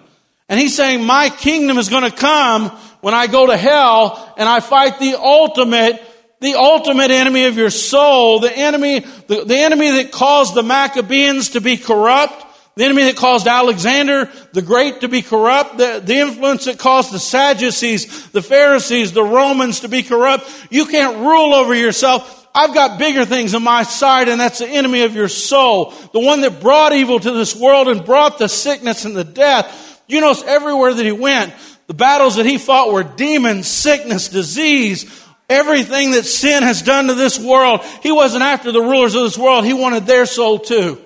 And 0.49 0.59
he's 0.59 0.75
saying, 0.75 1.05
my 1.05 1.29
kingdom 1.29 1.77
is 1.77 1.89
going 1.89 2.09
to 2.09 2.15
come 2.15 2.69
when 3.01 3.13
I 3.13 3.27
go 3.27 3.45
to 3.45 3.55
hell 3.55 4.33
and 4.37 4.49
I 4.49 4.59
fight 4.59 4.97
the 4.97 5.19
ultimate, 5.19 6.01
the 6.41 6.55
ultimate 6.55 7.11
enemy 7.11 7.45
of 7.45 7.55
your 7.55 7.69
soul, 7.69 8.39
the 8.39 8.51
enemy, 8.51 9.01
the, 9.27 9.45
the 9.45 9.57
enemy 9.57 10.01
that 10.01 10.11
caused 10.11 10.55
the 10.55 10.63
Maccabees 10.63 11.49
to 11.49 11.61
be 11.61 11.77
corrupt, 11.77 12.43
the 12.75 12.83
enemy 12.83 13.03
that 13.03 13.15
caused 13.15 13.47
Alexander 13.47 14.29
the 14.51 14.61
Great 14.61 15.01
to 15.01 15.07
be 15.07 15.21
corrupt, 15.21 15.77
the, 15.77 16.01
the 16.03 16.15
influence 16.15 16.65
that 16.65 16.77
caused 16.77 17.13
the 17.13 17.19
Sadducees, 17.19 18.27
the 18.31 18.41
Pharisees, 18.41 19.13
the 19.13 19.23
Romans 19.23 19.81
to 19.81 19.87
be 19.87 20.03
corrupt. 20.03 20.49
You 20.69 20.85
can't 20.85 21.17
rule 21.19 21.53
over 21.53 21.73
yourself. 21.73 22.47
I've 22.53 22.73
got 22.73 22.99
bigger 22.99 23.23
things 23.23 23.55
on 23.55 23.63
my 23.63 23.83
side, 23.83 24.27
and 24.27 24.39
that's 24.39 24.59
the 24.59 24.67
enemy 24.67 25.03
of 25.03 25.15
your 25.15 25.29
soul. 25.29 25.93
The 26.11 26.19
one 26.19 26.41
that 26.41 26.59
brought 26.59 26.91
evil 26.91 27.17
to 27.17 27.31
this 27.31 27.55
world 27.55 27.87
and 27.87 28.03
brought 28.03 28.39
the 28.39 28.49
sickness 28.49 29.05
and 29.05 29.15
the 29.15 29.23
death. 29.23 30.01
You 30.07 30.19
notice 30.19 30.43
everywhere 30.43 30.93
that 30.93 31.05
he 31.05 31.13
went, 31.13 31.53
the 31.87 31.93
battles 31.93 32.35
that 32.35 32.45
he 32.45 32.57
fought 32.57 32.91
were 32.91 33.03
demons, 33.03 33.67
sickness, 33.67 34.27
disease, 34.27 35.05
everything 35.49 36.11
that 36.11 36.23
sin 36.23 36.63
has 36.63 36.81
done 36.81 37.07
to 37.07 37.13
this 37.13 37.39
world. 37.39 37.81
He 38.03 38.11
wasn't 38.11 38.43
after 38.43 38.71
the 38.73 38.81
rulers 38.81 39.15
of 39.15 39.23
this 39.23 39.37
world. 39.37 39.63
He 39.63 39.73
wanted 39.73 40.05
their 40.05 40.25
soul 40.25 40.59
too. 40.59 41.04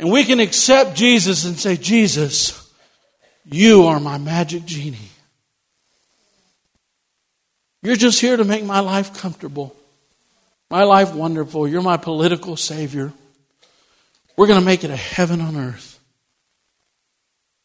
And 0.00 0.10
we 0.10 0.24
can 0.24 0.40
accept 0.40 0.96
Jesus 0.96 1.44
and 1.44 1.58
say, 1.58 1.76
Jesus, 1.76 2.72
you 3.44 3.84
are 3.84 4.00
my 4.00 4.16
magic 4.16 4.64
genie. 4.64 4.96
You're 7.82 7.96
just 7.96 8.18
here 8.18 8.38
to 8.38 8.44
make 8.44 8.64
my 8.64 8.80
life 8.80 9.18
comfortable, 9.18 9.76
my 10.70 10.84
life 10.84 11.12
wonderful. 11.12 11.68
You're 11.68 11.82
my 11.82 11.98
political 11.98 12.56
savior. 12.56 13.12
We're 14.38 14.46
going 14.46 14.58
to 14.58 14.64
make 14.64 14.84
it 14.84 14.90
a 14.90 14.96
heaven 14.96 15.42
on 15.42 15.54
earth. 15.54 16.00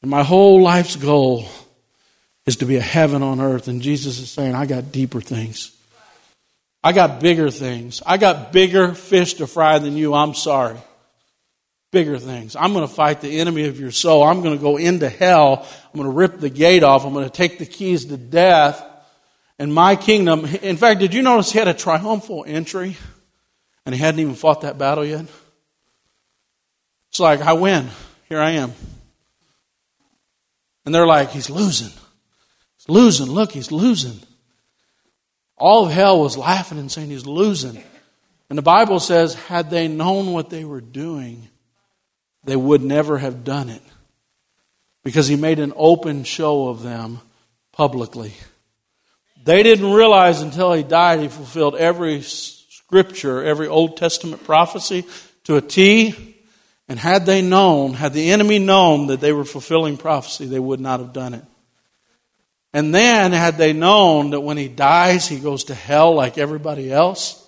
And 0.02 0.12
my 0.12 0.24
whole 0.24 0.62
life's 0.62 0.98
goal 0.98 1.48
is 2.46 2.58
to 2.58 2.66
be 2.66 2.76
a 2.76 2.82
heaven 2.82 3.24
on 3.24 3.40
earth. 3.40 3.70
And 3.70 3.82
Jesus 3.82 4.20
is 4.20 4.30
saying, 4.30 4.56
I 4.56 4.66
got 4.66 4.92
deeper 4.92 5.22
things. 5.22 5.72
I 6.84 6.92
got 6.92 7.22
bigger 7.22 7.50
things. 7.50 8.02
I 8.06 8.18
got 8.18 8.52
bigger 8.52 8.94
fish 8.94 9.36
to 9.36 9.48
fry 9.48 9.80
than 9.80 9.96
you. 9.96 10.14
I'm 10.14 10.34
sorry 10.34 10.80
bigger 11.96 12.20
things. 12.20 12.58
I'm 12.58 12.74
going 12.74 12.86
to 12.86 12.94
fight 12.94 13.22
the 13.22 13.40
enemy 13.40 13.68
of 13.68 13.80
your 13.80 13.90
soul. 13.90 14.22
I'm 14.22 14.42
going 14.42 14.54
to 14.54 14.62
go 14.62 14.76
into 14.76 15.08
hell. 15.08 15.66
I'm 15.86 15.98
going 15.98 16.12
to 16.12 16.14
rip 16.14 16.42
the 16.42 16.50
gate 16.50 16.84
off. 16.84 17.06
I'm 17.06 17.14
going 17.14 17.24
to 17.24 17.32
take 17.32 17.58
the 17.58 17.66
keys 17.66 18.04
to 18.08 18.18
death. 18.18 18.86
And 19.58 19.74
my 19.74 19.96
kingdom, 19.96 20.44
in 20.46 20.76
fact, 20.76 21.00
did 21.00 21.14
you 21.14 21.22
notice 21.22 21.54
he 21.54 21.58
had 21.58 21.70
a 21.70 21.74
triumphal 21.74 22.44
entry? 22.46 22.98
And 23.86 23.96
he 23.96 24.02
hadn't 24.02 24.20
even 24.20 24.36
fought 24.36 24.62
that 24.62 24.78
battle 24.78 25.06
yet? 25.06 25.26
It's 27.12 27.20
like, 27.22 27.40
I 27.40 27.54
win. 27.54 27.88
Here 28.28 28.42
I 28.42 28.52
am. 28.52 28.74
And 30.86 30.94
they're 30.94 31.08
like, 31.08 31.30
he's 31.30 31.50
losing. 31.50 31.94
He's 32.76 32.90
losing. 32.90 33.28
Look, 33.28 33.54
he's 33.54 33.72
losing. 33.72 34.20
All 35.56 35.86
of 35.86 35.94
hell 35.94 36.20
was 36.20 36.38
laughing 36.38 36.78
and 36.78 36.92
saying 36.92 37.10
he's 37.10 37.26
losing. 37.26 37.82
And 38.50 38.58
the 38.58 38.64
Bible 38.64 39.00
says, 39.00 39.36
had 39.36 39.70
they 39.70 39.88
known 39.88 40.34
what 40.34 40.50
they 40.50 40.66
were 40.66 40.82
doing, 40.82 41.48
they 42.46 42.56
would 42.56 42.82
never 42.82 43.18
have 43.18 43.44
done 43.44 43.70
it 43.70 43.82
because 45.04 45.28
he 45.28 45.36
made 45.36 45.60
an 45.60 45.74
open 45.76 46.24
show 46.24 46.68
of 46.68 46.82
them 46.84 47.20
publicly. 47.72 48.34
They 49.44 49.62
didn't 49.62 49.94
realize 49.94 50.42
until 50.42 50.74
he 50.74 50.84
died 50.84 51.20
he 51.20 51.28
fulfilled 51.28 51.76
every 51.76 52.22
scripture, 52.22 53.44
every 53.44 53.68
Old 53.68 53.98
Testament 53.98 54.44
prophecy 54.44 55.06
to 55.44 55.58
a 55.58 55.62
T. 55.62 56.36
And 56.88 57.00
had 57.00 57.26
they 57.26 57.42
known, 57.42 57.94
had 57.94 58.14
the 58.14 58.32
enemy 58.32 58.60
known 58.60 59.08
that 59.08 59.20
they 59.20 59.34
were 59.34 59.46
fulfilling 59.46 59.98
prophecy, 59.98 60.46
they 60.46 60.60
would 60.60 60.80
not 60.80 61.00
have 61.00 61.14
done 61.14 61.34
it. 61.34 61.44
And 62.74 62.94
then, 62.94 63.32
had 63.32 63.58
they 63.58 63.72
known 63.72 64.32
that 64.32 64.42
when 64.42 64.58
he 64.58 64.68
dies, 64.68 65.28
he 65.28 65.40
goes 65.40 65.66
to 65.66 65.74
hell 65.74 66.14
like 66.14 66.38
everybody 66.38 66.92
else, 66.92 67.48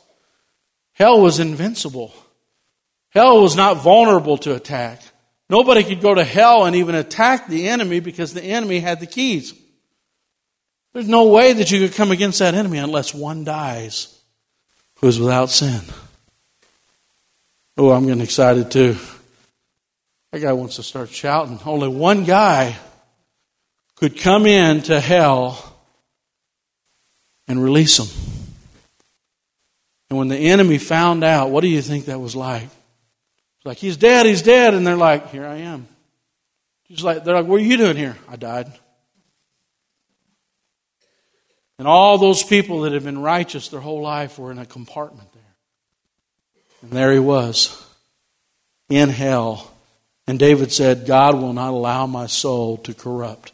hell 0.94 1.20
was 1.22 1.40
invincible. 1.40 2.14
Hell 3.12 3.42
was 3.42 3.56
not 3.56 3.78
vulnerable 3.78 4.38
to 4.40 4.56
attack. 4.56 5.02
Nobody 5.50 5.84
could 5.84 6.02
go 6.02 6.14
to 6.14 6.24
hell 6.24 6.66
and 6.66 6.76
even 6.76 6.96
attack 6.96 7.48
the 7.48 7.70
enemy 7.70 8.00
because 8.00 8.34
the 8.34 8.44
enemy 8.44 8.80
had 8.80 9.00
the 9.00 9.06
keys. 9.06 9.54
There's 10.94 11.08
no 11.08 11.28
way 11.28 11.54
that 11.54 11.72
you 11.72 11.80
could 11.80 11.96
come 11.96 12.12
against 12.12 12.40
that 12.40 12.56
enemy 12.56 12.80
unless 12.80 13.14
one 13.14 13.44
dies 13.44 14.20
who 15.00 15.08
is 15.08 15.20
without 15.20 15.50
sin. 15.50 15.82
Oh, 17.78 17.92
I'm 17.92 18.06
getting 18.06 18.24
excited 18.24 18.72
too. 18.72 18.98
That 20.32 20.40
guy 20.40 20.54
wants 20.54 20.76
to 20.78 20.84
start 20.84 21.10
shouting. 21.10 21.60
Only 21.66 21.88
one 21.88 22.26
guy 22.26 22.76
could 23.96 24.20
come 24.20 24.46
in 24.46 24.82
to 24.84 25.00
hell 25.00 25.76
and 27.48 27.64
release 27.64 27.98
them. 27.98 28.08
And 30.10 30.18
when 30.18 30.28
the 30.28 30.38
enemy 30.38 30.78
found 30.78 31.24
out, 31.24 31.52
what 31.52 31.62
do 31.62 31.68
you 31.68 31.82
think 31.82 32.06
that 32.06 32.20
was 32.20 32.36
like? 32.36 32.70
Like, 33.68 33.78
he's 33.78 33.98
dead, 33.98 34.26
he's 34.26 34.42
dead. 34.42 34.74
And 34.74 34.88
they're 34.88 34.96
like, 34.96 35.32
here 35.32 35.46
I 35.46 35.58
am. 35.58 35.88
He's 36.84 37.04
like, 37.04 37.24
they're 37.24 37.36
like, 37.36 37.46
what 37.46 37.60
are 37.60 37.64
you 37.64 37.78
doing 37.78 37.98
here? 37.98 38.16
I 38.30 38.38
died. 38.38 38.72
And 41.78 41.88
all 41.88 42.18
those 42.18 42.44
people 42.44 42.82
that 42.82 42.94
had 42.94 43.04
been 43.04 43.20
righteous 43.20 43.68
their 43.68 43.82
whole 43.82 44.02
life 44.02 44.40
were 44.40 44.52
in 44.52 44.58
a 44.58 44.66
compartment 44.66 45.32
there. 45.34 45.44
And 46.82 46.92
there 46.92 47.12
he 47.12 47.20
was 47.20 47.86
in 48.90 49.10
hell. 49.10 49.72
And 50.28 50.40
David 50.40 50.72
said, 50.72 51.06
God 51.06 51.36
will 51.36 51.54
not 51.54 51.70
allow 51.70 52.08
my 52.08 52.28
soul 52.28 52.78
to 52.78 52.94
corrupt. 52.94 53.52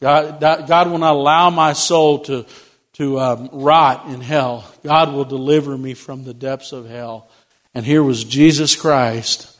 God, 0.00 0.40
God 0.40 0.90
will 0.90 0.98
not 0.98 1.14
allow 1.14 1.50
my 1.50 1.72
soul 1.72 2.20
to, 2.20 2.46
to 2.94 3.20
um, 3.20 3.48
rot 3.52 4.06
in 4.08 4.20
hell. 4.20 4.64
God 4.84 5.12
will 5.12 5.24
deliver 5.24 5.76
me 5.76 5.94
from 5.94 6.24
the 6.24 6.34
depths 6.34 6.72
of 6.72 6.88
hell. 6.88 7.28
And 7.74 7.84
here 7.84 8.02
was 8.02 8.24
Jesus 8.24 8.76
Christ 8.76 9.55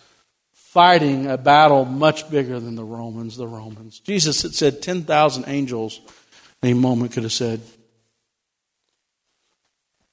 fighting 0.76 1.26
a 1.26 1.38
battle 1.38 1.86
much 1.86 2.28
bigger 2.30 2.60
than 2.60 2.74
the 2.74 2.84
Romans, 2.84 3.38
the 3.38 3.46
Romans. 3.46 3.98
Jesus 4.00 4.42
had 4.42 4.54
said 4.54 4.82
10,000 4.82 5.44
angels 5.46 6.02
any 6.62 6.74
moment 6.74 7.12
could 7.12 7.22
have 7.22 7.32
said. 7.32 7.62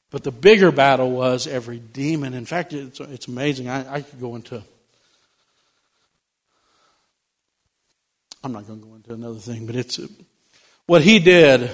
But 0.10 0.24
the 0.24 0.32
bigger 0.32 0.72
battle 0.72 1.12
was 1.12 1.48
every 1.48 1.80
demon. 1.80 2.34
In 2.34 2.46
fact, 2.46 2.72
it's, 2.72 3.02
it's 3.02 3.28
amazing. 3.28 3.68
I, 3.68 3.96
I 3.96 4.02
could 4.04 4.22
go 4.22 4.38
into. 4.38 4.64
I'm 8.42 8.54
not 8.54 8.66
going 8.66 8.80
to 8.80 8.88
go 8.88 8.96
into 8.96 9.14
another 9.16 9.40
thing, 9.40 9.66
but 9.66 9.76
it's 9.76 10.00
what 10.86 11.02
he 11.02 11.20
did 11.20 11.70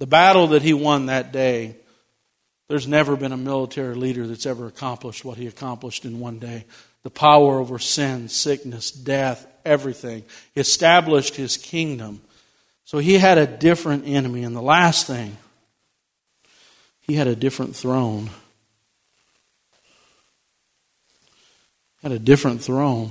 the 0.00 0.06
battle 0.08 0.48
that 0.48 0.62
he 0.62 0.74
won 0.74 1.06
that 1.06 1.30
day, 1.30 1.76
there's 2.68 2.88
never 2.88 3.14
been 3.14 3.30
a 3.30 3.36
military 3.36 3.94
leader 3.94 4.26
that's 4.26 4.46
ever 4.46 4.66
accomplished 4.66 5.24
what 5.24 5.38
he 5.38 5.46
accomplished 5.46 6.04
in 6.04 6.18
one 6.18 6.40
day. 6.40 6.64
The 7.02 7.10
power 7.10 7.58
over 7.58 7.78
sin, 7.78 8.28
sickness, 8.28 8.90
death, 8.90 9.46
everything. 9.64 10.24
He 10.54 10.60
established 10.60 11.36
his 11.36 11.56
kingdom. 11.56 12.20
So 12.84 12.98
he 12.98 13.14
had 13.14 13.38
a 13.38 13.46
different 13.46 14.06
enemy. 14.06 14.44
And 14.44 14.54
the 14.54 14.62
last 14.62 15.06
thing, 15.06 15.36
he 17.00 17.14
had 17.14 17.26
a 17.26 17.36
different 17.36 17.74
throne. 17.74 18.30
Had 22.02 22.12
a 22.12 22.18
different 22.18 22.62
throne. 22.62 23.08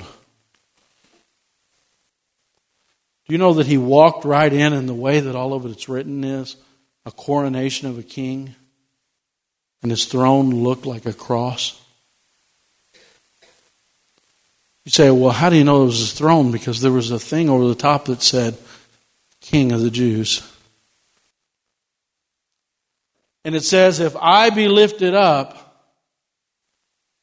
Do 3.27 3.33
you 3.33 3.37
know 3.37 3.53
that 3.53 3.67
he 3.67 3.77
walked 3.77 4.25
right 4.25 4.51
in 4.51 4.73
in 4.73 4.85
the 4.85 4.93
way 4.93 5.19
that 5.19 5.35
all 5.35 5.53
of 5.53 5.65
it's 5.65 5.87
written 5.87 6.23
is? 6.23 6.55
a 7.05 7.11
coronation 7.11 7.87
of 7.87 7.97
a 7.97 8.03
king, 8.03 8.55
and 9.81 9.91
his 9.91 10.05
throne 10.05 10.49
looked 10.49 10.85
like 10.85 11.05
a 11.05 11.13
cross. 11.13 11.81
You 14.85 14.91
say, 14.91 15.11
well, 15.11 15.31
how 15.31 15.49
do 15.49 15.55
you 15.55 15.63
know 15.63 15.83
it 15.83 15.87
was 15.87 15.99
his 15.99 16.13
throne? 16.13 16.51
Because 16.51 16.81
there 16.81 16.91
was 16.91 17.11
a 17.11 17.19
thing 17.19 17.49
over 17.49 17.67
the 17.67 17.75
top 17.75 18.05
that 18.05 18.21
said, 18.21 18.57
King 19.39 19.71
of 19.71 19.81
the 19.81 19.91
Jews. 19.91 20.47
And 23.43 23.55
it 23.55 23.63
says, 23.63 23.99
If 23.99 24.15
I 24.15 24.49
be 24.49 24.67
lifted 24.67 25.13
up, 25.13 25.57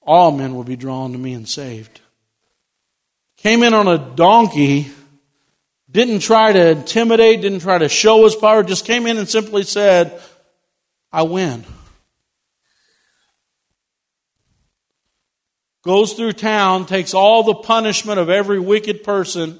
all 0.02 0.32
men 0.32 0.54
will 0.54 0.64
be 0.64 0.76
drawn 0.76 1.12
to 1.12 1.18
me 1.18 1.32
and 1.32 1.48
saved. 1.48 2.00
Came 3.36 3.62
in 3.62 3.74
on 3.74 3.86
a 3.86 3.98
donkey 3.98 4.90
didn't 5.90 6.20
try 6.20 6.52
to 6.52 6.70
intimidate, 6.70 7.40
didn't 7.40 7.60
try 7.60 7.78
to 7.78 7.88
show 7.88 8.24
his 8.24 8.34
power, 8.34 8.62
just 8.62 8.84
came 8.84 9.06
in 9.06 9.16
and 9.16 9.28
simply 9.28 9.62
said, 9.62 10.20
I 11.10 11.22
win. 11.22 11.64
Goes 15.82 16.14
through 16.14 16.32
town, 16.32 16.86
takes 16.86 17.14
all 17.14 17.42
the 17.42 17.54
punishment 17.54 18.18
of 18.18 18.28
every 18.28 18.58
wicked 18.58 19.04
person, 19.04 19.58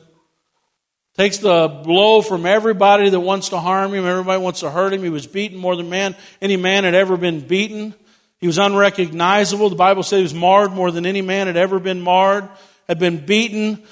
takes 1.16 1.39
the 1.39 1.69
blow 1.85 2.23
from 2.23 2.45
everybody 2.45 3.09
that 3.09 3.21
wants 3.21 3.51
to 3.51 3.59
harm 3.59 3.95
him, 3.95 4.05
everybody 4.05 4.43
wants 4.43 4.61
to 4.61 4.71
hurt 4.71 4.93
him. 4.93 5.03
He 5.03 5.11
was 5.11 5.27
beaten 5.27 5.59
more 5.59 5.77
than 5.77 5.89
man, 5.89 6.16
any 6.41 6.57
man 6.57 6.85
had 6.85 6.95
ever 6.95 7.16
been 7.16 7.41
beaten. 7.41 7.95
He 8.41 8.47
was 8.47 8.59
unrecognizable. 8.59 9.71
The 9.71 9.77
Bible 9.77 10.03
says 10.03 10.19
he 10.19 10.23
was 10.23 10.35
marred 10.35 10.73
more 10.73 10.91
than 10.91 11.07
any 11.07 11.23
man 11.23 11.47
had 11.47 11.57
ever 11.57 11.79
been 11.79 12.01
marred, 12.01 12.49
had 12.89 12.99
been 12.99 13.25
beaten 13.25 13.83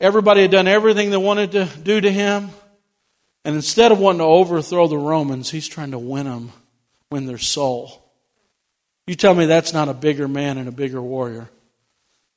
Everybody 0.00 0.40
had 0.42 0.50
done 0.50 0.66
everything 0.66 1.10
they 1.10 1.18
wanted 1.18 1.52
to 1.52 1.68
do 1.82 2.00
to 2.00 2.10
him. 2.10 2.50
And 3.44 3.54
instead 3.54 3.92
of 3.92 3.98
wanting 3.98 4.20
to 4.20 4.24
overthrow 4.24 4.86
the 4.86 4.96
Romans, 4.96 5.50
he's 5.50 5.68
trying 5.68 5.90
to 5.90 5.98
win 5.98 6.24
them, 6.24 6.52
win 7.10 7.26
their 7.26 7.38
soul. 7.38 8.02
You 9.06 9.14
tell 9.14 9.34
me 9.34 9.46
that's 9.46 9.72
not 9.72 9.88
a 9.88 9.94
bigger 9.94 10.26
man 10.26 10.56
and 10.56 10.68
a 10.68 10.72
bigger 10.72 11.02
warrior. 11.02 11.50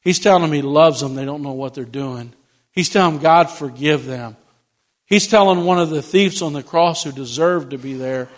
He's 0.03 0.19
telling 0.19 0.41
them 0.41 0.51
he 0.51 0.61
loves 0.61 0.99
them. 0.99 1.15
They 1.15 1.25
don't 1.25 1.43
know 1.43 1.53
what 1.53 1.73
they're 1.73 1.85
doing. 1.85 2.33
He's 2.71 2.89
telling 2.89 3.15
them, 3.15 3.23
God, 3.23 3.49
forgive 3.49 4.05
them. 4.05 4.35
He's 5.05 5.27
telling 5.27 5.63
one 5.63 5.79
of 5.79 5.89
the 5.89 6.01
thieves 6.01 6.41
on 6.41 6.53
the 6.53 6.63
cross 6.63 7.03
who 7.03 7.11
deserved 7.11 7.71
to 7.71 7.77
be 7.77 7.93
there, 7.93 8.29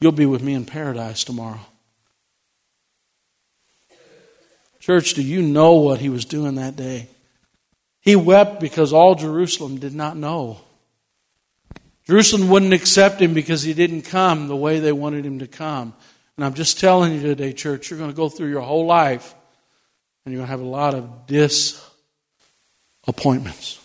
You'll 0.00 0.12
be 0.12 0.26
with 0.26 0.42
me 0.42 0.54
in 0.54 0.64
paradise 0.64 1.24
tomorrow. 1.24 1.60
Church, 4.78 5.14
do 5.14 5.22
you 5.22 5.42
know 5.42 5.74
what 5.74 6.00
he 6.00 6.08
was 6.08 6.24
doing 6.24 6.56
that 6.56 6.76
day? 6.76 7.08
He 8.00 8.14
wept 8.14 8.60
because 8.60 8.92
all 8.92 9.14
Jerusalem 9.14 9.78
did 9.78 9.94
not 9.94 10.16
know. 10.16 10.60
Jerusalem 12.06 12.48
wouldn't 12.48 12.72
accept 12.72 13.20
him 13.20 13.34
because 13.34 13.62
he 13.62 13.74
didn't 13.74 14.02
come 14.02 14.46
the 14.46 14.54
way 14.54 14.78
they 14.78 14.92
wanted 14.92 15.26
him 15.26 15.40
to 15.40 15.48
come. 15.48 15.92
And 16.36 16.44
I'm 16.44 16.54
just 16.54 16.78
telling 16.78 17.14
you 17.14 17.20
today, 17.20 17.52
church, 17.52 17.90
you're 17.90 17.98
going 17.98 18.10
to 18.10 18.16
go 18.16 18.28
through 18.28 18.50
your 18.50 18.60
whole 18.60 18.86
life 18.86 19.34
and 20.26 20.34
you're 20.34 20.40
going 20.40 20.48
to 20.48 20.50
have 20.50 20.60
a 20.60 20.64
lot 20.64 20.94
of 20.94 21.26
disappointments. 21.28 23.80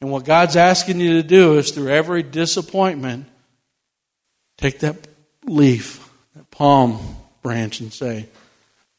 And 0.00 0.10
what 0.10 0.24
God's 0.24 0.56
asking 0.56 0.98
you 1.00 1.12
to 1.14 1.22
do 1.22 1.56
is 1.56 1.70
through 1.70 1.90
every 1.90 2.24
disappointment, 2.24 3.26
take 4.58 4.80
that 4.80 4.96
leaf, 5.44 6.10
that 6.34 6.50
palm 6.50 6.98
branch, 7.40 7.78
and 7.80 7.92
say, 7.92 8.26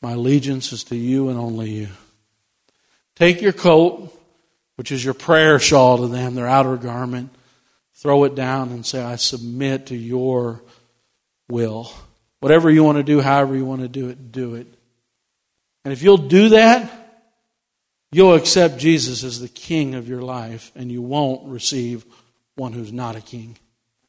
My 0.01 0.13
allegiance 0.13 0.71
is 0.71 0.86
to 0.86 0.95
you 0.95 1.28
and 1.28 1.38
only 1.38 1.71
you. 1.71 1.89
Take 3.17 3.41
your 3.41 3.51
coat, 3.51 4.17
which 4.78 4.93
is 4.93 5.03
your 5.03 5.13
prayer 5.13 5.59
shawl 5.59 5.97
to 5.97 6.07
them, 6.07 6.36
their 6.36 6.47
outer 6.47 6.78
garment, 6.78 7.36
throw 7.95 8.23
it 8.23 8.34
down 8.34 8.69
and 8.69 8.86
say, 8.86 9.03
I 9.03 9.17
submit 9.17 9.88
to 9.88 9.95
your 9.95 10.61
will. 11.49 11.91
Whatever 12.39 12.69
you 12.69 12.82
want 12.84 12.97
to 12.97 13.03
do, 13.03 13.19
however 13.19 13.57
you 13.57 13.65
want 13.65 13.82
to 13.82 13.89
do 13.89 14.07
it, 14.07 14.32
do 14.32 14.55
it. 14.55 14.67
And 15.86 15.94
if 15.94 16.02
you'll 16.02 16.18
do 16.18 16.50
that, 16.50 16.92
you'll 18.12 18.34
accept 18.34 18.80
Jesus 18.80 19.24
as 19.24 19.40
the 19.40 19.48
king 19.48 19.94
of 19.94 20.10
your 20.10 20.22
life, 20.22 20.72
and 20.76 20.92
you 20.92 21.02
won't 21.02 21.48
receive 21.48 22.04
one 22.56 22.74
who's 22.74 22.92
not 22.92 23.16
a 23.16 23.22
king, 23.22 23.58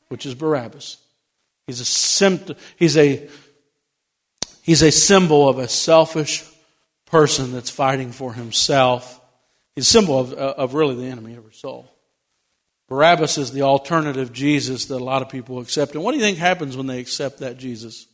which 0.08 0.24
is 0.24 0.34
Barabbas. 0.34 0.96
He's 1.66 1.80
a 1.80 1.84
symptom, 1.84 2.56
he's 2.76 2.96
a 2.96 3.28
he's 4.62 4.82
a 4.82 4.90
symbol 4.90 5.48
of 5.48 5.58
a 5.58 5.68
selfish 5.68 6.44
person 7.04 7.52
that's 7.52 7.70
fighting 7.70 8.10
for 8.10 8.32
himself. 8.32 9.20
He's 9.74 9.86
a 9.86 9.90
symbol 9.90 10.18
of, 10.18 10.32
uh, 10.32 10.54
of 10.56 10.74
really 10.74 10.96
the 10.96 11.10
enemy 11.10 11.34
of 11.34 11.44
her 11.44 11.52
soul. 11.52 11.92
Barabbas 12.88 13.36
is 13.36 13.52
the 13.52 13.62
alternative 13.62 14.32
Jesus 14.32 14.86
that 14.86 14.96
a 14.96 15.04
lot 15.04 15.22
of 15.22 15.28
people 15.28 15.58
accept. 15.58 15.94
And 15.94 16.02
what 16.02 16.12
do 16.12 16.18
you 16.18 16.22
think 16.22 16.38
happens 16.38 16.76
when 16.76 16.86
they 16.86 17.00
accept 17.00 17.40
that 17.40 17.58
Jesus? 17.58 18.06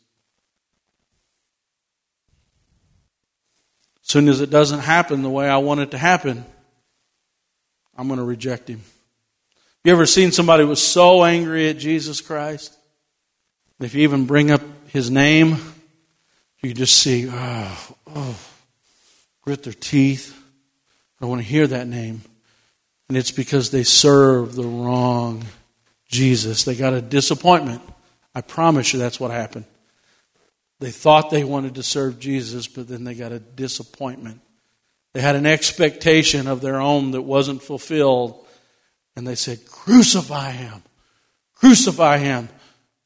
Soon 4.13 4.29
as 4.29 4.43
it 4.43 4.51
doesn't 4.51 4.81
happen 4.81 5.23
the 5.23 5.31
way 5.31 5.49
I 5.49 5.57
want 5.57 5.81
it 5.81 5.93
to 5.93 5.99
happen, 5.99 6.45
I'm 7.97 8.09
going 8.09 8.19
to 8.19 8.25
reject 8.25 8.69
him. 8.69 8.83
You 9.85 9.93
ever 9.93 10.05
seen 10.05 10.33
somebody 10.33 10.65
who 10.65 10.69
was 10.69 10.87
so 10.87 11.25
angry 11.25 11.71
at 11.71 11.79
Jesus 11.79 12.21
Christ? 12.21 12.77
If 13.81 13.95
you 13.95 14.03
even 14.03 14.27
bring 14.27 14.51
up 14.51 14.61
his 14.89 15.11
name, 15.11 15.57
you 16.63 16.75
just 16.75 16.99
see, 16.99 17.27
oh, 17.31 17.97
oh, 18.15 18.39
grit 19.41 19.63
their 19.63 19.73
teeth. 19.73 20.39
I 21.19 21.23
don't 21.23 21.31
want 21.31 21.41
to 21.41 21.49
hear 21.49 21.67
that 21.67 21.89
name. 21.89 22.21
And 23.09 23.17
it's 23.17 23.31
because 23.31 23.71
they 23.71 23.83
serve 23.83 24.55
the 24.55 24.67
wrong 24.67 25.47
Jesus. 26.07 26.65
They 26.65 26.75
got 26.75 26.93
a 26.93 27.01
disappointment. 27.01 27.81
I 28.35 28.43
promise 28.43 28.93
you 28.93 28.99
that's 28.99 29.19
what 29.19 29.31
happened. 29.31 29.65
They 30.83 30.91
thought 30.91 31.31
they 31.31 31.45
wanted 31.45 31.77
to 31.77 31.85
serve 31.85 32.19
Jesus, 32.19 32.67
but 32.67 32.89
then 32.89 33.05
they 33.05 33.15
got 33.15 33.31
a 33.31 33.39
disappointment. 33.39 34.41
They 35.13 35.21
had 35.21 35.37
an 35.37 35.47
expectation 35.47 36.49
of 36.49 36.61
their 36.61 36.81
own 36.81 37.13
that 37.13 37.23
wasn't 37.23 37.63
fulfilled. 37.63 38.45
And 39.15 39.25
they 39.25 39.37
said, 39.37 39.65
Crucify 39.65 40.51
him. 40.51 40.83
Crucify 41.55 42.19
him. 42.19 42.49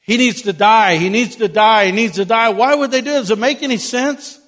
He 0.01 0.17
needs 0.17 0.41
to 0.43 0.55
die. 0.55 0.97
He 0.97 1.11
needs 1.11 1.37
to 1.37 1.49
die. 1.49 1.87
He 1.87 1.93
needs 1.93 2.17
to 2.17 2.25
die. 2.25 2.49
Why 2.49 2.75
would 2.75 2.91
they 2.91 3.03
do 3.03 3.11
it? 3.11 3.19
Does 3.19 3.31
it 3.31 3.39
make 3.39 3.63
any 3.63 3.77
sense? 3.77 4.41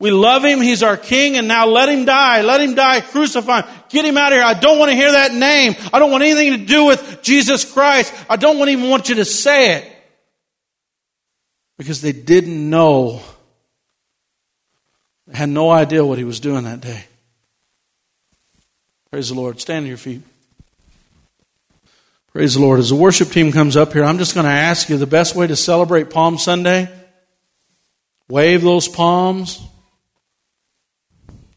We 0.00 0.10
love 0.10 0.44
him. 0.44 0.60
He's 0.60 0.82
our 0.82 0.96
king 0.96 1.36
and 1.36 1.46
now 1.46 1.66
let 1.66 1.88
him 1.88 2.04
die. 2.04 2.42
Let 2.42 2.60
him 2.60 2.74
die. 2.74 3.00
Crucify 3.00 3.60
him. 3.60 3.74
Get 3.90 4.04
him 4.04 4.16
out 4.16 4.32
of 4.32 4.38
here. 4.38 4.44
I 4.44 4.54
don't 4.54 4.80
want 4.80 4.90
to 4.90 4.96
hear 4.96 5.12
that 5.12 5.32
name. 5.32 5.76
I 5.92 6.00
don't 6.00 6.10
want 6.10 6.24
anything 6.24 6.58
to 6.58 6.66
do 6.66 6.84
with 6.84 7.22
Jesus 7.22 7.64
Christ. 7.64 8.12
I 8.28 8.34
don't 8.34 8.68
even 8.68 8.90
want 8.90 9.08
you 9.08 9.14
to 9.16 9.24
say 9.24 9.76
it. 9.76 9.92
Because 11.78 12.02
they 12.02 12.12
didn't 12.12 12.68
know. 12.68 13.22
They 15.26 15.38
had 15.38 15.48
no 15.48 15.70
idea 15.70 16.04
what 16.04 16.18
he 16.18 16.24
was 16.24 16.40
doing 16.40 16.64
that 16.64 16.80
day. 16.80 17.04
Praise 19.10 19.30
the 19.30 19.34
Lord. 19.34 19.60
Stand 19.60 19.84
on 19.84 19.88
your 19.88 19.96
feet. 19.96 20.20
Praise 22.32 22.54
the 22.54 22.60
Lord. 22.60 22.78
As 22.78 22.90
the 22.90 22.96
worship 22.96 23.28
team 23.28 23.52
comes 23.52 23.76
up 23.76 23.92
here, 23.92 24.04
I'm 24.04 24.18
just 24.18 24.34
going 24.34 24.44
to 24.44 24.52
ask 24.52 24.90
you 24.90 24.98
the 24.98 25.06
best 25.06 25.34
way 25.34 25.46
to 25.46 25.56
celebrate 25.56 26.10
Palm 26.10 26.36
Sunday. 26.36 26.90
Wave 28.28 28.60
those 28.60 28.86
palms 28.86 29.62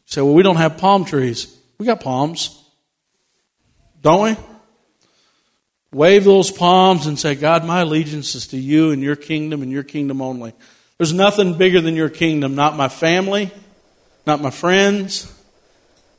say, 0.06 0.22
well, 0.22 0.34
we 0.34 0.44
don't 0.44 0.56
have 0.56 0.78
palm 0.78 1.04
trees. 1.04 1.58
We 1.78 1.86
got 1.86 2.02
palms, 2.02 2.58
don't 4.02 4.24
we? 4.24 4.51
Wave 5.94 6.24
those 6.24 6.52
palms 6.52 7.06
and 7.06 7.20
say, 7.20 7.36
God, 7.36 7.66
my 7.66 7.82
allegiance 7.82 8.34
is 8.36 8.48
to 8.48 8.58
you 8.58 8.92
and 8.92 9.02
your 9.02 9.18
kingdom 9.18 9.62
and 9.62 9.72
your 9.72 9.84
kingdom 9.84 10.22
only. 10.22 10.54
There's 10.98 11.14
nothing 11.14 11.58
bigger 11.58 11.82
than 11.82 11.96
your 11.96 12.10
kingdom, 12.10 12.56
not 12.56 12.78
my 12.78 12.88
family, 12.88 13.52
not 14.26 14.42
my 14.42 14.52
friends. 14.52 15.32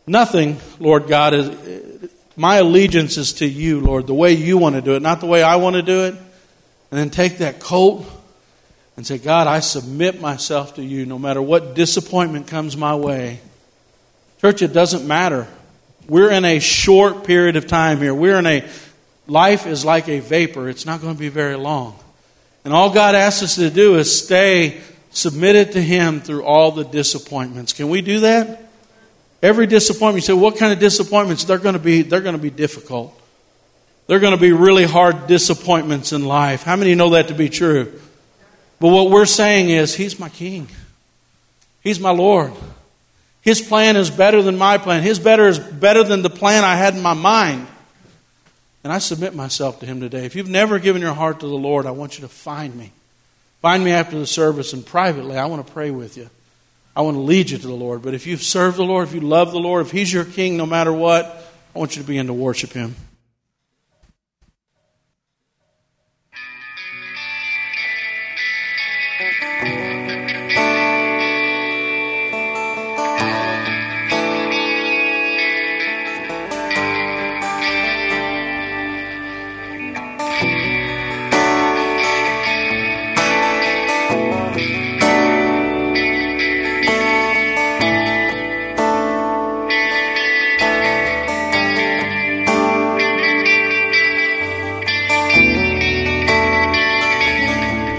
Nothing, 0.06 0.58
Lord 0.78 1.06
God, 1.06 1.32
is 1.32 2.10
my 2.36 2.56
allegiance 2.56 3.16
is 3.16 3.34
to 3.34 3.46
you, 3.46 3.80
Lord, 3.80 4.06
the 4.06 4.14
way 4.14 4.32
you 4.32 4.58
want 4.58 4.74
to 4.74 4.82
do 4.82 4.94
it, 4.94 5.02
not 5.02 5.20
the 5.20 5.26
way 5.26 5.42
I 5.42 5.56
want 5.56 5.76
to 5.76 5.82
do 5.82 6.04
it. 6.04 6.14
And 6.14 7.00
then 7.00 7.10
take 7.10 7.38
that 7.38 7.60
coat 7.60 8.04
and 8.96 9.06
say, 9.06 9.18
God, 9.18 9.46
I 9.46 9.60
submit 9.60 10.20
myself 10.20 10.74
to 10.74 10.82
you 10.82 11.06
no 11.06 11.18
matter 11.18 11.40
what 11.40 11.74
disappointment 11.74 12.46
comes 12.46 12.76
my 12.76 12.94
way. 12.94 13.40
Church, 14.40 14.60
it 14.60 14.72
doesn't 14.72 15.06
matter. 15.06 15.46
We're 16.08 16.30
in 16.30 16.44
a 16.44 16.58
short 16.58 17.24
period 17.24 17.56
of 17.56 17.66
time 17.66 17.98
here. 17.98 18.12
We're 18.12 18.38
in 18.38 18.46
a 18.46 18.68
life 19.26 19.66
is 19.66 19.84
like 19.84 20.08
a 20.08 20.20
vapor. 20.20 20.68
It's 20.68 20.86
not 20.86 21.00
going 21.00 21.14
to 21.14 21.18
be 21.18 21.28
very 21.28 21.56
long. 21.56 21.98
And 22.64 22.72
all 22.72 22.90
God 22.90 23.14
asks 23.14 23.42
us 23.42 23.54
to 23.56 23.70
do 23.70 23.96
is 23.96 24.24
stay 24.24 24.80
submitted 25.10 25.72
to 25.72 25.82
Him 25.82 26.20
through 26.20 26.44
all 26.44 26.70
the 26.70 26.84
disappointments. 26.84 27.72
Can 27.72 27.88
we 27.88 28.02
do 28.02 28.20
that? 28.20 28.70
Every 29.42 29.66
disappointment, 29.66 30.22
you 30.22 30.34
say, 30.34 30.40
what 30.40 30.56
kind 30.56 30.72
of 30.72 30.78
disappointments? 30.78 31.44
They're 31.44 31.58
going 31.58 31.74
to 31.74 31.80
be, 31.80 32.02
they're 32.02 32.20
going 32.20 32.36
to 32.36 32.42
be 32.42 32.50
difficult. 32.50 33.18
They're 34.06 34.20
going 34.20 34.34
to 34.34 34.40
be 34.40 34.52
really 34.52 34.84
hard 34.84 35.26
disappointments 35.26 36.12
in 36.12 36.24
life. 36.26 36.62
How 36.62 36.76
many 36.76 36.94
know 36.94 37.10
that 37.10 37.28
to 37.28 37.34
be 37.34 37.48
true? 37.48 37.92
But 38.78 38.88
what 38.88 39.10
we're 39.10 39.26
saying 39.26 39.70
is, 39.70 39.94
He's 39.94 40.18
my 40.18 40.28
King. 40.28 40.68
He's 41.82 41.98
my 41.98 42.10
Lord. 42.10 42.52
His 43.40 43.60
plan 43.60 43.96
is 43.96 44.10
better 44.10 44.40
than 44.42 44.56
my 44.56 44.78
plan. 44.78 45.02
His 45.02 45.18
better 45.18 45.48
is 45.48 45.58
better 45.58 46.04
than 46.04 46.22
the 46.22 46.30
plan 46.30 46.62
I 46.62 46.76
had 46.76 46.94
in 46.94 47.02
my 47.02 47.14
mind. 47.14 47.66
And 48.84 48.92
I 48.92 48.98
submit 48.98 49.34
myself 49.34 49.80
to 49.80 49.86
Him 49.86 50.00
today. 50.00 50.24
If 50.24 50.34
you've 50.34 50.48
never 50.48 50.78
given 50.78 51.02
your 51.02 51.14
heart 51.14 51.40
to 51.40 51.46
the 51.46 51.54
Lord, 51.54 51.86
I 51.86 51.92
want 51.92 52.18
you 52.18 52.22
to 52.22 52.28
find 52.28 52.74
me. 52.74 52.92
Find 53.60 53.84
me 53.84 53.92
after 53.92 54.18
the 54.18 54.26
service 54.26 54.72
and 54.72 54.84
privately. 54.84 55.38
I 55.38 55.46
want 55.46 55.64
to 55.64 55.72
pray 55.72 55.90
with 55.90 56.16
you. 56.16 56.28
I 56.96 57.02
want 57.02 57.16
to 57.16 57.20
lead 57.20 57.50
you 57.50 57.58
to 57.58 57.66
the 57.66 57.72
Lord. 57.72 58.02
But 58.02 58.14
if 58.14 58.26
you've 58.26 58.42
served 58.42 58.76
the 58.76 58.84
Lord, 58.84 59.06
if 59.06 59.14
you 59.14 59.20
love 59.20 59.52
the 59.52 59.60
Lord, 59.60 59.86
if 59.86 59.92
He's 59.92 60.12
your 60.12 60.24
King 60.24 60.56
no 60.56 60.66
matter 60.66 60.92
what, 60.92 61.26
I 61.74 61.78
want 61.78 61.96
you 61.96 62.02
to 62.02 62.08
begin 62.08 62.26
to 62.26 62.32
worship 62.32 62.72
Him. 62.72 62.96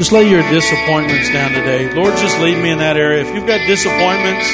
Just 0.03 0.11
lay 0.11 0.29
your 0.29 0.43
disappointments 0.51 1.29
down 1.29 1.53
today. 1.53 1.89
Lord, 1.93 2.17
just 2.17 2.37
lead 2.41 2.61
me 2.61 2.71
in 2.71 2.79
that 2.79 2.97
area. 2.97 3.23
If 3.23 3.33
you've 3.33 3.47
got 3.47 3.65
disappointments, 3.65 4.51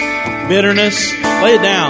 bitterness, 0.48 1.12
lay 1.42 1.58
it 1.58 1.64
down. 1.64 1.90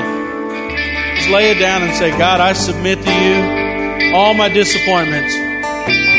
Just 1.17 1.27
lay 1.27 1.51
it 1.51 1.59
down 1.59 1.83
and 1.83 1.93
say, 1.93 2.17
God, 2.17 2.39
I 2.39 2.53
submit 2.53 3.03
to 3.03 3.11
you 3.11 4.15
all 4.15 4.33
my 4.33 4.47
disappointments. 4.47 5.35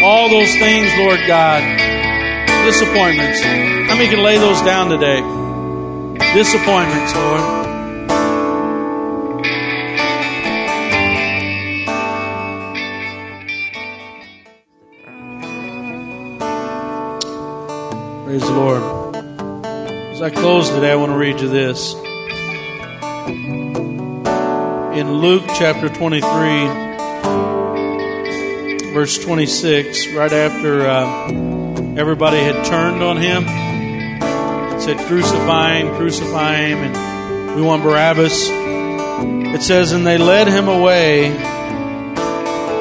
All 0.05 0.29
those 0.29 0.53
things, 0.61 0.93
Lord 0.99 1.21
God, 1.27 1.65
disappointments. 2.67 3.41
How 3.41 3.97
many 3.97 4.11
can 4.11 4.23
lay 4.23 4.37
those 4.37 4.61
down 4.61 4.91
today? 4.91 5.25
Disappointments, 6.35 7.15
Lord. 7.15 7.60
Praise 18.31 18.43
the 18.43 18.53
Lord. 18.53 18.83
As 20.15 20.23
I 20.23 20.31
close 20.31 20.69
today, 20.69 20.93
I 20.93 20.95
want 20.95 21.11
to 21.11 21.19
read 21.19 21.41
you 21.41 21.49
this. 21.49 21.95
In 24.97 25.15
Luke 25.15 25.43
chapter 25.59 25.89
23, 25.89 26.21
verse 28.95 29.19
26, 29.19 30.13
right 30.13 30.33
after 30.33 30.87
uh, 30.87 31.27
everybody 31.99 32.37
had 32.37 32.65
turned 32.65 33.03
on 33.03 33.17
him, 33.17 33.49
said, 34.79 35.05
Crucify 35.09 35.79
him, 35.79 35.97
crucify 35.97 36.55
him, 36.55 36.79
and 36.79 37.57
we 37.57 37.63
want 37.63 37.83
Barabbas. 37.83 38.49
It 38.49 39.63
says, 39.63 39.91
And 39.91 40.07
they 40.07 40.19
led 40.19 40.47
him 40.47 40.69
away. 40.69 41.31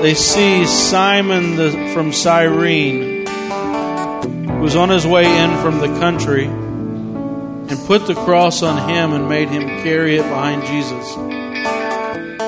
They 0.03 0.13
seized 0.13 0.69
Simon 0.69 1.55
the, 1.55 1.91
from 1.95 2.13
Cyrene 2.13 3.18
was 4.59 4.75
on 4.75 4.89
his 4.89 5.07
way 5.07 5.23
in 5.23 5.57
from 5.61 5.79
the 5.79 5.87
country 5.99 6.45
and 6.45 7.87
put 7.87 8.07
the 8.07 8.13
cross 8.13 8.61
on 8.61 8.89
him 8.89 9.13
and 9.13 9.29
made 9.29 9.47
him 9.47 9.67
carry 9.83 10.17
it 10.17 10.23
behind 10.23 10.63
Jesus. 10.65 11.15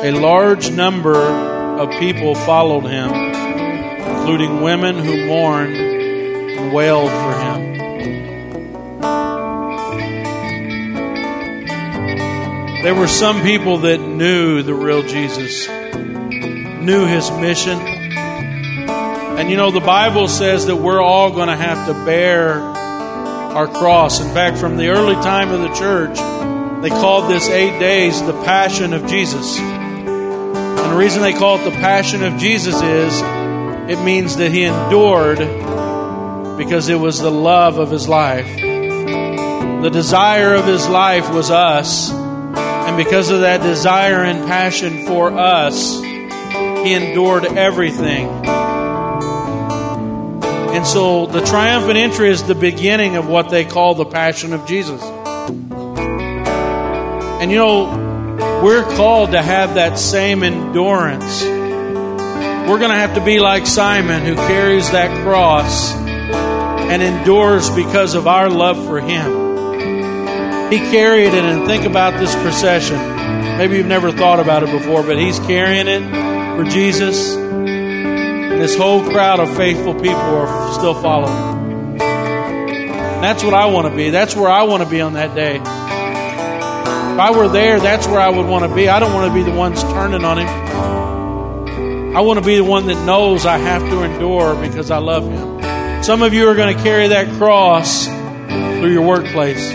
A 0.03 0.12
large 0.12 0.72
number 0.72 1.16
of 1.16 1.89
people 1.99 2.36
followed 2.36 2.86
him, 2.86 3.12
including 3.12 4.62
women 4.62 4.97
who 4.97 5.26
mourned 5.26 5.76
and 5.76 6.74
wailed 6.74 7.09
for 7.09 7.34
him. 7.39 7.72
There 12.84 12.95
were 12.95 13.07
some 13.07 13.41
people 13.41 13.78
that 13.80 14.01
knew 14.01 14.64
the 14.64 14.74
real 14.74 15.03
Jesus, 15.03 15.68
knew 15.70 17.05
his 17.05 17.32
mission 17.32 17.91
and 19.42 19.50
you 19.50 19.58
know, 19.58 19.72
the 19.72 19.80
Bible 19.80 20.28
says 20.28 20.68
that 20.68 20.76
we're 20.76 21.02
all 21.02 21.32
going 21.32 21.48
to 21.48 21.56
have 21.56 21.88
to 21.88 22.06
bear 22.06 22.60
our 22.60 23.66
cross. 23.68 24.22
In 24.22 24.32
fact, 24.36 24.60
from 24.60 24.78
the 24.78 24.89
early 24.89 25.16
time 25.16 25.50
of 25.50 25.62
the 25.62 25.74
church, 25.74 26.16
they 26.84 26.89
called 26.89 27.28
this 27.28 27.50
eight 27.50 27.80
days 27.80 28.22
the 28.22 28.34
Passion 28.44 28.94
of 28.94 29.08
Jesus. 29.08 29.58
And 29.58 30.92
the 30.92 30.96
reason 30.96 31.24
they 31.24 31.34
call 31.34 31.58
it 31.58 31.64
the 31.64 31.72
Passion 31.72 32.24
of 32.24 32.38
Jesus 32.38 32.76
is 32.84 33.20
it 33.89 34.06
means 34.06 34.36
that 34.36 34.52
he 34.52 34.62
endured 34.62 35.39
because 36.60 36.88
it 36.88 37.00
was 37.00 37.20
the 37.20 37.32
love 37.32 37.80
of 37.80 37.89
his 37.89 38.08
life. 38.08 38.46
The 38.46 39.89
desire 39.92 40.54
of 40.54 40.66
his 40.66 40.88
life 40.88 41.34
was 41.34 41.50
us. 41.50 42.12
And 42.12 42.96
because 42.96 43.32
of 43.32 43.39
that 43.39 43.64
desire 43.64 44.24
and 44.24 44.46
passion 44.46 45.08
for 45.08 45.32
us, 45.32 46.00
he 46.00 46.94
endured 46.94 47.46
everything 47.46 48.61
and 50.74 50.88
so 50.88 51.26
the 51.26 51.41
triumphant 51.41 51.97
entry 51.97 52.30
is 52.30 52.43
the 52.43 52.55
beginning 52.55 53.17
of 53.17 53.28
what 53.28 53.49
they 53.49 53.65
call 53.65 53.95
the 53.95 54.05
Passion 54.05 54.53
of 54.53 54.65
Jesus. 54.65 55.01
And 57.41 57.51
you 57.51 57.57
know, 57.57 58.61
we're 58.63 58.84
called 58.95 59.32
to 59.32 59.41
have 59.41 59.76
that 59.76 59.99
same 59.99 60.43
endurance. 60.43 61.43
We're 61.43 62.80
going 62.80 62.91
to 62.91 62.95
have 62.95 63.15
to 63.15 63.26
be 63.26 63.39
like 63.39 63.67
Simon 63.67 64.24
who 64.24 64.36
carries 64.36 64.89
that 64.91 65.24
cross 65.24 65.93
and 65.93 67.01
endures 67.01 67.69
because 67.72 68.13
of 68.15 68.28
our 68.28 68.49
love 68.49 68.78
for 68.86 69.01
him. 69.01 70.72
He 70.72 70.78
carried 70.78 71.34
it, 71.34 71.43
and 71.43 71.65
think 71.65 71.84
about 71.84 72.17
this 72.19 72.34
procession. 72.36 72.97
Maybe 73.57 73.76
you've 73.76 73.88
never 73.88 74.11
thought 74.11 74.39
about 74.39 74.63
it 74.63 74.72
before, 74.72 75.03
but 75.03 75.17
he's 75.17 75.38
carrying 75.39 75.88
it 75.88 76.01
for 76.55 76.63
Jesus 76.63 77.36
this 78.62 78.78
whole 78.78 79.01
crowd 79.03 79.39
of 79.39 79.57
faithful 79.57 79.95
people 79.95 80.14
are 80.14 80.74
still 80.74 80.93
following. 80.93 81.97
That's 81.97 83.43
what 83.43 83.55
I 83.55 83.66
want 83.66 83.88
to 83.88 83.95
be. 83.95 84.12
That's 84.12 84.36
where 84.36 84.51
I 84.51 84.62
want 84.64 84.84
to 84.84 84.89
be 84.89 85.01
on 85.01 85.14
that 85.14 85.34
day. 85.34 85.55
If 85.55 85.64
I 87.20 87.32
were 87.36 87.47
there, 87.47 87.80
that's 87.80 88.05
where 88.05 88.20
I 88.20 88.30
would 88.30 88.45
want 88.45 88.70
to 88.70 88.76
be. 88.76 88.88
I 88.88 88.99
don't 88.99 89.16
want 89.16 89.28
to 89.30 89.34
be 89.34 89.41
the 89.41 89.57
ones 89.57 89.82
turning 89.82 90.24
on 90.24 90.38
him. 90.38 92.16
I 92.16 92.22
want 92.22 92.38
to 92.38 92.45
be 92.45 92.55
the 92.55 92.64
one 92.64 92.86
that 92.86 93.03
knows 93.03 93.47
I 93.47 93.57
have 93.57 93.82
to 93.82 94.03
endure 94.03 94.53
because 94.62 94.91
I 94.91 94.99
love 94.99 95.24
him. 95.24 96.03
Some 96.03 96.22
of 96.22 96.32
you 96.32 96.47
are 96.47 96.53
going 96.53 96.78
to 96.78 96.84
carry 96.84 97.07
that 97.07 97.36
cross 97.39 98.05
through 98.05 98.93
your 98.93 99.07
workplace. 99.07 99.70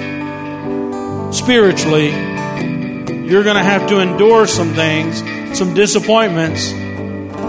Spiritually, 1.36 2.10
you're 2.10 3.42
going 3.42 3.56
to 3.56 3.64
have 3.64 3.88
to 3.88 3.98
endure 3.98 4.46
some 4.46 4.74
things, 4.74 5.18
some 5.58 5.74
disappointments 5.74 6.72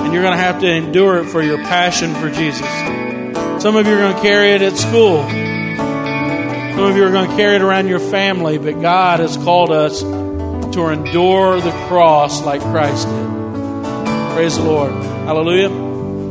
and 0.08 0.14
you're 0.14 0.24
going 0.24 0.38
to 0.38 0.42
have 0.42 0.62
to 0.62 0.70
endure 0.70 1.18
it 1.18 1.26
for 1.26 1.44
your 1.44 1.58
passion 1.58 2.16
for 2.16 2.30
Jesus. 2.30 2.66
Some 3.62 3.76
of 3.76 3.86
you 3.88 3.94
are 3.94 4.00
going 4.00 4.16
to 4.16 4.22
carry 4.22 4.54
it 4.54 4.62
at 4.62 4.78
school. 4.78 5.22
Some 5.22 6.86
of 6.90 6.96
you 6.96 7.04
are 7.04 7.12
going 7.12 7.30
to 7.30 7.36
carry 7.36 7.58
it 7.58 7.62
around 7.62 7.90
your 7.90 8.00
family, 8.00 8.58
but 8.58 8.80
God 8.80 9.20
has 9.20 9.36
called 9.36 9.70
us 9.70 10.00
to 10.00 10.88
endure 10.88 11.60
the 11.60 11.72
cross 11.90 12.42
like 12.42 12.62
Christ 12.62 13.06
did. 13.10 14.34
Praise 14.34 14.56
the 14.56 14.64
Lord. 14.64 14.94
Hallelujah. 14.94 15.68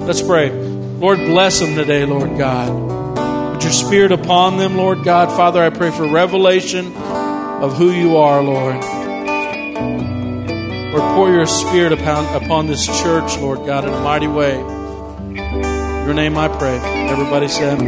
Let's 0.07 0.23
pray. 0.23 0.49
Lord, 0.49 1.19
bless 1.19 1.61
them 1.61 1.75
today, 1.75 2.07
Lord 2.07 2.39
God. 2.39 3.53
Put 3.53 3.63
your 3.63 3.75
spirit 3.75 4.11
upon 4.11 4.57
them, 4.57 4.79
Lord 4.79 5.05
God. 5.05 5.29
Father, 5.37 5.63
I 5.63 5.69
pray 5.69 5.91
for 5.91 6.09
revelation 6.09 6.97
of 6.97 7.77
who 7.77 7.91
you 7.91 8.17
are, 8.17 8.43
Lord. 8.43 8.83
Lord, 10.97 11.15
pour 11.15 11.31
your 11.31 11.47
spirit 11.47 11.93
upon, 11.93 12.25
upon 12.43 12.67
this 12.69 12.87
church, 12.87 13.37
Lord 13.37 13.67
God, 13.67 13.85
in 13.85 13.93
a 13.93 14.01
mighty 14.01 14.29
way. 14.29 14.59
In 14.59 15.37
your 16.07 16.15
name 16.15 16.39
I 16.39 16.49
pray. 16.49 16.79
Everybody 16.79 17.49
said, 17.49 17.79